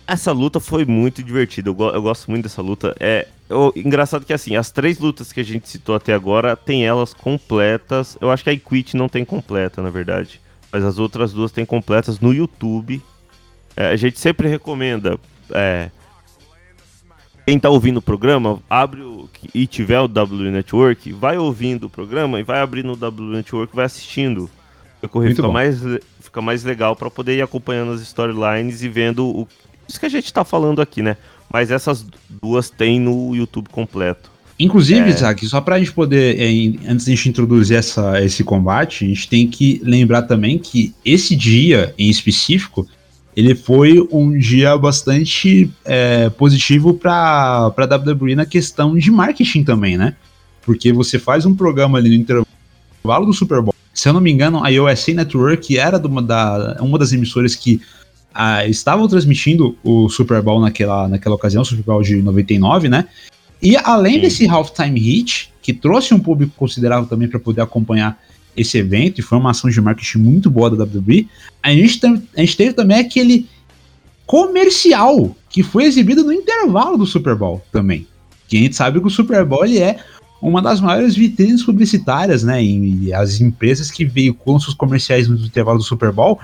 Essa 0.07 0.31
luta 0.31 0.61
foi 0.61 0.85
muito 0.85 1.23
divertida, 1.23 1.69
eu, 1.69 1.75
go 1.75 1.91
eu 1.91 2.01
gosto 2.01 2.31
muito 2.31 2.45
dessa 2.45 2.63
luta. 2.63 2.95
É, 3.01 3.27
eu, 3.49 3.73
engraçado 3.75 4.25
que 4.25 4.33
assim, 4.33 4.55
as 4.55 4.71
três 4.71 4.99
lutas 4.99 5.33
que 5.33 5.41
a 5.41 5.45
gente 5.45 5.69
citou 5.69 5.95
até 5.95 6.15
agora, 6.15 6.57
tem 6.57 6.87
elas 6.87 7.13
completas. 7.13 8.17
Eu 8.21 8.31
acho 8.31 8.45
que 8.45 8.51
a 8.51 8.53
Equity 8.53 8.97
não 8.97 9.09
tem 9.09 9.25
completa, 9.25 9.83
na 9.83 9.91
verdade. 9.91 10.41
Mas 10.71 10.85
as 10.85 10.99
outras 10.99 11.33
duas 11.33 11.51
tem 11.51 11.65
completas 11.65 12.21
no 12.21 12.33
YouTube. 12.33 13.03
É, 13.77 13.89
a 13.89 13.97
gente 13.97 14.21
sempre 14.21 14.49
recomenda. 14.49 15.19
É, 15.51 15.91
quem 17.47 17.61
tá 17.61 17.71
ouvindo 17.71 17.99
o 17.99 18.03
programa, 18.03 18.61
abre 18.69 19.03
o. 19.03 19.29
e 19.55 19.69
tiver 19.69 20.01
o 20.01 20.09
W 20.09 20.51
Network, 20.51 21.13
vai 21.13 21.39
ouvindo 21.39 21.85
o 21.85 21.91
programa 21.91 22.41
e 22.41 22.43
vai 22.43 22.61
abrindo 22.61 22.93
o 22.93 22.97
W 22.97 23.29
Network 23.29 23.75
vai 23.75 23.85
assistindo. 23.85 24.51
O 25.01 25.09
correr 25.09 25.35
fica 25.35 25.47
mais, 25.47 25.81
fica 26.21 26.41
mais 26.41 26.65
legal 26.65 26.97
para 26.97 27.09
poder 27.09 27.37
ir 27.37 27.43
acompanhando 27.43 27.93
as 27.93 28.01
storylines 28.01 28.83
e 28.83 28.89
vendo 28.89 29.25
o, 29.25 29.49
isso 29.89 30.01
que 30.01 30.07
a 30.07 30.11
gente 30.11 30.33
tá 30.33 30.45
falando 30.45 30.81
aqui, 30.81 31.03
né? 31.03 31.17
Mas 31.53 31.71
essas 31.71 32.05
duas 32.29 32.71
tem 32.71 33.01
no 33.01 33.35
YouTube 33.35 33.69
completo. 33.71 34.31
Inclusive, 34.59 35.01
é... 35.01 35.09
Isaac, 35.09 35.47
só 35.47 35.61
pra 35.61 35.79
gente 35.79 35.93
poder, 35.93 36.41
é, 36.41 36.91
antes 36.91 37.05
de 37.05 37.13
a 37.13 37.15
gente 37.15 37.29
introduzir 37.29 37.77
essa, 37.77 38.23
esse 38.25 38.43
combate, 38.43 39.05
a 39.05 39.09
gente 39.09 39.29
tem 39.29 39.47
que 39.47 39.81
lembrar 39.85 40.23
também 40.23 40.59
que 40.59 40.95
esse 41.05 41.37
dia 41.37 41.95
em 41.99 42.09
específico, 42.09 42.87
ele 43.37 43.55
foi 43.55 44.07
um 44.11 44.37
dia 44.37 44.77
bastante 44.79 45.71
é, 45.85 46.31
positivo 46.31 46.95
para 46.95 47.71
a 47.77 47.97
WWE 47.97 48.35
na 48.35 48.47
questão 48.47 48.97
de 48.97 49.11
marketing 49.11 49.63
também, 49.63 49.99
né? 49.99 50.15
Porque 50.63 50.91
você 50.91 51.19
faz 51.19 51.45
um 51.45 51.55
programa 51.55 51.99
ali 51.99 52.09
no 52.09 52.15
intervalo 52.15 53.27
do 53.27 53.35
Super 53.35 53.61
Bowl. 53.61 53.75
Se 53.93 54.09
eu 54.09 54.13
não 54.15 54.21
me 54.23 54.33
engano, 54.33 54.63
a 54.65 54.71
USA 54.71 55.13
Network 55.13 55.79
era 55.79 55.99
uma, 55.99 56.23
da, 56.23 56.79
uma 56.81 56.99
das 56.99 57.13
emissoras 57.13 57.55
que 57.55 57.81
ah, 58.37 58.67
estavam 58.67 59.09
transmitindo 59.09 59.77
o 59.83 60.09
Super 60.09 60.43
Bowl 60.43 60.61
naquela, 60.61 61.09
naquela 61.09 61.35
ocasião, 61.35 61.63
o 61.63 61.65
Super 61.65 61.83
Bowl 61.83 62.03
de 62.03 62.17
99, 62.23 62.89
né? 62.89 63.07
E 63.63 63.77
além 63.77 64.15
Sim. 64.15 64.21
desse 64.21 64.47
halftime 64.47 65.01
hit, 65.01 65.53
que 65.63 65.73
trouxe 65.73 66.13
um 66.13 66.19
público 66.19 66.53
considerável 66.57 67.09
também 67.09 67.29
para 67.29 67.41
poder 67.41 67.63
acompanhar 67.63 68.21
esse 68.55 68.77
evento, 68.79 69.19
e 69.19 69.23
foi 69.23 69.39
uma 69.39 69.51
ação 69.51 69.71
de 69.71 69.81
marketing 69.81 70.19
muito 70.19 70.51
boa 70.51 70.71
da 70.71 70.85
WWE, 70.85 71.29
a 71.63 71.71
gente, 71.71 72.01
a 72.05 72.41
gente 72.41 72.57
teve 72.57 72.73
também 72.75 72.99
aquele 72.99 73.49
comercial 74.27 75.35
que 75.49 75.63
foi 75.63 75.85
exibido 75.85 76.23
no 76.23 76.33
intervalo 76.33 76.99
do 76.99 77.07
Super 77.07 77.35
Bowl 77.35 77.63
também. 77.73 78.07
Que 78.49 78.59
a 78.59 78.61
gente 78.61 78.77
sabe 78.77 79.01
que 79.01 79.07
o 79.07 79.11
Super 79.11 79.45
Bowl 79.45 79.65
ele 79.65 79.79
é 79.79 79.99
uma 80.41 80.61
das 80.61 80.81
maiores 80.81 81.15
vitrines 81.17 81.63
publicitárias, 81.63 82.43
né? 82.43 82.63
E 82.63 83.13
as 83.13 83.41
empresas 83.41 83.91
que 83.91 84.05
veiculam 84.05 84.61
seus 84.61 84.75
comerciais 84.75 85.27
no 85.27 85.37
intervalo 85.37 85.79
do 85.79 85.85
Super 85.85 86.13
Bowl 86.13 86.39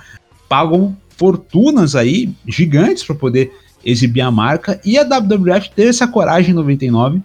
pagam 0.48 0.96
fortunas 1.16 1.94
aí 1.94 2.30
gigantes 2.46 3.04
para 3.04 3.14
poder 3.14 3.52
exibir 3.84 4.20
a 4.20 4.30
marca. 4.30 4.80
E 4.84 4.98
a 4.98 5.02
WWF 5.02 5.70
teve 5.74 5.90
essa 5.90 6.06
coragem 6.06 6.52
em 6.52 6.54
99, 6.54 7.20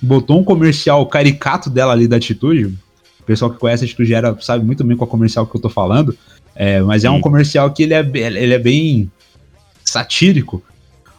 botou 0.00 0.40
um 0.40 0.44
comercial 0.44 1.04
caricato 1.06 1.70
dela 1.70 1.92
ali 1.92 2.06
da 2.06 2.16
Atitude. 2.16 2.66
O 3.20 3.24
pessoal 3.24 3.50
que 3.50 3.58
conhece 3.58 3.84
a 3.84 3.86
Atitude 3.86 4.14
era, 4.14 4.36
sabe 4.40 4.64
muito 4.64 4.84
bem 4.84 4.96
qual 4.96 5.08
comercial 5.08 5.46
que 5.46 5.56
eu 5.56 5.60
tô 5.60 5.68
falando. 5.68 6.16
É, 6.54 6.80
mas 6.82 7.04
é 7.04 7.10
um 7.10 7.20
comercial 7.20 7.70
que 7.72 7.82
ele 7.82 7.94
é, 7.94 8.00
ele 8.00 8.52
é 8.52 8.58
bem 8.58 9.10
satírico, 9.84 10.62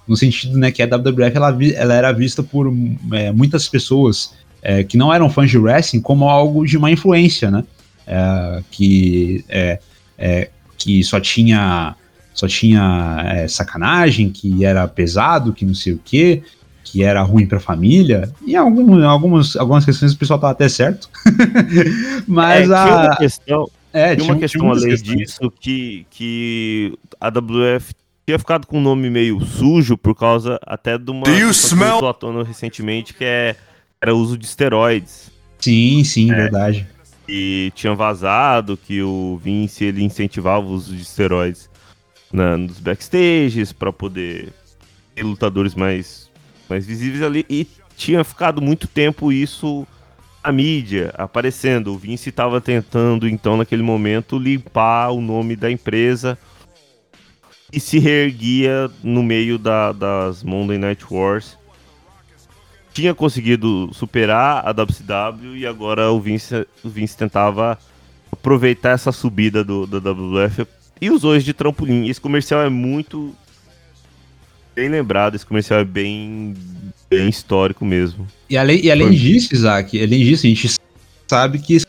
no 0.08 0.16
sentido 0.16 0.58
né, 0.58 0.72
que 0.72 0.82
a 0.82 0.86
WWF 0.86 1.36
ela, 1.36 1.58
ela 1.76 1.94
era 1.94 2.12
vista 2.12 2.44
por 2.44 2.72
é, 3.14 3.32
muitas 3.32 3.68
pessoas 3.68 4.34
é, 4.62 4.84
que 4.84 4.98
não 4.98 5.14
eram 5.14 5.30
fãs 5.30 5.50
de 5.50 5.58
wrestling 5.58 6.02
como 6.02 6.30
algo 6.30 6.66
de 6.66 6.78
má 6.78 6.92
influência, 6.92 7.50
né? 7.50 7.64
É, 8.06 8.64
que, 8.70 9.44
é, 9.50 9.80
é, 10.18 10.50
que 10.78 11.04
só 11.04 11.20
tinha 11.20 11.96
só 12.34 12.48
tinha 12.48 13.24
é, 13.26 13.48
sacanagem, 13.48 14.30
que 14.30 14.66
era 14.66 14.88
pesado, 14.88 15.54
que 15.54 15.66
não 15.66 15.76
sei 15.76 15.94
o 15.94 16.00
que, 16.04 16.44
que 16.84 17.04
era 17.04 17.22
ruim 17.22 17.46
pra 17.46 17.60
família. 17.60 18.32
E 18.46 18.56
algum, 18.56 19.04
algumas, 19.08 19.56
algumas 19.56 19.86
questões 19.86 20.14
o 20.14 20.18
pessoal 20.18 20.40
tava 20.40 20.52
até 20.52 20.68
certo. 20.68 21.10
Mas 22.28 22.70
é, 22.70 22.74
a. 22.74 22.86
Tinha 22.86 22.96
uma 22.96 23.16
questão, 23.18 23.70
é, 23.94 24.16
tinha 24.16 24.32
uma 24.32 24.40
questão 24.40 24.72
além 24.72 24.96
disso 24.96 25.52
que, 25.60 26.06
que 26.10 26.98
a 27.20 27.30
WF 27.30 27.94
tinha 28.26 28.40
ficado 28.40 28.66
com 28.66 28.78
um 28.78 28.82
nome 28.82 29.10
meio 29.10 29.40
sujo 29.42 29.98
por 29.98 30.16
causa 30.16 30.60
até 30.66 30.98
de 30.98 31.12
uma 31.12 31.24
à 32.10 32.14
tona 32.14 32.44
recentemente 32.44 33.14
que 33.14 33.24
é, 33.24 33.56
era 34.02 34.16
o 34.16 34.18
uso 34.18 34.38
de 34.38 34.46
esteroides. 34.46 35.32
Sim, 35.60 36.04
sim, 36.04 36.32
é, 36.32 36.36
verdade. 36.36 36.88
E 37.28 37.72
tinha 37.76 37.94
vazado 37.96 38.78
que 38.78 39.02
o 39.02 39.40
Vince 39.42 39.86
ele 39.86 40.04
incentivava 40.04 40.66
o 40.66 40.72
uso 40.72 40.96
de 40.96 41.02
esteroides 41.02 41.70
na, 42.34 42.58
nos 42.58 42.80
backstages 42.80 43.72
para 43.72 43.94
poder 43.94 44.52
lutadores 45.22 45.76
mais, 45.76 46.30
mais 46.68 46.86
visíveis 46.86 47.22
ali. 47.22 47.46
E 47.48 47.68
tinha 47.96 48.24
ficado 48.24 48.60
muito 48.60 48.88
tempo 48.88 49.32
isso 49.32 49.86
a 50.44 50.52
mídia 50.52 51.14
aparecendo. 51.16 51.94
O 51.94 51.98
Vince 51.98 52.30
estava 52.30 52.60
tentando, 52.60 53.30
então, 53.30 53.56
naquele 53.56 53.84
momento, 53.84 54.40
limpar 54.40 55.12
o 55.12 55.22
nome 55.22 55.56
da 55.56 55.70
empresa 55.70 56.38
e 57.72 57.80
se 57.80 58.00
reerguia 58.00 58.90
no 59.04 59.22
meio 59.22 59.60
da, 59.60 59.92
das 59.92 60.44
Monday 60.44 60.80
Night 60.80 61.06
Wars. 61.10 61.58
Tinha 62.94 63.14
conseguido 63.16 63.90
superar 63.94 64.68
a 64.68 64.72
WCW 64.72 65.58
e 65.58 65.66
agora 65.66 66.12
o 66.12 66.20
Vince, 66.20 66.68
o 66.84 66.90
Vince 66.90 67.18
tentava 67.18 67.78
aproveitar 68.32 68.92
essa 68.92 69.12
subida 69.12 69.64
do, 69.64 69.88
da 69.88 69.98
WWF 70.12 70.68
e 71.02 71.10
usou 71.10 71.36
isso 71.36 71.46
de 71.46 71.54
trampolim. 71.54 72.08
Esse 72.08 72.20
comercial 72.22 72.62
é 72.62 72.70
muito 72.70 73.36
bem 74.76 74.90
lembrado, 74.90 75.36
esse 75.36 75.46
comercial 75.46 75.80
é 75.80 75.86
bem, 75.86 76.54
bem 77.10 77.30
histórico 77.30 77.86
mesmo. 77.86 78.28
E 78.50 78.58
além, 78.58 78.84
e 78.84 78.92
além 78.92 79.12
disso, 79.12 79.54
Isaac, 79.54 80.02
além 80.02 80.24
disso, 80.24 80.46
a 80.46 80.50
gente 80.50 80.76
sabe 81.28 81.60
que 81.60 81.76
esse 81.76 81.88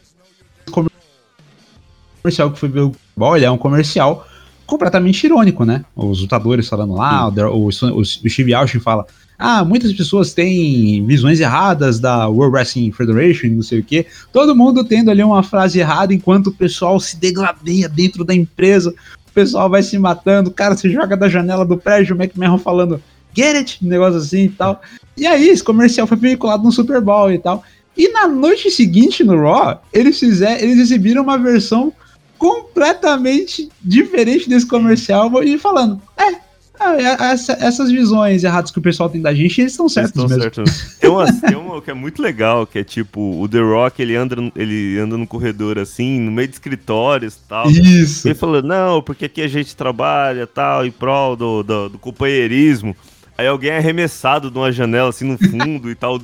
comercial 2.23 2.51
que 2.51 2.59
foi 2.59 2.69
ver 2.69 2.81
o 2.81 3.37
ele 3.37 3.45
é 3.45 3.51
um 3.51 3.59
comercial 3.59 4.27
completamente 4.67 5.25
irônico, 5.25 5.65
né? 5.65 5.85
Os 5.95 6.21
lutadores 6.23 6.69
falando 6.69 6.95
lá, 6.95 7.29
o, 7.29 7.69
o, 7.69 7.69
o 7.69 8.05
Steve 8.05 8.55
Austin 8.55 8.81
fala: 8.81 9.07
ah, 9.39 9.65
muitas 9.65 9.93
pessoas 9.93 10.33
têm 10.33 11.05
visões 11.07 11.41
erradas 11.41 11.99
da 11.99 12.29
World 12.29 12.57
Wrestling 12.57 12.93
Federation, 12.93 13.49
não 13.49 13.63
sei 13.63 13.81
o 13.81 13.85
quê. 13.85 14.07
Todo 14.33 14.55
mundo 14.55 14.85
tendo 14.85 15.11
ali 15.11 15.23
uma 15.23 15.43
frase 15.43 15.81
errada 15.81 16.15
enquanto 16.15 16.49
o 16.49 16.53
pessoal 16.53 17.01
se 17.01 17.17
degladeia 17.17 17.89
dentro 17.89 18.25
da 18.25 18.35
empresa. 18.35 18.95
O 19.27 19.33
pessoal 19.35 19.69
vai 19.69 19.83
se 19.83 19.99
matando, 19.99 20.51
o 20.51 20.53
cara 20.53 20.77
se 20.77 20.89
joga 20.91 21.17
da 21.17 21.29
janela 21.29 21.65
do 21.65 21.77
prédio, 21.77 22.15
o 22.15 22.23
McMahon 22.23 22.59
falando 22.59 23.03
get 23.37 23.57
it, 23.57 23.79
um 23.83 23.89
negócio 23.89 24.19
assim 24.19 24.45
e 24.45 24.49
tal. 24.49 24.81
E 25.17 25.27
aí, 25.27 25.49
esse 25.49 25.63
comercial 25.63 26.07
foi 26.07 26.17
veiculado 26.17 26.63
no 26.63 26.71
Super 26.71 27.01
Bowl 27.01 27.33
e 27.33 27.39
tal. 27.39 27.65
E 27.97 28.09
na 28.09 28.27
noite 28.27 28.71
seguinte 28.71 29.23
no 29.23 29.41
Raw, 29.41 29.83
eles 29.93 30.19
fizeram, 30.19 30.61
eles 30.61 30.79
exibiram 30.79 31.23
uma 31.23 31.39
versão 31.39 31.93
completamente 32.39 33.69
diferente 33.81 34.49
desse 34.49 34.67
comercial 34.67 35.43
e 35.43 35.59
falando, 35.59 36.01
é, 36.17 36.37
ah, 36.85 36.97
é, 37.01 37.33
essa, 37.33 37.53
essas 37.55 37.91
visões 37.91 38.45
erradas 38.45 38.71
que 38.71 38.79
o 38.79 38.83
pessoal 38.83 39.09
tem 39.09 39.21
da 39.21 39.35
gente, 39.35 39.61
eles 39.61 39.73
estão 39.73 39.89
certos 39.89 40.17
eles 40.17 40.31
mesmo. 40.31 40.43
Certo. 40.43 40.65
Tem, 41.01 41.11
uma, 41.11 41.33
tem 41.33 41.57
uma 41.57 41.81
que 41.81 41.91
é 41.91 41.95
muito 41.95 42.21
legal, 42.21 42.67
que 42.67 42.79
é 42.79 42.85
tipo, 42.85 43.41
o 43.41 43.49
The 43.49 43.61
Rock, 43.61 44.03
ele 44.03 44.17
anda, 44.17 44.37
ele 44.55 44.99
anda 44.99 45.17
no 45.17 45.27
corredor 45.27 45.79
assim, 45.79 46.21
no 46.21 46.31
meio 46.31 46.49
de 46.49 46.55
escritórios 46.55 47.35
e 47.35 47.49
tal. 47.49 47.71
Isso. 47.71 48.29
Ele 48.29 48.35
falou, 48.35 48.63
não, 48.63 49.03
porque 49.03 49.25
aqui 49.25 49.43
a 49.43 49.49
gente 49.49 49.75
trabalha 49.75 50.47
tal, 50.47 50.85
em 50.85 50.91
prol 50.91 51.37
do, 51.37 51.63
do, 51.63 51.89
do 51.91 51.99
companheirismo. 51.99 52.95
Aí 53.37 53.47
alguém 53.47 53.71
é 53.71 53.79
arremessado 53.79 54.51
de 54.51 54.59
uma 54.59 54.71
janela 54.71 55.09
assim 55.09 55.25
no 55.25 55.39
fundo 55.39 55.91
e 55.91 55.95
tal. 55.95 56.21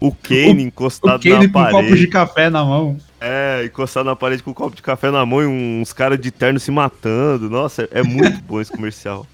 O 0.00 0.12
Kane 0.12 0.62
encostado 0.62 1.18
o 1.18 1.22
Kane 1.22 1.46
na 1.46 1.52
parede. 1.52 1.72
com 1.72 1.78
um 1.78 1.82
copo 1.82 1.96
de 1.96 2.06
café 2.06 2.50
na 2.50 2.64
mão. 2.64 2.96
É, 3.20 3.64
encostado 3.64 4.06
na 4.06 4.14
parede 4.14 4.42
com 4.42 4.52
um 4.52 4.54
copo 4.54 4.76
de 4.76 4.82
café 4.82 5.10
na 5.10 5.26
mão 5.26 5.42
e 5.42 5.46
uns 5.46 5.92
caras 5.92 6.20
de 6.20 6.30
terno 6.30 6.60
se 6.60 6.70
matando. 6.70 7.50
Nossa, 7.50 7.88
é 7.90 8.02
muito 8.02 8.40
bom 8.42 8.60
esse 8.60 8.70
comercial. 8.70 9.26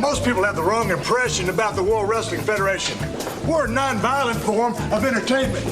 Most 0.00 0.24
people 0.24 0.44
have 0.44 0.56
the 0.56 0.62
wrong 0.62 0.90
impression 0.90 1.48
about 1.50 1.74
the 1.76 1.82
World 1.82 2.08
Wrestling 2.08 2.40
Federation. 2.40 2.98
We're 3.46 3.66
a 3.66 3.70
non-violent 3.70 4.40
form 4.40 4.74
of 4.92 5.04
entertainment. 5.04 5.64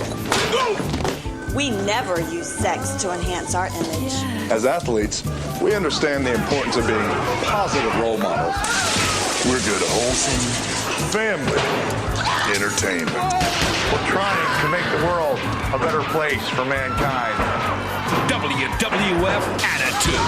We 1.55 1.71
never 1.71 2.21
use 2.21 2.47
sex 2.47 2.95
to 3.03 3.12
enhance 3.12 3.55
our 3.55 3.69
image. 3.69 4.12
As 4.51 4.67
athletes, 4.67 5.23
we 5.62 5.75
understand 5.75 6.27
the 6.27 6.35
importance 6.35 6.77
of 6.77 6.87
being 6.87 7.09
positive 7.45 7.95
role 7.97 8.19
models. 8.19 8.57
We're 9.47 9.61
good 9.64 9.83
wholesome 9.83 10.77
family 11.11 11.62
entertainment. 12.55 13.17
We're 13.17 14.09
trying 14.11 14.62
to 14.62 14.69
make 14.69 14.85
the 14.99 15.07
world 15.07 15.39
a 15.73 15.79
better 15.79 16.03
place 16.11 16.47
for 16.51 16.64
mankind. 16.64 17.35
WWF 18.29 19.43
Attitude. 19.62 20.21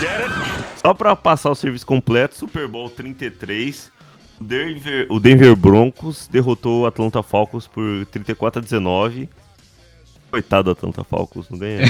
Get 0.00 0.20
it? 0.22 0.59
Só 0.80 0.94
para 0.94 1.14
passar 1.14 1.50
o 1.50 1.54
serviço 1.54 1.84
completo, 1.84 2.34
Super 2.34 2.66
Bowl 2.66 2.88
33, 2.88 3.92
o 4.40 4.44
Denver, 4.44 5.06
o 5.10 5.20
Denver 5.20 5.54
Broncos 5.54 6.26
derrotou 6.26 6.82
o 6.82 6.86
Atlanta 6.86 7.22
Falcons 7.22 7.66
por 7.66 8.06
34 8.06 8.60
a 8.60 8.62
19. 8.62 9.28
Coitado 10.30 10.64
do 10.64 10.70
Atlanta 10.70 11.04
Falcons, 11.04 11.50
não 11.50 11.58
ganha, 11.58 11.82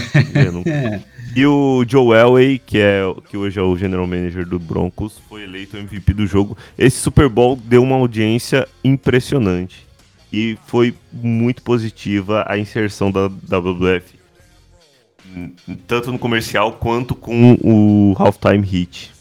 não 0.52 0.62
ganha. 0.64 1.04
E 1.36 1.46
o 1.46 1.84
Joe 1.86 2.18
Elway, 2.18 2.58
que, 2.58 2.78
é, 2.78 3.02
que 3.28 3.36
hoje 3.36 3.60
é 3.60 3.62
o 3.62 3.76
general 3.76 4.08
manager 4.08 4.44
do 4.44 4.58
Broncos, 4.58 5.20
foi 5.28 5.44
eleito 5.44 5.76
MVP 5.76 6.12
do 6.12 6.26
jogo. 6.26 6.58
Esse 6.76 6.96
Super 6.96 7.28
Bowl 7.28 7.54
deu 7.54 7.84
uma 7.84 7.94
audiência 7.94 8.66
impressionante. 8.82 9.86
E 10.32 10.58
foi 10.66 10.92
muito 11.12 11.62
positiva 11.62 12.44
a 12.48 12.58
inserção 12.58 13.12
da 13.12 13.28
WWF 13.28 14.19
tanto 15.86 16.12
no 16.12 16.18
comercial 16.18 16.72
quanto 16.72 17.14
com 17.14 17.56
o 17.62 18.14
Halftime 18.18 18.66
Hit. 18.66 19.12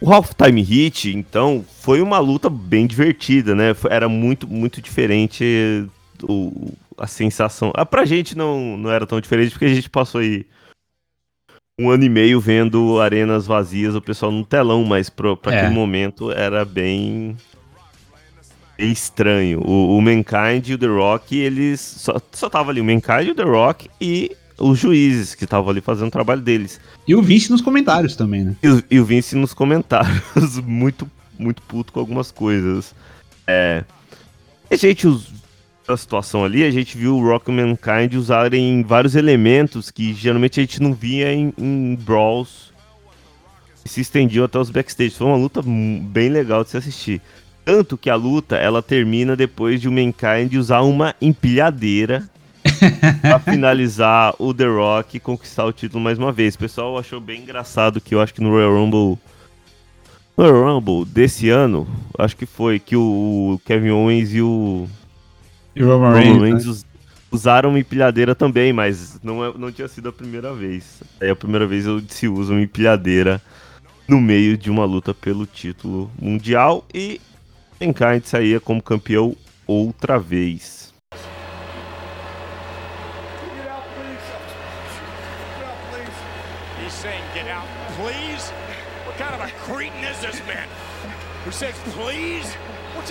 O 0.00 0.12
Halftime 0.12 0.62
Hit, 0.62 1.16
então, 1.16 1.64
foi 1.80 2.00
uma 2.00 2.18
luta 2.18 2.48
bem 2.48 2.86
divertida, 2.86 3.54
né? 3.54 3.74
Era 3.90 4.08
muito, 4.08 4.46
muito 4.46 4.80
diferente 4.80 5.88
o, 6.22 6.72
a 6.96 7.06
sensação. 7.06 7.72
Ah, 7.74 7.84
pra 7.84 8.04
gente 8.04 8.36
não, 8.36 8.76
não 8.76 8.90
era 8.90 9.06
tão 9.06 9.20
diferente, 9.20 9.50
porque 9.50 9.64
a 9.64 9.74
gente 9.74 9.90
passou 9.90 10.20
aí 10.20 10.46
um 11.80 11.90
ano 11.90 12.04
e 12.04 12.08
meio 12.08 12.40
vendo 12.40 13.00
arenas 13.00 13.46
vazias, 13.46 13.94
o 13.94 14.00
pessoal 14.00 14.32
no 14.32 14.44
telão, 14.44 14.84
mas 14.84 15.08
pra, 15.08 15.36
pra 15.36 15.54
é. 15.54 15.58
aquele 15.58 15.74
momento 15.74 16.32
era 16.32 16.64
bem 16.64 17.36
estranho. 18.86 19.60
O, 19.60 19.96
o 19.96 20.00
Mankind 20.00 20.68
e 20.68 20.74
o 20.74 20.78
The 20.78 20.86
Rock, 20.86 21.36
eles 21.36 21.80
só, 21.80 22.20
só 22.32 22.48
tava 22.48 22.70
ali 22.70 22.80
o 22.80 22.84
Mankind 22.84 23.28
e 23.28 23.30
o 23.30 23.34
The 23.34 23.42
Rock 23.42 23.90
e 24.00 24.36
os 24.58 24.78
juízes 24.78 25.34
que 25.34 25.44
estavam 25.44 25.70
ali 25.70 25.80
fazendo 25.80 26.08
o 26.08 26.12
trabalho 26.12 26.40
deles. 26.40 26.80
E 27.06 27.14
o 27.14 27.22
Vince 27.22 27.50
nos 27.50 27.60
comentários 27.60 28.16
também, 28.16 28.44
né? 28.44 28.56
E, 28.62 28.96
e 28.96 29.00
o 29.00 29.04
Vince 29.04 29.36
nos 29.36 29.54
comentários, 29.54 30.58
muito, 30.64 31.10
muito 31.38 31.62
puto 31.62 31.92
com 31.92 32.00
algumas 32.00 32.30
coisas. 32.30 32.94
É. 33.46 33.84
a 34.70 34.76
gente, 34.76 35.06
os, 35.06 35.32
a 35.86 35.96
situação 35.96 36.44
ali, 36.44 36.64
a 36.64 36.70
gente 36.70 36.98
viu 36.98 37.16
o 37.16 37.22
Rock 37.22 37.50
e 37.50 37.54
Mankind 37.54 38.14
usarem 38.14 38.82
vários 38.82 39.14
elementos 39.14 39.90
que 39.90 40.12
geralmente 40.12 40.60
a 40.60 40.62
gente 40.62 40.82
não 40.82 40.92
via 40.92 41.32
em, 41.32 41.52
em 41.56 41.94
Brawls. 41.96 42.68
Se 43.84 44.02
estendiam 44.02 44.44
até 44.44 44.58
os 44.58 44.68
backstage. 44.68 45.14
Foi 45.14 45.26
uma 45.26 45.36
luta 45.36 45.62
bem 45.62 46.28
legal 46.28 46.62
de 46.62 46.68
se 46.68 46.76
assistir. 46.76 47.22
Tanto 47.68 47.98
que 47.98 48.08
a 48.08 48.14
luta 48.14 48.56
ela 48.56 48.82
termina 48.82 49.36
depois 49.36 49.78
de 49.78 49.90
o 49.90 49.92
Mankind 49.92 50.54
usar 50.54 50.80
uma 50.80 51.14
empilhadeira 51.20 52.26
pra 53.20 53.38
finalizar 53.44 54.34
o 54.38 54.54
The 54.54 54.64
Rock 54.64 55.20
conquistar 55.20 55.66
o 55.66 55.72
título 55.72 56.02
mais 56.02 56.16
uma 56.16 56.32
vez. 56.32 56.54
O 56.54 56.60
pessoal 56.60 56.96
achou 56.96 57.20
bem 57.20 57.42
engraçado 57.42 58.00
que 58.00 58.14
eu 58.14 58.22
acho 58.22 58.32
que 58.32 58.40
no 58.40 58.48
Royal 58.48 58.72
Rumble. 58.72 59.18
No 60.34 60.44
Royal 60.44 60.76
Rumble 60.76 61.04
desse 61.04 61.50
ano, 61.50 61.86
acho 62.18 62.34
que 62.38 62.46
foi 62.46 62.78
que 62.78 62.96
o 62.96 63.60
Kevin 63.66 63.90
Owens 63.90 64.32
e 64.32 64.40
o. 64.40 64.88
E 65.76 65.84
o 65.84 65.88
Roman 65.88 66.14
Reigns, 66.14 66.40
Reigns 66.40 66.66
né? 66.66 66.88
usaram 67.30 67.68
uma 67.68 67.78
empilhadeira 67.78 68.34
também, 68.34 68.72
mas 68.72 69.20
não, 69.22 69.44
é, 69.44 69.52
não 69.58 69.70
tinha 69.70 69.88
sido 69.88 70.08
a 70.08 70.12
primeira 70.12 70.54
vez. 70.54 71.02
É 71.20 71.28
a 71.28 71.36
primeira 71.36 71.66
vez 71.66 71.84
que 71.84 72.14
se 72.14 72.28
usa 72.28 72.54
uma 72.54 72.62
empilhadeira 72.62 73.42
no 74.08 74.18
meio 74.22 74.56
de 74.56 74.70
uma 74.70 74.86
luta 74.86 75.12
pelo 75.12 75.44
título 75.44 76.10
mundial 76.18 76.82
e 76.94 77.20
Mankind 77.80 78.24
saía 78.24 78.58
como 78.60 78.82
campeão 78.82 79.36
outra 79.66 80.18
vez. 80.18 80.92
who 91.48 91.52
says, 91.52 91.74
please? 91.94 92.52
What's 92.94 93.10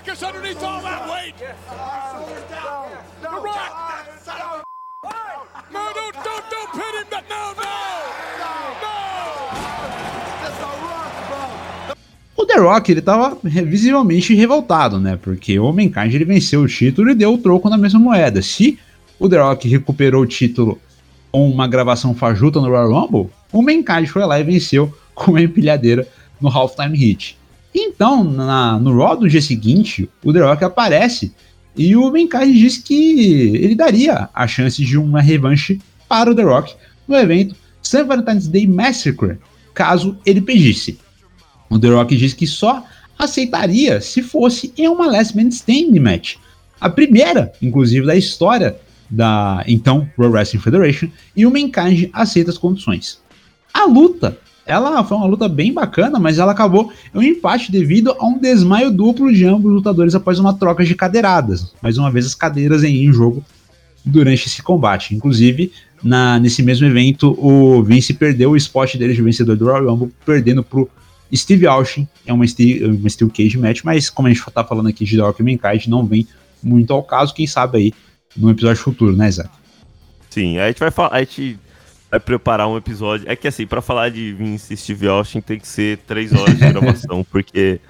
rock 0.00 0.08
is 0.08 0.22
underneath 0.22 0.62
all 0.62 0.80
that 0.80 1.08
weight! 1.10 1.34
The 3.20 3.28
Rock! 3.28 3.70
No, 5.70 5.92
don't, 5.92 6.14
don't, 6.24 6.50
don't 6.50 6.72
pin 6.72 6.94
him! 6.96 7.06
No, 7.28 7.52
no! 7.54 7.72
No! 8.80 8.96
O 12.36 12.46
The 12.46 12.58
Rock, 12.58 12.90
ele 12.90 13.02
tava 13.02 13.38
visivelmente 13.42 14.34
revoltado, 14.34 14.98
né? 14.98 15.18
Porque 15.20 15.58
o 15.58 15.70
Mankind 15.70 16.14
ele 16.14 16.24
venceu 16.24 16.62
o 16.62 16.68
título 16.68 17.10
e 17.10 17.14
deu 17.14 17.34
o 17.34 17.38
troco 17.38 17.68
na 17.68 17.76
mesma 17.76 18.00
moeda. 18.00 18.40
Se 18.40 18.78
o 19.18 19.28
The 19.28 19.38
Rock 19.38 19.68
recuperou 19.68 20.22
o 20.22 20.26
título 20.26 20.80
com 21.30 21.48
uma 21.50 21.68
gravação 21.68 22.14
fajuta 22.14 22.58
no 22.58 22.68
Royal 22.68 22.90
Rumble, 22.90 23.30
o 23.52 23.60
Mankind 23.62 24.06
foi 24.06 24.24
lá 24.24 24.40
e 24.40 24.44
venceu 24.44 24.92
com 25.14 25.32
uma 25.32 25.42
empilhadeira 25.42 26.08
no 26.40 26.48
Halftime 26.48 26.96
Hit. 26.96 27.39
Então, 27.74 28.24
na, 28.24 28.78
no 28.78 28.96
Raw 28.96 29.16
do 29.16 29.28
dia 29.28 29.40
seguinte, 29.40 30.08
o 30.24 30.32
The 30.32 30.40
Rock 30.40 30.64
aparece 30.64 31.32
e 31.76 31.94
o 31.94 32.10
Mankind 32.10 32.52
diz 32.54 32.78
que 32.78 33.56
ele 33.56 33.74
daria 33.74 34.28
a 34.34 34.46
chance 34.46 34.84
de 34.84 34.98
uma 34.98 35.20
revanche 35.20 35.80
para 36.08 36.30
o 36.30 36.34
The 36.34 36.42
Rock 36.42 36.74
no 37.06 37.16
evento 37.16 37.54
St. 37.82 38.04
Valentine's 38.04 38.48
Day 38.48 38.66
Massacre, 38.66 39.38
caso 39.72 40.18
ele 40.26 40.40
pedisse. 40.40 40.98
O 41.68 41.78
The 41.78 41.88
Rock 41.88 42.16
diz 42.16 42.32
que 42.34 42.46
só 42.46 42.84
aceitaria 43.18 44.00
se 44.00 44.22
fosse 44.22 44.72
em 44.76 44.88
uma 44.88 45.06
Last 45.06 45.36
Man 45.36 45.48
Standing 45.48 46.00
match. 46.00 46.36
A 46.80 46.88
primeira, 46.88 47.52
inclusive, 47.60 48.06
da 48.06 48.16
história 48.16 48.76
da 49.08 49.64
então 49.66 50.08
Pro 50.14 50.30
Wrestling 50.30 50.60
Federation, 50.60 51.08
e 51.36 51.44
o 51.44 51.50
Mankind 51.50 52.08
aceita 52.12 52.50
as 52.50 52.58
condições. 52.58 53.20
A 53.74 53.84
luta, 53.84 54.38
ela 54.70 55.04
foi 55.04 55.16
uma 55.16 55.26
luta 55.26 55.48
bem 55.48 55.72
bacana, 55.72 56.18
mas 56.18 56.38
ela 56.38 56.52
acabou 56.52 56.92
em 57.14 57.18
um 57.18 57.22
empate 57.22 57.72
devido 57.72 58.14
a 58.18 58.24
um 58.24 58.38
desmaio 58.38 58.90
duplo 58.90 59.32
de 59.32 59.44
ambos 59.44 59.70
os 59.70 59.76
lutadores 59.76 60.14
após 60.14 60.38
uma 60.38 60.54
troca 60.54 60.84
de 60.84 60.94
cadeiradas. 60.94 61.72
Mais 61.82 61.98
uma 61.98 62.10
vez 62.10 62.26
as 62.26 62.34
cadeiras 62.34 62.84
em 62.84 63.12
jogo 63.12 63.44
durante 64.04 64.46
esse 64.46 64.62
combate. 64.62 65.14
Inclusive, 65.14 65.72
na, 66.02 66.38
nesse 66.38 66.62
mesmo 66.62 66.86
evento, 66.86 67.36
o 67.38 67.82
Vince 67.82 68.14
perdeu 68.14 68.52
o 68.52 68.56
spot 68.56 68.96
dele 68.96 69.14
de 69.14 69.22
vencedor 69.22 69.56
do 69.56 69.66
Royal 69.66 69.90
Rumble, 69.90 70.12
perdendo 70.24 70.62
pro 70.62 70.88
Steve 71.34 71.66
Austin. 71.66 72.08
É 72.26 72.32
uma 72.32 72.46
Steel, 72.46 72.94
uma 72.94 73.08
Steel 73.08 73.30
Cage 73.30 73.58
match, 73.58 73.80
mas 73.84 74.08
como 74.08 74.28
a 74.28 74.32
gente 74.32 74.42
tá 74.52 74.64
falando 74.64 74.88
aqui 74.88 75.04
de 75.04 75.18
Rock 75.20 75.42
Mankind, 75.42 75.86
não 75.86 76.06
vem 76.06 76.26
muito 76.62 76.92
ao 76.92 77.02
caso. 77.02 77.34
Quem 77.34 77.46
sabe 77.46 77.78
aí 77.78 77.92
num 78.36 78.50
episódio 78.50 78.82
futuro, 78.82 79.16
né, 79.16 79.30
Zé? 79.30 79.44
Sim, 80.30 80.58
a 80.58 80.68
gente 80.68 80.78
vai 80.78 80.90
falar, 80.90 81.16
a 81.16 81.20
gente 81.20 81.58
vai 82.10 82.18
preparar 82.18 82.68
um 82.68 82.76
episódio. 82.76 83.30
É 83.30 83.36
que 83.36 83.46
assim, 83.46 83.66
para 83.66 83.80
falar 83.80 84.10
de 84.10 84.32
Vince 84.32 84.74
e 84.74 84.76
Steve 84.76 85.06
Austin 85.06 85.40
tem 85.40 85.58
que 85.58 85.68
ser 85.68 85.98
três 85.98 86.32
horas 86.32 86.58
de 86.58 86.72
gravação, 86.72 87.24
porque 87.30 87.80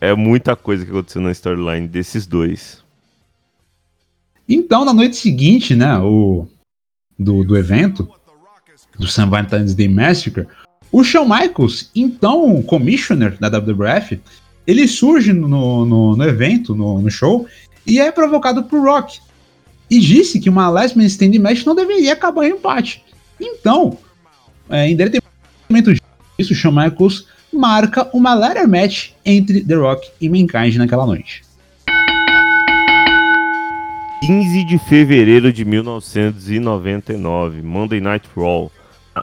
é 0.00 0.14
muita 0.14 0.54
coisa 0.56 0.84
que 0.84 0.90
aconteceu 0.90 1.20
na 1.20 1.32
storyline 1.32 1.88
desses 1.88 2.26
dois. 2.26 2.82
Então, 4.48 4.84
na 4.84 4.94
noite 4.94 5.16
seguinte, 5.16 5.74
né, 5.74 5.98
o 5.98 6.46
do, 7.18 7.44
do 7.44 7.56
evento, 7.56 8.08
do 8.98 9.06
St. 9.06 9.26
Valentine's 9.26 9.74
Day 9.74 9.88
Massacre, 9.88 10.46
o 10.90 11.04
Shawn 11.04 11.28
Michaels, 11.28 11.90
então 11.94 12.62
commissioner 12.62 13.36
da 13.38 13.48
WWF, 13.48 14.20
ele 14.66 14.88
surge 14.88 15.32
no, 15.32 15.84
no, 15.84 16.16
no 16.16 16.24
evento, 16.24 16.74
no, 16.74 17.00
no, 17.00 17.10
show, 17.10 17.46
e 17.86 18.00
é 18.00 18.10
provocado 18.10 18.64
por 18.64 18.82
Rock. 18.82 19.20
E 19.90 20.00
disse 20.00 20.38
que 20.38 20.50
uma 20.50 20.68
Last 20.68 20.96
Man 20.96 21.04
Standing 21.04 21.38
Match 21.38 21.64
não 21.64 21.74
deveria 21.74 22.12
acabar 22.12 22.46
em 22.46 22.52
empate. 22.52 23.02
Então, 23.40 23.96
é, 24.68 24.88
em 24.88 24.96
detrimento 24.96 25.94
disso, 26.38 26.54
Shawn 26.54 26.72
Michaels 26.72 27.26
marca 27.52 28.08
uma 28.12 28.34
ladder 28.34 28.68
match 28.68 29.10
entre 29.24 29.64
The 29.64 29.74
Rock 29.74 30.10
e 30.20 30.28
Mankind 30.28 30.76
naquela 30.76 31.06
noite. 31.06 31.42
15 34.20 34.64
de 34.64 34.78
fevereiro 34.78 35.52
de 35.52 35.64
1999, 35.64 37.62
Monday 37.62 38.00
Night 38.00 38.28
Raw, 38.36 38.70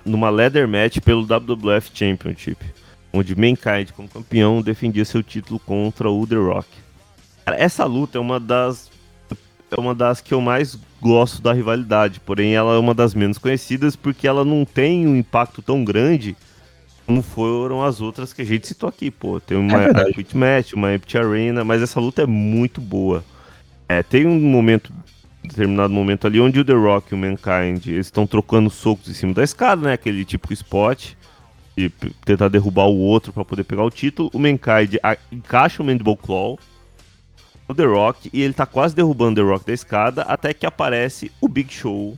numa 0.06 0.30
ladder 0.30 0.68
match 0.68 1.00
pelo 1.00 1.26
WWF 1.26 1.92
Championship, 1.94 2.58
onde 3.14 3.36
Mankind, 3.36 3.92
como 3.96 4.08
campeão, 4.08 4.62
defendia 4.62 5.06
seu 5.06 5.22
título 5.22 5.60
contra 5.60 6.10
o 6.10 6.26
The 6.26 6.36
Rock. 6.36 6.68
Essa 7.46 7.86
luta 7.86 8.18
é 8.18 8.22
uma 8.22 8.40
das 8.40 8.90
é 9.70 9.80
uma 9.80 9.94
das 9.94 10.22
que 10.22 10.34
eu 10.34 10.42
mais 10.42 10.78
gosto 11.06 11.40
da 11.40 11.54
rivalidade, 11.54 12.20
porém 12.20 12.56
ela 12.56 12.74
é 12.74 12.80
uma 12.80 12.96
das 12.96 13.14
menos 13.14 13.38
conhecidas 13.38 13.96
porque 13.96 14.28
ela 14.28 14.44
não 14.44 14.66
tem 14.66 15.06
um 15.06 15.16
impacto 15.16 15.62
tão 15.62 15.84
grande 15.86 16.36
como 17.06 17.22
foram 17.22 17.84
as 17.84 18.02
outras 18.02 18.34
que 18.34 18.42
a 18.42 18.46
gente 18.46 18.66
citou 18.66 18.90
aqui, 18.90 19.12
pô. 19.12 19.40
Tem 19.40 19.56
uma 19.56 19.84
é 19.84 20.12
Quit 20.12 20.36
Match, 20.36 20.74
uma 20.74 20.96
Empty 20.96 21.16
Arena, 21.20 21.64
mas 21.64 21.84
essa 21.84 22.00
luta 22.00 22.24
é 22.24 22.26
muito 22.26 22.82
boa. 22.82 23.24
É, 23.88 24.02
tem 24.02 24.26
um 24.26 24.40
momento, 24.40 24.92
determinado 25.44 25.94
momento 25.94 26.26
ali, 26.26 26.42
onde 26.42 26.60
o 26.60 26.66
The 26.66 26.74
Rock 26.74 27.14
e 27.14 27.16
o 27.16 27.18
Mankind 27.20 27.86
eles 27.86 28.08
estão 28.08 28.26
trocando 28.26 28.72
socos 28.72 29.08
em 29.08 29.14
cima 29.14 29.32
da 29.36 29.44
escada, 29.44 29.84
né? 29.84 29.94
Aquele 29.94 30.26
típico 30.26 30.54
spot. 30.54 31.12
De 31.78 31.92
tentar 32.24 32.48
derrubar 32.48 32.86
o 32.86 32.98
outro 32.98 33.32
para 33.32 33.46
poder 33.46 33.66
pegar 33.66 33.84
o 33.84 33.92
título. 33.92 34.32
O 34.34 34.40
Mankind 34.40 34.96
encaixa 35.32 35.84
o 35.84 35.86
Mandible 35.86 36.18
Claw 36.18 36.58
no 37.68 37.76
The 37.76 37.86
Rock 37.86 38.30
e 38.34 38.42
ele 38.42 38.54
tá 38.54 38.66
quase 38.66 38.96
derrubando 38.96 39.42
o 39.42 39.44
The 39.44 39.52
Rock 39.52 39.66
da 39.66 39.74
escada 39.74 40.22
até 40.24 40.54
que 40.54 40.66
aparece 40.66 41.32
o 41.42 41.48
Big 41.48 41.74
Show. 41.74 42.18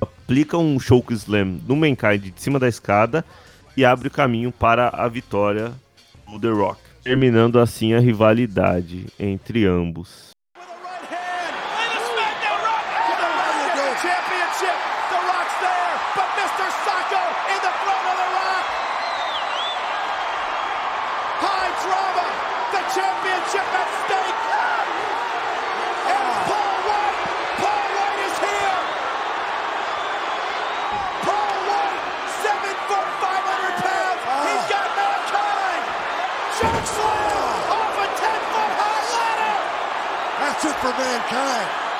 Aplica 0.00 0.58
um 0.58 0.78
Choke 0.80 1.14
Slam 1.14 1.60
no 1.66 1.76
Mankind 1.76 2.22
de 2.22 2.42
cima 2.42 2.58
da 2.58 2.68
escada 2.68 3.24
e 3.76 3.84
abre 3.84 4.08
o 4.08 4.10
caminho 4.10 4.50
para 4.52 4.88
a 4.88 5.08
vitória 5.08 5.72
do 6.28 6.38
The 6.38 6.48
Rock 6.48 6.94
terminando 7.04 7.60
assim 7.60 7.92
a 7.92 8.00
rivalidade 8.00 9.06
entre 9.20 9.66
ambos. 9.66 10.33
For 40.84 40.92
mankind. 40.98 41.93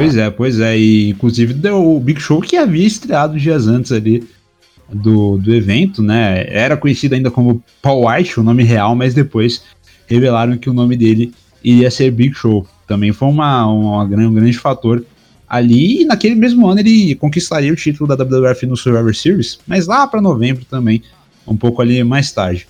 Pois 0.00 0.16
é, 0.16 0.30
pois 0.30 0.60
é. 0.60 0.78
E 0.78 1.10
inclusive 1.10 1.52
deu 1.52 1.96
o 1.96 2.00
Big 2.00 2.20
Show 2.20 2.40
que 2.40 2.56
havia 2.56 2.86
estreado 2.86 3.38
dias 3.38 3.66
antes 3.66 3.92
ali 3.92 4.26
do, 4.92 5.36
do 5.36 5.54
evento, 5.54 6.02
né? 6.02 6.46
Era 6.48 6.76
conhecido 6.76 7.14
ainda 7.14 7.30
como 7.30 7.62
Paul 7.82 8.08
White, 8.08 8.40
o 8.40 8.42
nome 8.42 8.62
real, 8.62 8.94
mas 8.96 9.14
depois 9.14 9.62
revelaram 10.06 10.56
que 10.56 10.70
o 10.70 10.72
nome 10.72 10.96
dele 10.96 11.32
iria 11.62 11.90
ser 11.90 12.10
Big 12.10 12.34
Show. 12.34 12.66
Também 12.86 13.12
foi 13.12 13.28
uma, 13.28 13.66
uma, 13.66 14.02
um 14.04 14.34
grande 14.34 14.58
fator 14.58 15.04
ali. 15.48 16.02
E 16.02 16.04
naquele 16.04 16.34
mesmo 16.34 16.66
ano 16.66 16.80
ele 16.80 17.14
conquistaria 17.14 17.72
o 17.72 17.76
título 17.76 18.08
da 18.08 18.24
WWF 18.24 18.66
no 18.66 18.76
Survivor 18.76 19.14
Series, 19.14 19.58
mas 19.66 19.86
lá 19.86 20.06
para 20.06 20.20
novembro 20.20 20.64
também, 20.64 21.02
um 21.46 21.56
pouco 21.56 21.82
ali 21.82 22.02
mais 22.02 22.32
tarde. 22.32 22.66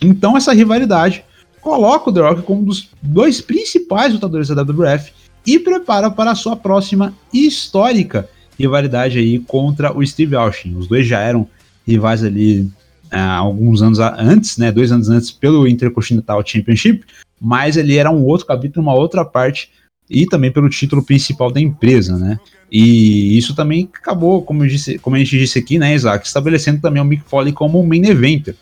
Então 0.00 0.36
essa 0.36 0.52
rivalidade 0.52 1.24
coloca 1.60 2.10
o 2.10 2.12
The 2.12 2.20
Rock 2.20 2.42
como 2.42 2.62
um 2.62 2.64
dos 2.64 2.88
dois 3.00 3.40
principais 3.40 4.12
lutadores 4.12 4.48
da 4.48 4.62
WWF 4.62 5.12
e 5.46 5.58
prepara 5.58 6.10
para 6.10 6.30
a 6.30 6.34
sua 6.34 6.56
próxima 6.56 7.14
histórica 7.32 8.28
rivalidade 8.58 9.18
aí 9.18 9.38
contra 9.40 9.96
o 9.96 10.06
Steve 10.06 10.36
Austin. 10.36 10.74
Os 10.76 10.86
dois 10.86 11.06
já 11.06 11.20
eram 11.20 11.48
rivais 11.86 12.22
ali 12.22 12.70
há 13.10 13.36
alguns 13.36 13.82
anos 13.82 13.98
antes, 13.98 14.56
né, 14.56 14.70
dois 14.70 14.92
anos 14.92 15.08
antes 15.08 15.30
pelo 15.30 15.66
Intercontinental 15.66 16.42
Championship, 16.46 17.04
mas 17.40 17.76
ele 17.76 17.96
era 17.96 18.10
um 18.10 18.24
outro 18.24 18.46
capítulo, 18.46 18.86
uma 18.86 18.94
outra 18.94 19.24
parte 19.24 19.70
e 20.08 20.26
também 20.26 20.52
pelo 20.52 20.68
título 20.68 21.02
principal 21.02 21.50
da 21.50 21.60
empresa, 21.60 22.16
né? 22.18 22.38
E 22.70 23.36
isso 23.36 23.54
também 23.54 23.88
acabou, 23.92 24.42
como, 24.42 24.66
disse, 24.66 24.98
como 24.98 25.16
a 25.16 25.18
gente 25.18 25.38
disse 25.38 25.58
aqui, 25.58 25.78
né, 25.78 25.94
Isaac, 25.94 26.26
estabelecendo 26.26 26.80
também 26.80 27.02
o 27.02 27.04
Mick 27.04 27.22
Foley 27.26 27.52
como 27.52 27.80
um 27.80 27.86
main 27.86 28.06
eventer. 28.06 28.54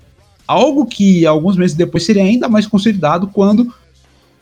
Algo 0.46 0.86
que 0.86 1.24
alguns 1.26 1.56
meses 1.56 1.76
depois 1.76 2.04
seria 2.04 2.22
ainda 2.22 2.48
mais 2.48 2.66
consolidado 2.66 3.28
quando 3.28 3.72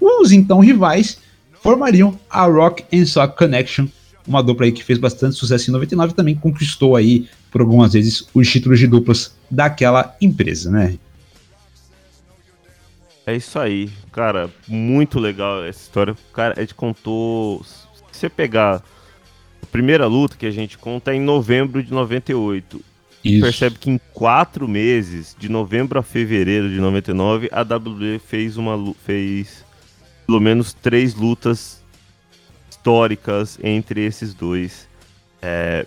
os 0.00 0.32
então 0.32 0.60
rivais 0.60 1.18
formariam 1.62 2.18
a 2.28 2.44
Rock 2.44 2.84
and 2.92 3.06
Sock 3.06 3.36
Connection, 3.36 3.86
uma 4.26 4.42
dupla 4.42 4.66
aí 4.66 4.72
que 4.72 4.84
fez 4.84 4.98
bastante 4.98 5.36
sucesso 5.36 5.70
em 5.70 5.72
99 5.72 6.12
e 6.12 6.16
também 6.16 6.34
conquistou 6.34 6.96
aí 6.96 7.28
por 7.50 7.60
algumas 7.60 7.92
vezes 7.92 8.26
os 8.34 8.50
títulos 8.50 8.78
de 8.78 8.86
duplas 8.86 9.34
daquela 9.50 10.16
empresa, 10.20 10.70
né? 10.70 10.98
É 13.26 13.36
isso 13.36 13.58
aí, 13.58 13.90
cara, 14.10 14.50
muito 14.66 15.18
legal 15.18 15.64
essa 15.64 15.80
história. 15.80 16.16
Cara, 16.32 16.54
a 16.56 16.60
gente 16.60 16.74
contou. 16.74 17.62
Se 18.10 18.20
você 18.20 18.28
pegar 18.28 18.82
a 19.62 19.66
primeira 19.70 20.06
luta 20.06 20.36
que 20.36 20.46
a 20.46 20.50
gente 20.50 20.78
conta 20.78 21.12
é 21.12 21.16
em 21.16 21.20
novembro 21.20 21.82
de 21.82 21.92
98. 21.92 22.80
Isso. 23.24 23.42
percebe 23.42 23.76
que 23.78 23.90
em 23.90 24.00
quatro 24.14 24.68
meses, 24.68 25.36
de 25.38 25.48
novembro 25.48 25.98
a 25.98 26.02
fevereiro 26.02 26.70
de 26.70 26.78
99, 26.80 27.50
a 27.52 27.62
WWE 27.62 28.18
fez 28.18 28.56
uma 28.56 28.94
fez 29.04 29.64
pelo 30.28 30.40
menos 30.40 30.74
três 30.74 31.14
lutas 31.14 31.82
históricas 32.68 33.58
entre 33.62 34.04
esses 34.04 34.34
dois. 34.34 34.86
É, 35.40 35.86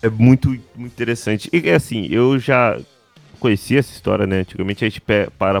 é 0.00 0.08
muito, 0.08 0.50
muito 0.76 0.92
interessante. 0.92 1.50
E 1.52 1.68
assim, 1.68 2.06
eu 2.06 2.38
já 2.38 2.78
conhecia 3.40 3.80
essa 3.80 3.92
história, 3.92 4.24
né? 4.24 4.38
Antigamente 4.38 4.84
a 4.84 4.88
gente 4.88 5.00
para 5.00 5.60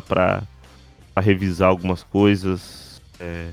pra 1.12 1.22
revisar 1.22 1.68
algumas 1.68 2.04
coisas. 2.04 3.02
É, 3.18 3.48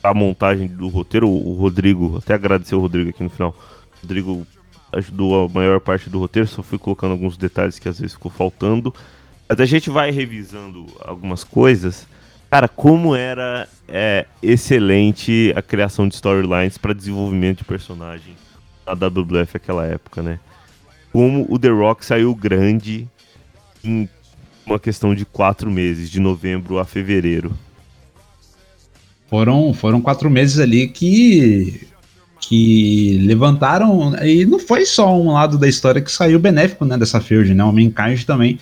a 0.00 0.14
montagem 0.14 0.68
do 0.68 0.86
roteiro, 0.86 1.28
o 1.28 1.54
Rodrigo, 1.54 2.18
até 2.18 2.34
agradecer 2.34 2.76
o 2.76 2.80
Rodrigo 2.80 3.10
aqui 3.10 3.24
no 3.24 3.30
final. 3.30 3.56
O 3.98 4.02
Rodrigo 4.02 4.46
ajudou 4.92 5.46
a 5.46 5.48
maior 5.48 5.80
parte 5.80 6.08
do 6.08 6.20
roteiro, 6.20 6.48
só 6.48 6.62
fui 6.62 6.78
colocando 6.78 7.10
alguns 7.10 7.36
detalhes 7.36 7.80
que 7.80 7.88
às 7.88 7.98
vezes 7.98 8.14
ficou 8.14 8.30
faltando. 8.30 8.94
Mas 9.48 9.58
a 9.58 9.66
gente 9.66 9.90
vai 9.90 10.12
revisando 10.12 10.86
algumas 11.00 11.42
coisas. 11.42 12.06
Cara, 12.52 12.68
como 12.68 13.16
era 13.16 13.66
é, 13.88 14.26
excelente 14.42 15.54
a 15.56 15.62
criação 15.62 16.06
de 16.06 16.16
storylines 16.16 16.76
para 16.76 16.92
desenvolvimento 16.92 17.60
de 17.60 17.64
personagem 17.64 18.36
na 18.86 18.92
WWF 18.92 19.54
naquela 19.54 19.86
época, 19.86 20.20
né? 20.20 20.38
Como 21.10 21.46
o 21.48 21.58
The 21.58 21.70
Rock 21.70 22.04
saiu 22.04 22.34
grande 22.34 23.08
em 23.82 24.06
uma 24.66 24.78
questão 24.78 25.14
de 25.14 25.24
quatro 25.24 25.70
meses, 25.70 26.10
de 26.10 26.20
novembro 26.20 26.78
a 26.78 26.84
fevereiro. 26.84 27.56
Foram, 29.30 29.72
foram 29.72 30.02
quatro 30.02 30.28
meses 30.28 30.58
ali 30.58 30.88
que 30.88 31.88
que 32.38 33.16
levantaram 33.24 34.14
e 34.22 34.44
não 34.44 34.58
foi 34.58 34.84
só 34.84 35.18
um 35.18 35.32
lado 35.32 35.56
da 35.56 35.66
história 35.66 36.02
que 36.02 36.12
saiu 36.12 36.38
benéfico 36.38 36.84
né, 36.84 36.98
dessa 36.98 37.18
feud, 37.18 37.54
né? 37.54 37.64
O 37.64 37.72
Mankind 37.72 38.24
também 38.26 38.58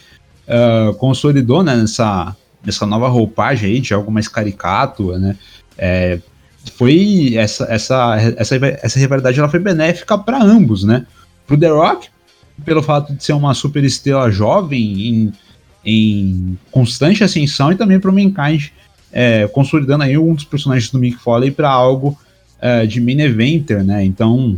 uh, 0.47 0.95
consolidou 0.95 1.65
né, 1.65 1.75
nessa, 1.75 2.37
nessa 2.65 2.87
nova 2.87 3.09
roupagem 3.09 3.71
aí 3.71 3.81
de 3.81 3.95
algo 3.95 4.11
mais 4.11 4.29
caricato, 4.29 5.13
né? 5.19 5.37
É, 5.77 6.19
foi 6.77 7.35
essa, 7.37 7.65
essa, 7.65 8.17
essa, 8.37 8.57
essa 8.83 8.99
rivalidade 8.99 9.39
ela 9.39 9.49
foi 9.49 9.61
benéfica 9.61 10.17
para 10.19 10.43
ambos, 10.43 10.85
né? 10.85 11.07
Pro 11.47 11.59
The 11.59 11.69
Rock, 11.69 12.09
pelo 12.65 12.83
fato 12.83 13.15
de 13.15 13.25
ser 13.25 13.33
uma 13.33 13.55
super 13.55 13.83
estrela 13.83 14.31
jovem 14.31 15.09
em, 15.09 15.33
em 15.85 16.59
constante 16.71 17.25
ascensão, 17.25 17.73
e 17.73 17.77
também 17.77 17.99
pro 17.99 18.13
Mankind, 18.13 18.69
é, 19.13 19.49
consolidando 19.49 20.05
aí 20.05 20.17
um 20.19 20.35
dos 20.35 20.45
personagens 20.45 20.91
do 20.91 20.99
Mick 20.99 21.19
Foley 21.19 21.51
para 21.51 21.71
algo 21.71 22.19
é, 22.61 22.87
de 22.87 23.01
main 23.01 23.21
eventer, 23.21 23.83
né? 23.83 24.05
Então, 24.05 24.57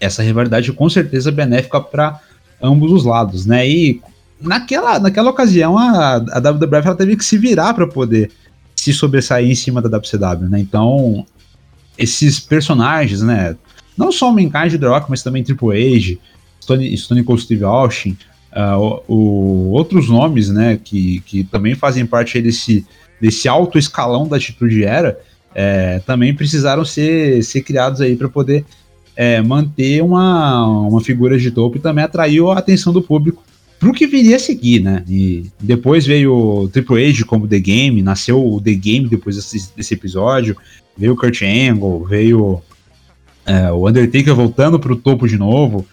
essa 0.00 0.22
rivalidade 0.22 0.72
com 0.72 0.88
certeza 0.88 1.28
é 1.30 1.32
benéfica 1.32 1.80
para 1.80 2.20
ambos 2.62 2.92
os 2.92 3.04
lados, 3.04 3.44
né? 3.44 3.68
E 3.68 4.00
naquela, 4.40 4.98
naquela 4.98 5.30
ocasião 5.30 5.76
a, 5.76 6.16
a 6.16 6.40
WWF 6.40 6.86
ela 6.86 6.96
teve 6.96 7.16
que 7.16 7.24
se 7.24 7.36
virar 7.38 7.74
para 7.74 7.86
poder 7.86 8.30
se 8.74 8.92
sobressair 8.92 9.50
em 9.50 9.54
cima 9.54 9.82
da 9.82 9.98
WCW, 9.98 10.48
né? 10.48 10.58
Então, 10.58 11.26
esses 11.98 12.40
personagens, 12.40 13.20
né? 13.20 13.56
Não 13.96 14.10
só 14.10 14.30
o 14.30 14.32
Mankind 14.32 14.80
The 14.80 14.86
Rock, 14.86 15.10
mas 15.10 15.22
também 15.22 15.44
Triple 15.44 15.96
H, 15.96 16.18
Stone, 16.62 16.96
Stone 16.96 17.22
Cold 17.22 17.42
Steve 17.42 17.64
Austin, 17.64 18.16
uh, 18.52 19.02
o, 19.06 19.14
o, 19.14 19.70
outros 19.72 20.08
nomes, 20.08 20.48
né? 20.48 20.80
Que, 20.82 21.20
que 21.20 21.44
também 21.44 21.74
fazem 21.74 22.06
parte 22.06 22.40
desse, 22.40 22.86
desse 23.20 23.48
alto 23.48 23.78
escalão 23.78 24.26
da 24.26 24.36
Atitude 24.36 24.82
Era, 24.82 25.20
é, 25.54 25.98
também 26.06 26.34
precisaram 26.34 26.84
ser, 26.84 27.42
ser 27.44 27.60
criados 27.60 28.00
aí 28.00 28.16
para 28.16 28.28
poder 28.28 28.64
é, 29.14 29.42
manter 29.42 30.02
uma, 30.02 30.66
uma 30.66 31.00
figura 31.02 31.38
de 31.38 31.50
topo 31.50 31.76
e 31.76 31.80
também 31.80 32.04
atraiu 32.04 32.50
a 32.50 32.58
atenção 32.58 32.92
do 32.92 33.02
público 33.02 33.42
pro 33.80 33.94
que 33.94 34.06
viria 34.06 34.36
a 34.36 34.38
seguir, 34.38 34.80
né? 34.80 35.02
E 35.08 35.50
depois 35.58 36.06
veio 36.06 36.34
o 36.34 36.68
Triple 36.68 37.08
H 37.08 37.24
como 37.24 37.48
The 37.48 37.58
Game, 37.58 38.02
nasceu 38.02 38.46
o 38.46 38.60
The 38.60 38.74
Game 38.74 39.08
depois 39.08 39.36
desse, 39.36 39.74
desse 39.74 39.94
episódio, 39.94 40.54
veio 40.96 41.14
o 41.14 41.16
Kurt 41.16 41.40
Angle, 41.42 42.04
veio 42.04 42.62
é, 43.46 43.72
o 43.72 43.88
Undertaker 43.88 44.34
voltando 44.34 44.78
pro 44.78 44.94
topo 44.94 45.26
de 45.26 45.38
novo. 45.38 45.86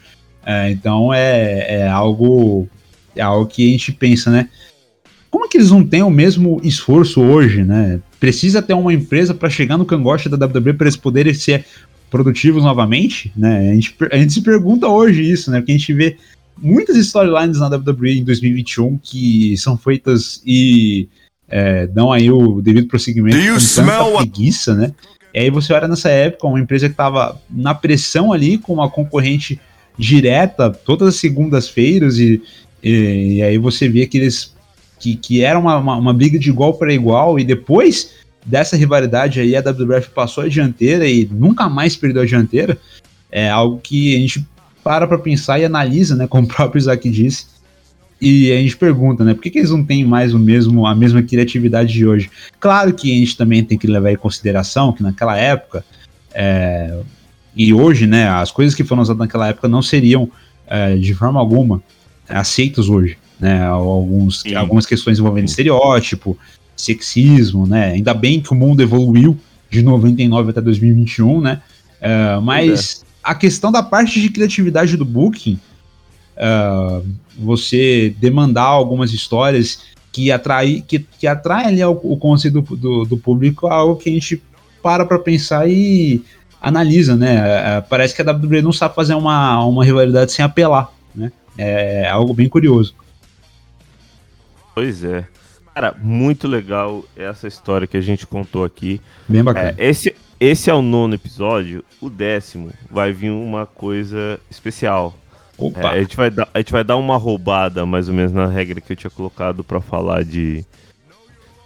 É, 0.45 0.69
então 0.69 1.13
é, 1.13 1.77
é 1.77 1.87
algo 1.87 2.67
é 3.15 3.21
algo 3.21 3.47
que 3.47 3.67
a 3.67 3.71
gente 3.71 3.93
pensa, 3.93 4.29
né? 4.29 4.49
Como 5.31 5.45
é 5.45 5.47
que 5.47 5.57
eles 5.57 5.71
não 5.71 5.83
têm 5.83 6.03
o 6.03 6.09
mesmo 6.09 6.59
esforço 6.63 7.21
hoje, 7.21 7.63
né? 7.63 8.01
Precisa 8.19 8.61
ter 8.61 8.73
uma 8.73 8.93
empresa 8.93 9.33
para 9.33 9.49
chegar 9.49 9.77
no 9.77 9.85
cangote 9.85 10.27
da 10.27 10.45
WWE 10.45 10.73
para 10.73 10.87
eles 10.87 10.97
poderem 10.97 11.33
ser 11.33 11.65
produtivos 12.09 12.63
novamente, 12.63 13.31
né? 13.35 13.71
A 13.71 13.73
gente, 13.73 13.95
a 14.11 14.17
gente 14.17 14.33
se 14.33 14.41
pergunta 14.41 14.87
hoje 14.87 15.21
isso, 15.21 15.49
né? 15.51 15.59
Porque 15.59 15.71
a 15.71 15.77
gente 15.77 15.93
vê 15.93 16.17
muitas 16.59 16.97
storylines 16.97 17.59
na 17.59 17.67
WWE 17.67 18.19
em 18.19 18.23
2021 18.23 18.97
que 18.97 19.55
são 19.57 19.77
feitas 19.77 20.41
e 20.45 21.07
é, 21.47 21.87
dão 21.87 22.11
aí 22.11 22.29
o 22.29 22.61
devido 22.61 22.87
prosseguimento 22.87 23.37
com 23.37 23.85
tanta 23.85 24.17
preguiça, 24.17 24.75
né? 24.75 24.91
E 25.33 25.39
aí 25.39 25.49
você 25.49 25.73
olha 25.73 25.87
nessa 25.87 26.09
época, 26.09 26.47
uma 26.47 26.59
empresa 26.59 26.87
que 26.87 26.93
estava 26.93 27.39
na 27.49 27.73
pressão 27.75 28.33
ali, 28.33 28.57
com 28.57 28.73
uma 28.73 28.89
concorrente 28.89 29.59
direta 29.97 30.69
todas 30.69 31.09
as 31.09 31.15
segundas-feiras, 31.15 32.17
e, 32.17 32.41
e, 32.83 33.37
e, 33.37 33.43
aí 33.43 33.57
você 33.57 33.87
vê 33.87 34.05
que 34.07 34.17
eles. 34.17 34.55
que, 34.99 35.15
que 35.15 35.43
era 35.43 35.59
uma, 35.59 35.77
uma, 35.77 35.95
uma 35.95 36.13
briga 36.13 36.39
de 36.39 36.49
igual 36.49 36.73
para 36.73 36.93
igual, 36.93 37.39
e 37.39 37.43
depois 37.43 38.15
dessa 38.45 38.77
rivalidade 38.77 39.39
aí 39.39 39.55
a 39.55 39.61
WWF 39.61 40.09
passou 40.09 40.43
a 40.43 40.47
dianteira 40.47 41.07
e 41.07 41.25
nunca 41.25 41.67
mais 41.69 41.95
perdeu 41.95 42.21
a 42.21 42.25
dianteira. 42.25 42.77
É 43.29 43.49
algo 43.49 43.79
que 43.83 44.15
a 44.15 44.19
gente 44.19 44.45
para 44.87 45.05
para 45.05 45.17
pensar 45.17 45.59
e 45.59 45.65
analisa, 45.65 46.15
né, 46.15 46.27
como 46.27 46.45
o 46.45 46.47
próprio 46.47 46.79
Isaac 46.79 47.09
disse, 47.09 47.47
e 48.21 48.53
a 48.53 48.55
gente 48.55 48.77
pergunta, 48.77 49.21
né, 49.21 49.33
por 49.33 49.43
que, 49.43 49.49
que, 49.49 49.57
eles 49.57 49.69
não 49.69 49.83
têm 49.83 50.05
mais 50.05 50.33
o 50.33 50.39
mesmo, 50.39 50.87
a 50.87 50.95
mesma 50.95 51.21
criatividade 51.21 51.91
de 51.91 52.07
hoje? 52.07 52.31
Claro 52.57 52.93
que 52.93 53.11
a 53.11 53.15
gente 53.15 53.35
também 53.35 53.61
tem 53.65 53.77
que 53.77 53.85
levar 53.85 54.13
em 54.13 54.15
consideração 54.15 54.93
que 54.93 55.03
naquela 55.03 55.37
época, 55.37 55.83
é, 56.33 56.99
e 57.53 57.73
hoje, 57.73 58.07
né, 58.07 58.29
as 58.29 58.49
coisas 58.49 58.73
que 58.73 58.85
foram 58.85 59.01
usadas 59.01 59.19
naquela 59.19 59.49
época 59.49 59.67
não 59.67 59.81
seriam 59.81 60.31
é, 60.65 60.95
de 60.95 61.13
forma 61.13 61.37
alguma 61.37 61.83
aceitas 62.29 62.87
hoje, 62.87 63.17
né, 63.37 63.65
alguns, 63.65 64.45
algumas 64.55 64.85
questões 64.85 65.19
envolvendo 65.19 65.49
estereótipo, 65.49 66.37
sexismo, 66.77 67.67
né, 67.67 67.91
ainda 67.91 68.13
bem 68.13 68.39
que 68.39 68.53
o 68.53 68.55
mundo 68.55 68.81
evoluiu 68.81 69.37
de 69.69 69.81
99 69.81 70.51
até 70.51 70.61
2021, 70.61 71.41
né, 71.41 71.61
é, 71.99 72.39
mas 72.41 73.05
a 73.27 73.35
questão 73.35 73.73
da 73.73 73.83
parte 73.83 74.21
de 74.21 74.29
criatividade 74.29 74.95
do 74.95 75.03
booking, 75.03 75.59
uh, 76.37 77.05
você 77.37 78.15
demandar 78.17 78.63
algumas 78.63 79.11
histórias 79.11 79.83
que 80.13 80.31
atrai, 80.31 80.81
que, 80.87 80.99
que 80.99 81.27
atrai 81.27 81.65
ali 81.65 81.83
o, 81.83 81.91
o 81.91 82.15
conceito 82.15 82.61
do, 82.61 82.75
do, 82.77 83.05
do, 83.05 83.17
público, 83.17 83.67
é 83.67 83.71
algo 83.71 83.97
que 83.97 84.09
a 84.09 84.13
gente 84.13 84.41
para 84.81 85.05
para 85.05 85.19
pensar 85.19 85.69
e 85.69 86.23
analisa, 86.61 87.17
né? 87.17 87.79
Uh, 87.79 87.83
parece 87.89 88.15
que 88.15 88.21
a 88.21 88.31
WWE 88.31 88.61
não 88.61 88.71
sabe 88.71 88.95
fazer 88.95 89.13
uma, 89.13 89.61
uma 89.65 89.83
rivalidade 89.83 90.31
sem 90.31 90.45
apelar, 90.45 90.89
né? 91.13 91.29
É 91.57 92.07
algo 92.07 92.33
bem 92.33 92.47
curioso. 92.47 92.95
Pois 94.73 95.03
é. 95.03 95.27
Cara, 95.75 95.93
muito 96.01 96.47
legal 96.47 97.03
essa 97.13 97.45
história 97.45 97.85
que 97.85 97.97
a 97.97 98.01
gente 98.01 98.25
contou 98.25 98.63
aqui. 98.63 99.01
Bem 99.27 99.43
bacana. 99.43 99.75
É, 99.77 99.89
esse, 99.89 100.15
esse 100.39 100.69
é 100.69 100.73
o 100.73 100.81
nono 100.81 101.15
episódio. 101.15 101.83
O 101.99 102.09
décimo 102.09 102.71
vai 102.89 103.11
vir 103.11 103.31
uma 103.31 103.65
coisa 103.65 104.39
especial. 104.49 105.15
Opa. 105.57 105.79
É, 105.81 105.87
a, 105.87 106.01
gente 106.01 106.15
vai 106.15 106.29
dar, 106.29 106.47
a 106.53 106.59
gente 106.59 106.71
vai 106.71 106.83
dar 106.83 106.97
uma 106.97 107.17
roubada, 107.17 107.85
mais 107.85 108.07
ou 108.07 108.13
menos, 108.13 108.31
na 108.31 108.45
regra 108.45 108.79
que 108.79 108.93
eu 108.93 108.95
tinha 108.95 109.09
colocado 109.09 109.63
para 109.63 109.81
falar 109.81 110.23
de, 110.23 110.63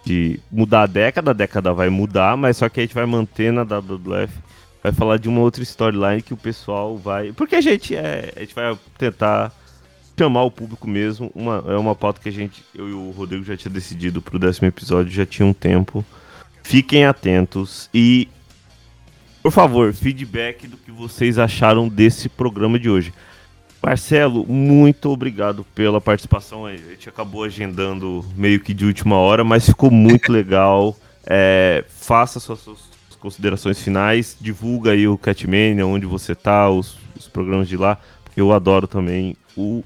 de 0.04 0.40
mudar 0.50 0.82
a 0.82 0.86
década. 0.86 1.32
A 1.32 1.34
década 1.34 1.74
vai 1.74 1.90
mudar, 1.90 2.36
mas 2.36 2.56
só 2.56 2.68
que 2.68 2.80
a 2.80 2.82
gente 2.82 2.94
vai 2.94 3.04
manter 3.04 3.52
na 3.52 3.62
WWF. 3.62 4.32
Vai 4.82 4.92
falar 4.92 5.18
de 5.18 5.28
uma 5.28 5.40
outra 5.40 5.62
storyline 5.62 6.22
que 6.22 6.34
o 6.34 6.36
pessoal 6.36 6.96
vai. 6.96 7.32
Porque 7.32 7.54
a 7.54 7.60
gente 7.60 7.94
é. 7.94 8.32
A 8.34 8.40
gente 8.40 8.54
vai 8.54 8.76
tentar 8.96 9.52
chamar 10.18 10.42
o 10.44 10.50
público 10.50 10.88
mesmo. 10.88 11.30
Uma, 11.34 11.62
é 11.68 11.76
uma 11.76 11.94
pauta 11.94 12.20
que 12.20 12.28
a 12.28 12.32
gente. 12.32 12.64
Eu 12.74 12.88
e 12.88 12.92
o 12.92 13.10
Rodrigo 13.10 13.44
já 13.44 13.56
tinha 13.56 13.72
decidido 13.72 14.22
pro 14.22 14.38
décimo 14.38 14.66
episódio, 14.66 15.12
já 15.12 15.26
tinha 15.26 15.46
um 15.46 15.52
tempo. 15.52 16.04
Fiquem 16.64 17.04
atentos 17.04 17.90
e 17.92 18.28
por 19.42 19.50
favor, 19.50 19.92
feedback 19.92 20.68
do 20.68 20.76
que 20.76 20.92
vocês 20.92 21.36
acharam 21.38 21.88
desse 21.88 22.28
programa 22.28 22.78
de 22.78 22.88
hoje. 22.88 23.12
Marcelo, 23.82 24.46
muito 24.46 25.10
obrigado 25.10 25.66
pela 25.74 26.00
participação. 26.00 26.64
A 26.64 26.76
gente 26.76 27.08
acabou 27.08 27.42
agendando 27.42 28.24
meio 28.36 28.60
que 28.60 28.72
de 28.72 28.84
última 28.84 29.16
hora, 29.16 29.42
mas 29.42 29.66
ficou 29.66 29.90
muito 29.90 30.30
legal. 30.32 30.96
É, 31.26 31.84
faça 31.88 32.38
suas, 32.38 32.60
suas, 32.60 32.92
considerações 33.18 33.80
finais, 33.80 34.36
divulga 34.40 34.92
aí 34.92 35.06
o 35.06 35.18
Catmania, 35.18 35.86
onde 35.86 36.06
você 36.06 36.34
tá, 36.34 36.68
os, 36.68 36.96
os 37.16 37.28
programas 37.28 37.68
de 37.68 37.76
lá, 37.76 37.98
porque 38.24 38.40
eu 38.40 38.52
adoro 38.52 38.88
também 38.88 39.36
o, 39.56 39.84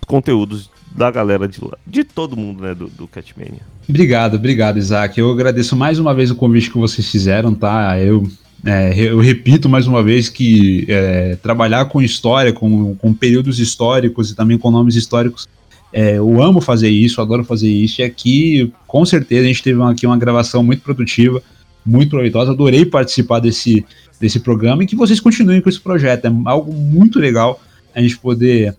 os 0.00 0.06
conteúdos 0.06 0.70
da 0.90 1.10
galera 1.10 1.46
de 1.46 1.62
lá, 1.62 1.76
de 1.86 2.04
todo 2.04 2.36
mundo, 2.36 2.62
né, 2.62 2.74
do, 2.74 2.88
do 2.88 3.06
Catmania. 3.06 3.60
Obrigado, 3.88 4.34
obrigado, 4.34 4.78
Isaac. 4.78 5.18
Eu 5.18 5.30
agradeço 5.30 5.76
mais 5.76 5.98
uma 5.98 6.14
vez 6.14 6.30
o 6.30 6.34
convite 6.34 6.70
que 6.70 6.78
vocês 6.78 7.08
fizeram, 7.08 7.54
tá? 7.54 7.98
Eu 7.98 8.26
É, 8.62 8.92
eu 8.94 9.18
repito 9.18 9.70
mais 9.70 9.86
uma 9.86 10.02
vez 10.02 10.28
que 10.28 10.84
é, 10.86 11.34
trabalhar 11.42 11.86
com 11.86 12.02
história, 12.02 12.52
com, 12.52 12.94
com 12.96 13.14
períodos 13.14 13.58
históricos 13.58 14.30
e 14.30 14.34
também 14.34 14.58
com 14.58 14.70
nomes 14.70 14.96
históricos, 14.96 15.48
é, 15.92 16.18
eu 16.18 16.42
amo 16.42 16.60
fazer 16.60 16.90
isso, 16.90 17.22
adoro 17.22 17.42
fazer 17.42 17.70
isso. 17.70 18.02
E 18.02 18.04
aqui, 18.04 18.70
com 18.86 19.02
certeza, 19.06 19.44
a 19.44 19.46
gente 19.46 19.62
teve 19.62 19.78
uma, 19.78 19.92
aqui 19.92 20.06
uma 20.06 20.18
gravação 20.18 20.62
muito 20.62 20.82
produtiva, 20.82 21.42
muito 21.86 22.10
proveitosa. 22.10 22.52
Adorei 22.52 22.84
participar 22.84 23.40
desse, 23.40 23.82
desse 24.20 24.38
programa 24.40 24.84
e 24.84 24.86
que 24.86 24.94
vocês 24.94 25.20
continuem 25.20 25.62
com 25.62 25.70
esse 25.70 25.80
projeto. 25.80 26.26
É 26.26 26.32
algo 26.44 26.70
muito 26.70 27.18
legal 27.18 27.58
a 27.94 28.00
gente 28.02 28.18
poder 28.18 28.76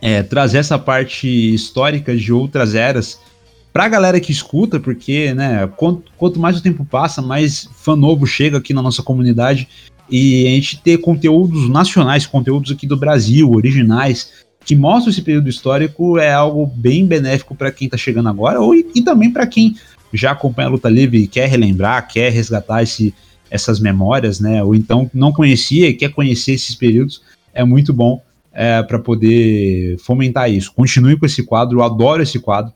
é, 0.00 0.22
trazer 0.22 0.58
essa 0.58 0.78
parte 0.78 1.26
histórica 1.54 2.16
de 2.16 2.32
outras 2.32 2.74
eras 2.74 3.20
pra 3.72 3.88
galera 3.88 4.20
que 4.20 4.32
escuta, 4.32 4.80
porque, 4.80 5.32
né, 5.34 5.66
quanto, 5.76 6.10
quanto 6.16 6.40
mais 6.40 6.58
o 6.58 6.62
tempo 6.62 6.84
passa, 6.84 7.22
mais 7.22 7.68
fã 7.76 7.94
novo 7.94 8.26
chega 8.26 8.58
aqui 8.58 8.74
na 8.74 8.82
nossa 8.82 9.02
comunidade. 9.02 9.68
E 10.10 10.46
a 10.46 10.50
gente 10.50 10.80
ter 10.80 10.98
conteúdos 10.98 11.68
nacionais, 11.68 12.26
conteúdos 12.26 12.72
aqui 12.72 12.84
do 12.84 12.96
Brasil, 12.96 13.48
originais, 13.52 14.32
que 14.64 14.74
mostram 14.74 15.10
esse 15.10 15.22
período 15.22 15.48
histórico 15.48 16.18
é 16.18 16.32
algo 16.32 16.66
bem 16.66 17.06
benéfico 17.06 17.54
para 17.54 17.70
quem 17.70 17.88
tá 17.88 17.96
chegando 17.96 18.28
agora 18.28 18.60
ou, 18.60 18.74
e 18.74 19.02
também 19.02 19.30
para 19.30 19.46
quem 19.46 19.76
já 20.12 20.32
acompanha 20.32 20.68
a 20.68 20.72
luta 20.72 20.88
livre 20.88 21.18
e 21.18 21.28
quer 21.28 21.48
relembrar, 21.48 22.08
quer 22.08 22.30
resgatar 22.30 22.82
esse, 22.82 23.14
essas 23.50 23.80
memórias, 23.80 24.40
né, 24.40 24.62
ou 24.62 24.74
então 24.74 25.10
não 25.14 25.32
conhecia 25.32 25.88
e 25.88 25.94
quer 25.94 26.10
conhecer 26.10 26.52
esses 26.52 26.74
períodos, 26.74 27.22
é 27.54 27.64
muito 27.64 27.92
bom 27.92 28.20
é, 28.52 28.82
para 28.82 28.98
poder 28.98 29.96
fomentar 29.98 30.50
isso. 30.50 30.72
Continue 30.72 31.16
com 31.16 31.26
esse 31.26 31.42
quadro, 31.42 31.78
eu 31.78 31.84
adoro 31.84 32.22
esse 32.22 32.38
quadro. 32.38 32.72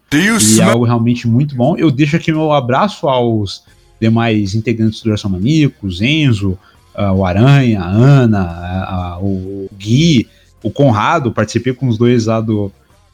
e 0.58 0.60
é 0.60 0.64
algo 0.64 0.84
realmente 0.84 1.26
muito 1.26 1.54
bom. 1.54 1.76
Eu 1.76 1.90
deixo 1.90 2.16
aqui 2.16 2.32
meu 2.32 2.52
abraço 2.52 3.08
aos 3.08 3.64
demais 4.00 4.54
integrantes 4.54 5.02
do 5.02 5.08
Gerson 5.08 5.28
Maníacos, 5.28 6.00
Enzo, 6.00 6.58
uh, 6.94 7.12
o 7.12 7.24
Aranha, 7.24 7.80
a 7.80 7.88
Ana, 7.88 9.18
uh, 9.18 9.24
o 9.24 9.68
Gui, 9.76 10.28
o 10.62 10.70
Conrado, 10.70 11.32
participei 11.32 11.72
com 11.72 11.88
os 11.88 11.98
dois 11.98 12.26
lá 12.26 12.40
do, 12.40 12.70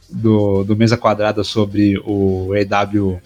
do, 0.09 0.65
do 0.65 0.77
Mesa 0.77 0.97
Quadrada 0.97 1.43
sobre 1.43 1.99
o 2.05 2.51
EW. 2.55 3.21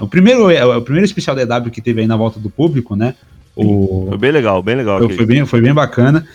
O 0.00 0.06
primeiro, 0.06 0.48
o 0.76 0.82
primeiro 0.82 1.06
especial 1.06 1.34
da 1.36 1.42
EW 1.42 1.70
que 1.70 1.80
teve 1.80 2.00
aí 2.02 2.06
na 2.06 2.16
volta 2.16 2.38
do 2.38 2.50
público, 2.50 2.94
né? 2.94 3.14
O, 3.54 4.06
foi 4.10 4.18
bem 4.18 4.30
legal, 4.30 4.62
bem 4.62 4.74
legal. 4.74 4.98
Foi, 4.98 5.16
foi, 5.16 5.26
bem, 5.26 5.46
foi 5.46 5.60
bem 5.62 5.72
bacana. 5.72 6.26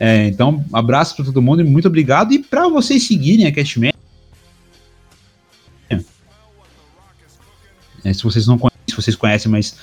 É, 0.00 0.28
então, 0.28 0.64
abraço 0.72 1.16
para 1.16 1.24
todo 1.24 1.42
mundo 1.42 1.60
e 1.60 1.64
muito 1.64 1.88
obrigado. 1.88 2.32
E 2.32 2.38
para 2.38 2.68
vocês 2.68 3.06
seguirem 3.06 3.46
a 3.46 3.52
Catman, 3.52 3.92
é, 8.04 8.12
se 8.12 8.22
vocês 8.22 8.46
não 8.46 8.56
conhecem, 8.56 8.94
vocês 8.94 9.16
conhecem, 9.16 9.50
mas 9.50 9.76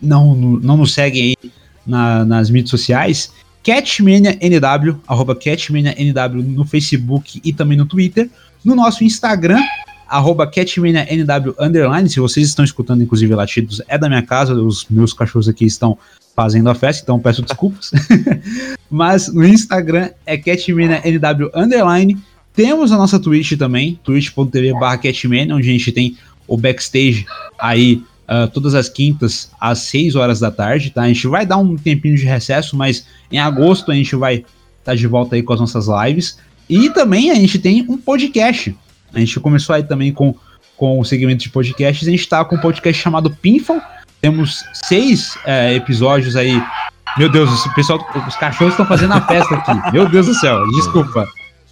não, 0.00 0.34
não 0.34 0.76
nos 0.76 0.92
seguem 0.92 1.36
aí 1.42 1.50
na, 1.86 2.24
nas 2.24 2.50
mídias 2.50 2.70
sociais, 2.70 3.32
Catmania 3.64 4.36
NW, 4.40 5.00
arroba 5.06 5.36
Catmania 5.36 5.94
NW 5.96 6.42
no 6.42 6.64
Facebook 6.64 7.40
e 7.44 7.52
também 7.52 7.78
no 7.78 7.86
Twitter. 7.86 8.28
No 8.64 8.74
nosso 8.74 9.04
Instagram, 9.04 9.60
arroba 10.08 10.46
Catmania 10.46 11.06
NW 11.08 11.54
underline. 11.58 12.08
Se 12.08 12.18
vocês 12.18 12.48
estão 12.48 12.64
escutando, 12.64 13.02
inclusive, 13.02 13.34
latidos, 13.34 13.80
é 13.86 13.96
da 13.96 14.08
minha 14.08 14.22
casa. 14.22 14.54
Os 14.54 14.86
meus 14.90 15.12
cachorros 15.12 15.48
aqui 15.48 15.64
estão 15.64 15.96
fazendo 16.34 16.70
a 16.70 16.74
festa, 16.74 17.02
então 17.02 17.20
peço 17.20 17.42
desculpas. 17.42 17.90
Mas 18.90 19.32
no 19.32 19.46
Instagram 19.46 20.10
é 20.26 20.36
CatmaniaNW 20.36 21.50
underline. 21.54 22.18
Temos 22.54 22.92
a 22.92 22.96
nossa 22.96 23.18
Twitch 23.18 23.56
também, 23.56 23.98
twitch.tv 24.04 24.72
barra 24.74 25.00
onde 25.52 25.68
a 25.68 25.72
gente 25.72 25.92
tem 25.92 26.16
o 26.46 26.56
backstage 26.56 27.26
aí 27.58 28.02
uh, 28.28 28.48
todas 28.48 28.74
as 28.74 28.88
quintas 28.88 29.50
às 29.60 29.80
6 29.80 30.16
horas 30.16 30.40
da 30.40 30.50
tarde, 30.50 30.90
tá? 30.90 31.02
A 31.02 31.08
gente 31.08 31.26
vai 31.26 31.46
dar 31.46 31.56
um 31.58 31.76
tempinho 31.76 32.16
de 32.16 32.24
recesso, 32.24 32.76
mas 32.76 33.06
em 33.30 33.38
agosto 33.38 33.90
a 33.90 33.94
gente 33.94 34.14
vai 34.16 34.36
estar 34.36 34.46
tá 34.84 34.94
de 34.94 35.06
volta 35.06 35.36
aí 35.36 35.42
com 35.42 35.52
as 35.52 35.60
nossas 35.60 35.86
lives. 35.88 36.38
E 36.68 36.90
também 36.90 37.30
a 37.30 37.34
gente 37.34 37.58
tem 37.58 37.84
um 37.88 37.96
podcast. 37.96 38.74
A 39.12 39.18
gente 39.18 39.38
começou 39.40 39.74
aí 39.74 39.82
também 39.82 40.12
com, 40.12 40.34
com 40.76 41.00
o 41.00 41.04
segmento 41.04 41.42
de 41.42 41.50
podcasts, 41.50 42.06
a 42.06 42.10
gente 42.10 42.28
tá 42.28 42.44
com 42.44 42.56
um 42.56 42.60
podcast 42.60 43.02
chamado 43.02 43.30
Pinfall, 43.30 43.82
temos 44.22 44.64
seis 44.72 45.36
é, 45.44 45.74
episódios 45.74 46.36
aí. 46.36 46.62
Meu 47.18 47.28
Deus, 47.28 47.66
o 47.66 47.74
pessoal, 47.74 47.98
os 48.26 48.36
cachorros 48.36 48.72
estão 48.72 48.86
fazendo 48.86 49.12
a 49.12 49.20
festa 49.20 49.56
aqui. 49.56 49.72
Meu 49.92 50.08
Deus 50.08 50.26
do 50.26 50.34
céu, 50.34 50.64
desculpa. 50.70 51.28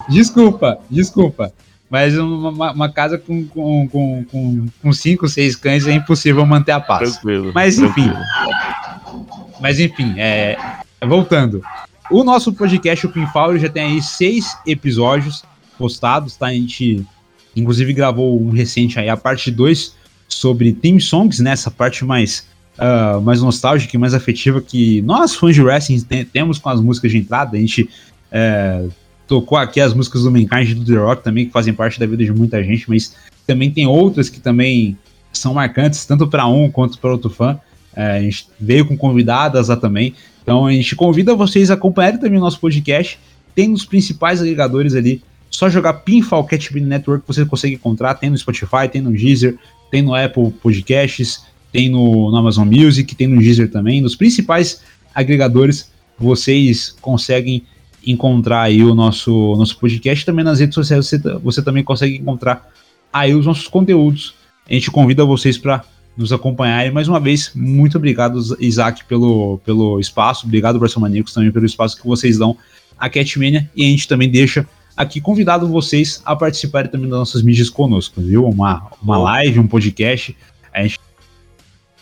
Desculpa, 0.09 0.79
desculpa. 0.91 1.53
Mas 1.89 2.19
uma, 2.19 2.73
uma 2.73 2.89
casa 2.93 3.17
com, 3.17 3.47
com, 3.47 3.89
com, 3.89 4.25
com, 4.25 4.67
com 4.83 4.93
cinco, 4.93 5.29
seis 5.29 5.57
cães 5.57 5.87
é 5.87 5.93
impossível 5.93 6.45
manter 6.45 6.73
a 6.73 6.81
paz. 6.81 7.13
Tranquilo. 7.13 7.53
Mas 7.55 7.79
enfim. 7.79 8.11
Tranquilo. 8.11 9.27
Mas 9.61 9.79
enfim, 9.79 10.15
é, 10.19 10.59
voltando. 11.07 11.63
O 12.11 12.25
nosso 12.25 12.53
podcast, 12.53 13.07
o 13.07 13.11
Pinfall, 13.11 13.57
já 13.59 13.69
tem 13.69 13.85
aí 13.85 14.03
seis 14.03 14.57
episódios 14.67 15.45
postados, 15.79 16.37
tá? 16.37 16.47
A 16.47 16.53
gente, 16.53 17.07
inclusive, 17.55 17.93
gravou 17.93 18.41
um 18.41 18.51
recente 18.51 18.99
aí, 18.99 19.09
a 19.09 19.17
parte 19.17 19.51
2 19.51 19.95
sobre 20.31 20.73
theme 20.73 21.01
songs, 21.01 21.41
né? 21.41 21.55
Parte 21.77 22.05
mais, 22.05 22.47
uh, 22.79 23.21
mais 23.21 23.43
nostálgica 23.43 23.97
e 23.97 23.99
mais 23.99 24.15
afetiva 24.15 24.61
que 24.61 25.03
nós, 25.03 25.35
fãs 25.35 25.55
de 25.55 25.63
wrestling, 25.63 26.01
tem, 26.01 26.25
temos 26.25 26.59
com 26.59 26.69
as 26.69 26.81
músicas 26.81 27.11
de 27.11 27.19
entrada. 27.19 27.57
A 27.57 27.61
gente 27.61 27.89
é, 28.31 28.87
tocou 29.27 29.59
aqui 29.59 29.81
as 29.81 29.93
músicas 29.93 30.23
do 30.23 30.31
Mankind 30.31 30.71
e 30.71 30.75
do 30.75 30.85
The 30.85 30.99
Rock 30.99 31.23
também, 31.23 31.47
que 31.47 31.53
fazem 31.53 31.75
parte 31.75 31.99
da 31.99 32.07
vida 32.07 32.25
de 32.25 32.33
muita 32.33 32.63
gente, 32.63 32.89
mas 32.89 33.15
também 33.47 33.71
tem 33.71 33.87
outras 33.87 34.29
que 34.29 34.41
também 34.41 34.97
são 35.33 35.55
marcantes, 35.55 36.05
tanto 36.05 36.27
para 36.27 36.47
um 36.47 36.71
quanto 36.71 36.99
para 36.99 37.11
outro 37.11 37.31
fã. 37.31 37.59
É, 37.95 38.19
a 38.19 38.23
gente 38.23 38.47
veio 38.59 38.87
com 38.87 38.97
convidadas 38.97 39.69
lá 39.69 39.77
também. 39.77 40.15
Então 40.43 40.67
a 40.67 40.73
gente 40.73 40.95
convida 40.97 41.35
vocês 41.35 41.71
a 41.71 41.75
acompanharem 41.75 42.19
também 42.19 42.39
o 42.39 42.41
nosso 42.41 42.61
podcast. 42.61 43.19
Tem 43.55 43.69
nos 43.69 43.85
principais 43.85 44.41
agregadores 44.41 44.95
ali. 44.95 45.23
Só 45.51 45.69
jogar 45.69 45.95
Pinfall 45.95 46.45
Catbin 46.45 46.83
Network 46.83 47.25
você 47.27 47.45
consegue 47.45 47.75
encontrar. 47.75 48.15
Tem 48.15 48.31
no 48.31 48.39
Spotify, 48.39 48.89
tem 48.91 49.03
no 49.03 49.13
Deezer, 49.13 49.59
tem 49.91 50.03
no 50.03 50.15
Apple 50.15 50.51
Podcasts, 50.63 51.45
tem 51.73 51.89
no, 51.89 52.31
no 52.31 52.37
Amazon 52.37 52.69
Music, 52.69 53.15
tem 53.15 53.27
no 53.27 53.39
Deezer 53.39 53.71
também. 53.71 54.01
Nos 54.01 54.15
principais 54.15 54.83
agregadores 55.15 55.91
vocês 56.19 56.95
conseguem 57.01 57.63
encontrar 58.07 58.63
aí 58.63 58.83
o 58.83 58.95
nosso, 58.95 59.55
nosso 59.57 59.79
podcast. 59.79 60.25
Também 60.25 60.45
nas 60.45 60.61
redes 60.61 60.75
sociais 60.75 61.07
você, 61.07 61.19
você 61.19 61.63
também 61.63 61.85
consegue 61.85 62.17
encontrar 62.17 62.69
aí 63.13 63.35
os 63.35 63.47
nossos 63.47 63.69
conteúdos. 63.69 64.35
A 64.69 64.75
gente 64.75 64.91
convida 64.91 65.25
vocês 65.25 65.59
para 65.59 65.85
nos 66.17 66.33
acompanharem. 66.33 66.93
Mais 66.93 67.09
uma 67.09 67.21
vez, 67.21 67.53
muito 67.55 67.97
obrigado, 67.97 68.39
Isaac, 68.61 69.05
pelo, 69.05 69.59
pelo 69.65 69.99
espaço. 69.99 70.47
Obrigado, 70.47 70.81
Maníacos, 70.99 71.33
também 71.33 71.51
pelo 71.51 71.67
espaço 71.67 71.97
que 71.97 72.07
vocês 72.07 72.39
dão 72.39 72.57
à 72.99 73.09
Catmania. 73.09 73.69
E 73.75 73.85
a 73.85 73.89
gente 73.89 74.07
também 74.07 74.29
deixa 74.29 74.67
aqui 75.01 75.19
convidado 75.19 75.67
vocês 75.67 76.21
a 76.27 76.37
participarem 76.37 76.91
também 76.91 77.09
das 77.09 77.19
nossas 77.19 77.43
mídias 77.43 77.71
conosco, 77.71 78.21
viu? 78.21 78.45
Uma, 78.45 78.91
uma 79.03 79.17
live, 79.17 79.59
um 79.59 79.67
podcast. 79.67 80.37
A 80.73 80.83
gente 80.83 80.99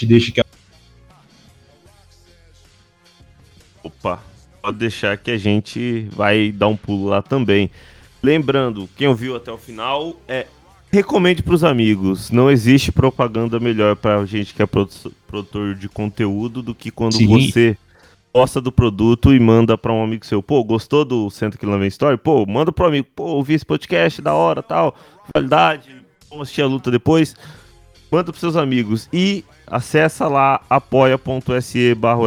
deixa 0.02 0.32
que. 0.32 0.42
Opa, 3.84 4.20
pode 4.60 4.78
deixar 4.78 5.16
que 5.16 5.30
a 5.30 5.38
gente 5.38 6.08
vai 6.10 6.50
dar 6.50 6.66
um 6.66 6.76
pulo 6.76 7.08
lá 7.08 7.22
também. 7.22 7.70
Lembrando, 8.20 8.88
quem 8.96 9.06
ouviu 9.06 9.36
até 9.36 9.52
o 9.52 9.58
final, 9.58 10.16
é 10.26 10.46
recomende 10.90 11.42
para 11.42 11.54
os 11.54 11.62
amigos. 11.62 12.32
Não 12.32 12.50
existe 12.50 12.90
propaganda 12.90 13.60
melhor 13.60 13.94
para 13.94 14.26
gente 14.26 14.52
que 14.52 14.62
é 14.62 14.66
produtor 14.66 15.76
de 15.76 15.88
conteúdo 15.88 16.62
do 16.62 16.74
que 16.74 16.90
quando 16.90 17.14
Sim. 17.14 17.28
você 17.28 17.78
gosta 18.32 18.60
do 18.60 18.70
produto 18.70 19.34
e 19.34 19.40
manda 19.40 19.76
para 19.76 19.92
um 19.92 20.02
amigo 20.02 20.24
seu. 20.24 20.42
Pô, 20.42 20.62
gostou 20.62 21.04
do 21.04 21.30
Centro 21.30 21.78
Vem 21.78 21.88
Story? 21.88 22.16
Pô, 22.16 22.44
manda 22.46 22.72
pro 22.72 22.86
amigo. 22.86 23.08
Pô, 23.14 23.24
ouvi 23.24 23.54
esse 23.54 23.64
podcast, 23.64 24.22
da 24.22 24.34
hora, 24.34 24.62
tal. 24.62 24.94
Qualidade, 25.32 25.94
vamos 26.30 26.44
assistir 26.44 26.62
a 26.62 26.66
luta 26.66 26.90
depois. 26.90 27.34
Manda 28.10 28.24
pros 28.24 28.40
seus 28.40 28.56
amigos. 28.56 29.08
E 29.12 29.44
acessa 29.66 30.28
lá 30.28 30.60
apoia.se 30.68 31.94
barra 31.94 32.20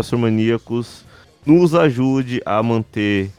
Nos 1.45 1.73
ajude 1.73 2.41
a 2.45 2.61
manter 2.61 3.31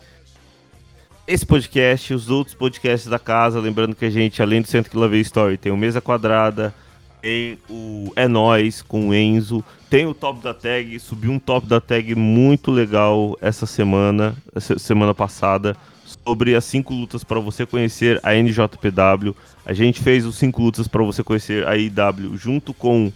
esse 1.26 1.46
podcast, 1.46 2.12
os 2.12 2.30
outros 2.30 2.54
podcasts 2.54 3.08
da 3.08 3.18
casa. 3.18 3.60
Lembrando 3.60 3.94
que 3.94 4.04
a 4.04 4.10
gente, 4.10 4.42
além 4.42 4.60
do 4.60 4.68
Centro 4.68 5.08
Vem 5.08 5.20
Story, 5.20 5.56
tem 5.56 5.70
o 5.70 5.76
Mesa 5.76 6.00
Quadrada, 6.00 6.74
tem 7.22 7.58
o 7.70 8.12
É 8.16 8.26
Nós 8.26 8.82
com 8.82 9.08
o 9.08 9.14
Enzo 9.14 9.64
tem 9.88 10.06
o 10.06 10.14
top 10.14 10.42
da 10.42 10.52
tag, 10.52 10.98
subiu 10.98 11.30
um 11.30 11.38
top 11.38 11.66
da 11.66 11.80
tag 11.80 12.14
muito 12.14 12.70
legal 12.70 13.36
essa 13.40 13.66
semana, 13.66 14.34
essa 14.54 14.78
semana 14.78 15.14
passada, 15.14 15.76
sobre 16.24 16.54
as 16.54 16.64
cinco 16.64 16.94
lutas 16.94 17.22
para 17.22 17.38
você 17.38 17.66
conhecer 17.66 18.18
a 18.22 18.34
NJPW. 18.34 19.36
A 19.66 19.72
gente 19.74 20.00
fez 20.00 20.24
os 20.24 20.36
cinco 20.36 20.62
lutas 20.62 20.88
para 20.88 21.02
você 21.02 21.22
conhecer 21.22 21.66
a 21.68 21.76
IW 21.76 22.36
junto 22.36 22.72
com 22.74 23.12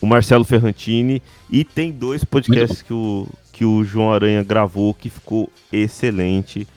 o 0.00 0.06
Marcelo 0.06 0.44
Ferrantini 0.44 1.22
e 1.50 1.64
tem 1.64 1.90
dois 1.90 2.24
podcasts 2.24 2.82
que 2.82 2.92
o, 2.92 3.26
que 3.50 3.64
o 3.64 3.82
João 3.82 4.12
Aranha 4.12 4.44
gravou 4.44 4.94
que 4.94 5.10
ficou 5.10 5.50
excelente. 5.72 6.68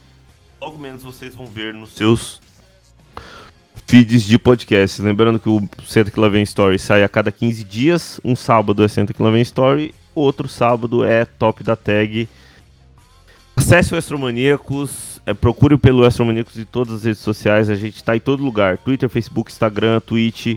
Logo 0.61 0.77
menos 0.77 1.03
vocês 1.03 1.35
vão 1.35 1.45
ver 1.45 1.73
nos 1.73 1.91
seus 1.91 2.40
feeds 3.91 4.23
de 4.23 4.39
podcast. 4.39 5.01
Lembrando 5.01 5.37
que 5.37 5.49
o 5.49 5.67
Senta 5.85 6.09
Que 6.09 6.17
Lá 6.17 6.29
Vem 6.29 6.43
Story 6.43 6.79
sai 6.79 7.03
a 7.03 7.09
cada 7.09 7.29
15 7.29 7.61
dias. 7.65 8.21
Um 8.23 8.37
sábado 8.37 8.81
é 8.85 8.87
Senta 8.87 9.13
Que 9.13 9.21
Lá 9.21 9.29
Vem 9.29 9.41
Story 9.41 9.93
outro 10.15 10.47
sábado 10.47 11.03
é 11.03 11.25
top 11.25 11.61
da 11.61 11.75
tag. 11.75 12.27
Acesse 13.55 13.93
o 13.93 13.97
Astromaníacos, 13.97 15.21
é, 15.25 15.33
procure 15.33 15.77
pelo 15.77 16.05
Astromaníacos 16.05 16.57
em 16.57 16.63
todas 16.63 16.95
as 16.95 17.03
redes 17.03 17.19
sociais, 17.19 17.69
a 17.69 17.75
gente 17.75 17.97
está 17.97 18.15
em 18.15 18.19
todo 18.19 18.41
lugar, 18.43 18.77
Twitter, 18.77 19.09
Facebook, 19.09 19.51
Instagram, 19.51 19.99
Twitch, 19.99 20.55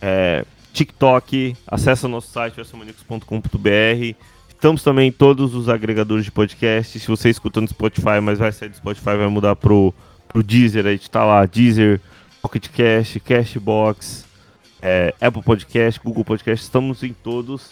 é, 0.00 0.44
TikTok, 0.72 1.56
acesse 1.66 2.06
nosso 2.06 2.30
site 2.30 2.60
astromaníacos.com.br. 2.60 4.14
Estamos 4.48 4.82
também 4.82 5.08
em 5.08 5.12
todos 5.12 5.54
os 5.54 5.68
agregadores 5.68 6.24
de 6.24 6.30
podcast. 6.30 6.98
Se 6.98 7.06
você 7.06 7.30
escuta 7.30 7.60
no 7.60 7.68
Spotify, 7.68 8.20
mas 8.22 8.38
vai 8.38 8.52
sair 8.52 8.68
do 8.68 8.76
Spotify, 8.76 9.16
vai 9.16 9.28
mudar 9.28 9.56
pro, 9.56 9.92
pro 10.28 10.42
Deezer, 10.42 10.86
a 10.86 10.92
gente 10.92 11.10
tá 11.10 11.24
lá, 11.24 11.44
Deezer, 11.46 12.00
Pocket 12.44 12.68
Cast, 12.68 13.20
Cashbox, 13.20 14.26
é, 14.82 15.14
Apple 15.18 15.42
Podcast, 15.42 15.98
Google 15.98 16.26
Podcast, 16.26 16.62
estamos 16.62 17.02
em 17.02 17.14
todos. 17.14 17.70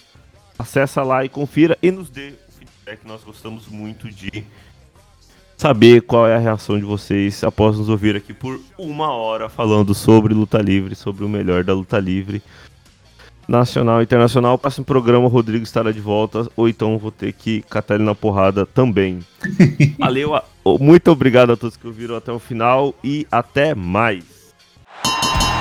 Acessa 0.58 1.02
lá 1.02 1.22
e 1.22 1.28
confira 1.28 1.76
e 1.82 1.90
nos 1.90 2.08
dê 2.08 2.32
o 2.48 2.52
feedback. 2.52 3.06
Nós 3.06 3.22
gostamos 3.22 3.68
muito 3.68 4.10
de 4.10 4.42
saber 5.58 6.00
qual 6.00 6.26
é 6.26 6.36
a 6.36 6.38
reação 6.38 6.78
de 6.78 6.86
vocês 6.86 7.44
após 7.44 7.76
nos 7.76 7.90
ouvir 7.90 8.16
aqui 8.16 8.32
por 8.32 8.58
uma 8.78 9.12
hora 9.12 9.50
falando 9.50 9.94
sobre 9.94 10.32
luta 10.32 10.56
livre, 10.62 10.94
sobre 10.94 11.22
o 11.22 11.28
melhor 11.28 11.62
da 11.62 11.74
luta 11.74 11.98
livre. 11.98 12.42
Nacional 13.46 14.00
e 14.00 14.04
internacional. 14.04 14.56
Próximo 14.56 14.86
programa, 14.86 15.26
o 15.26 15.28
Rodrigo 15.28 15.64
estará 15.64 15.92
de 15.92 16.00
volta, 16.00 16.48
ou 16.56 16.66
então 16.66 16.96
vou 16.96 17.10
ter 17.10 17.34
que 17.34 17.60
catar 17.68 17.96
ele 17.96 18.04
na 18.04 18.14
porrada 18.14 18.64
também. 18.64 19.18
Valeu, 19.98 20.40
muito 20.80 21.10
obrigado 21.10 21.52
a 21.52 21.58
todos 21.58 21.76
que 21.76 21.86
ouviram 21.86 22.16
até 22.16 22.32
o 22.32 22.38
final 22.38 22.94
e 23.04 23.26
até 23.30 23.74
mais. 23.74 24.41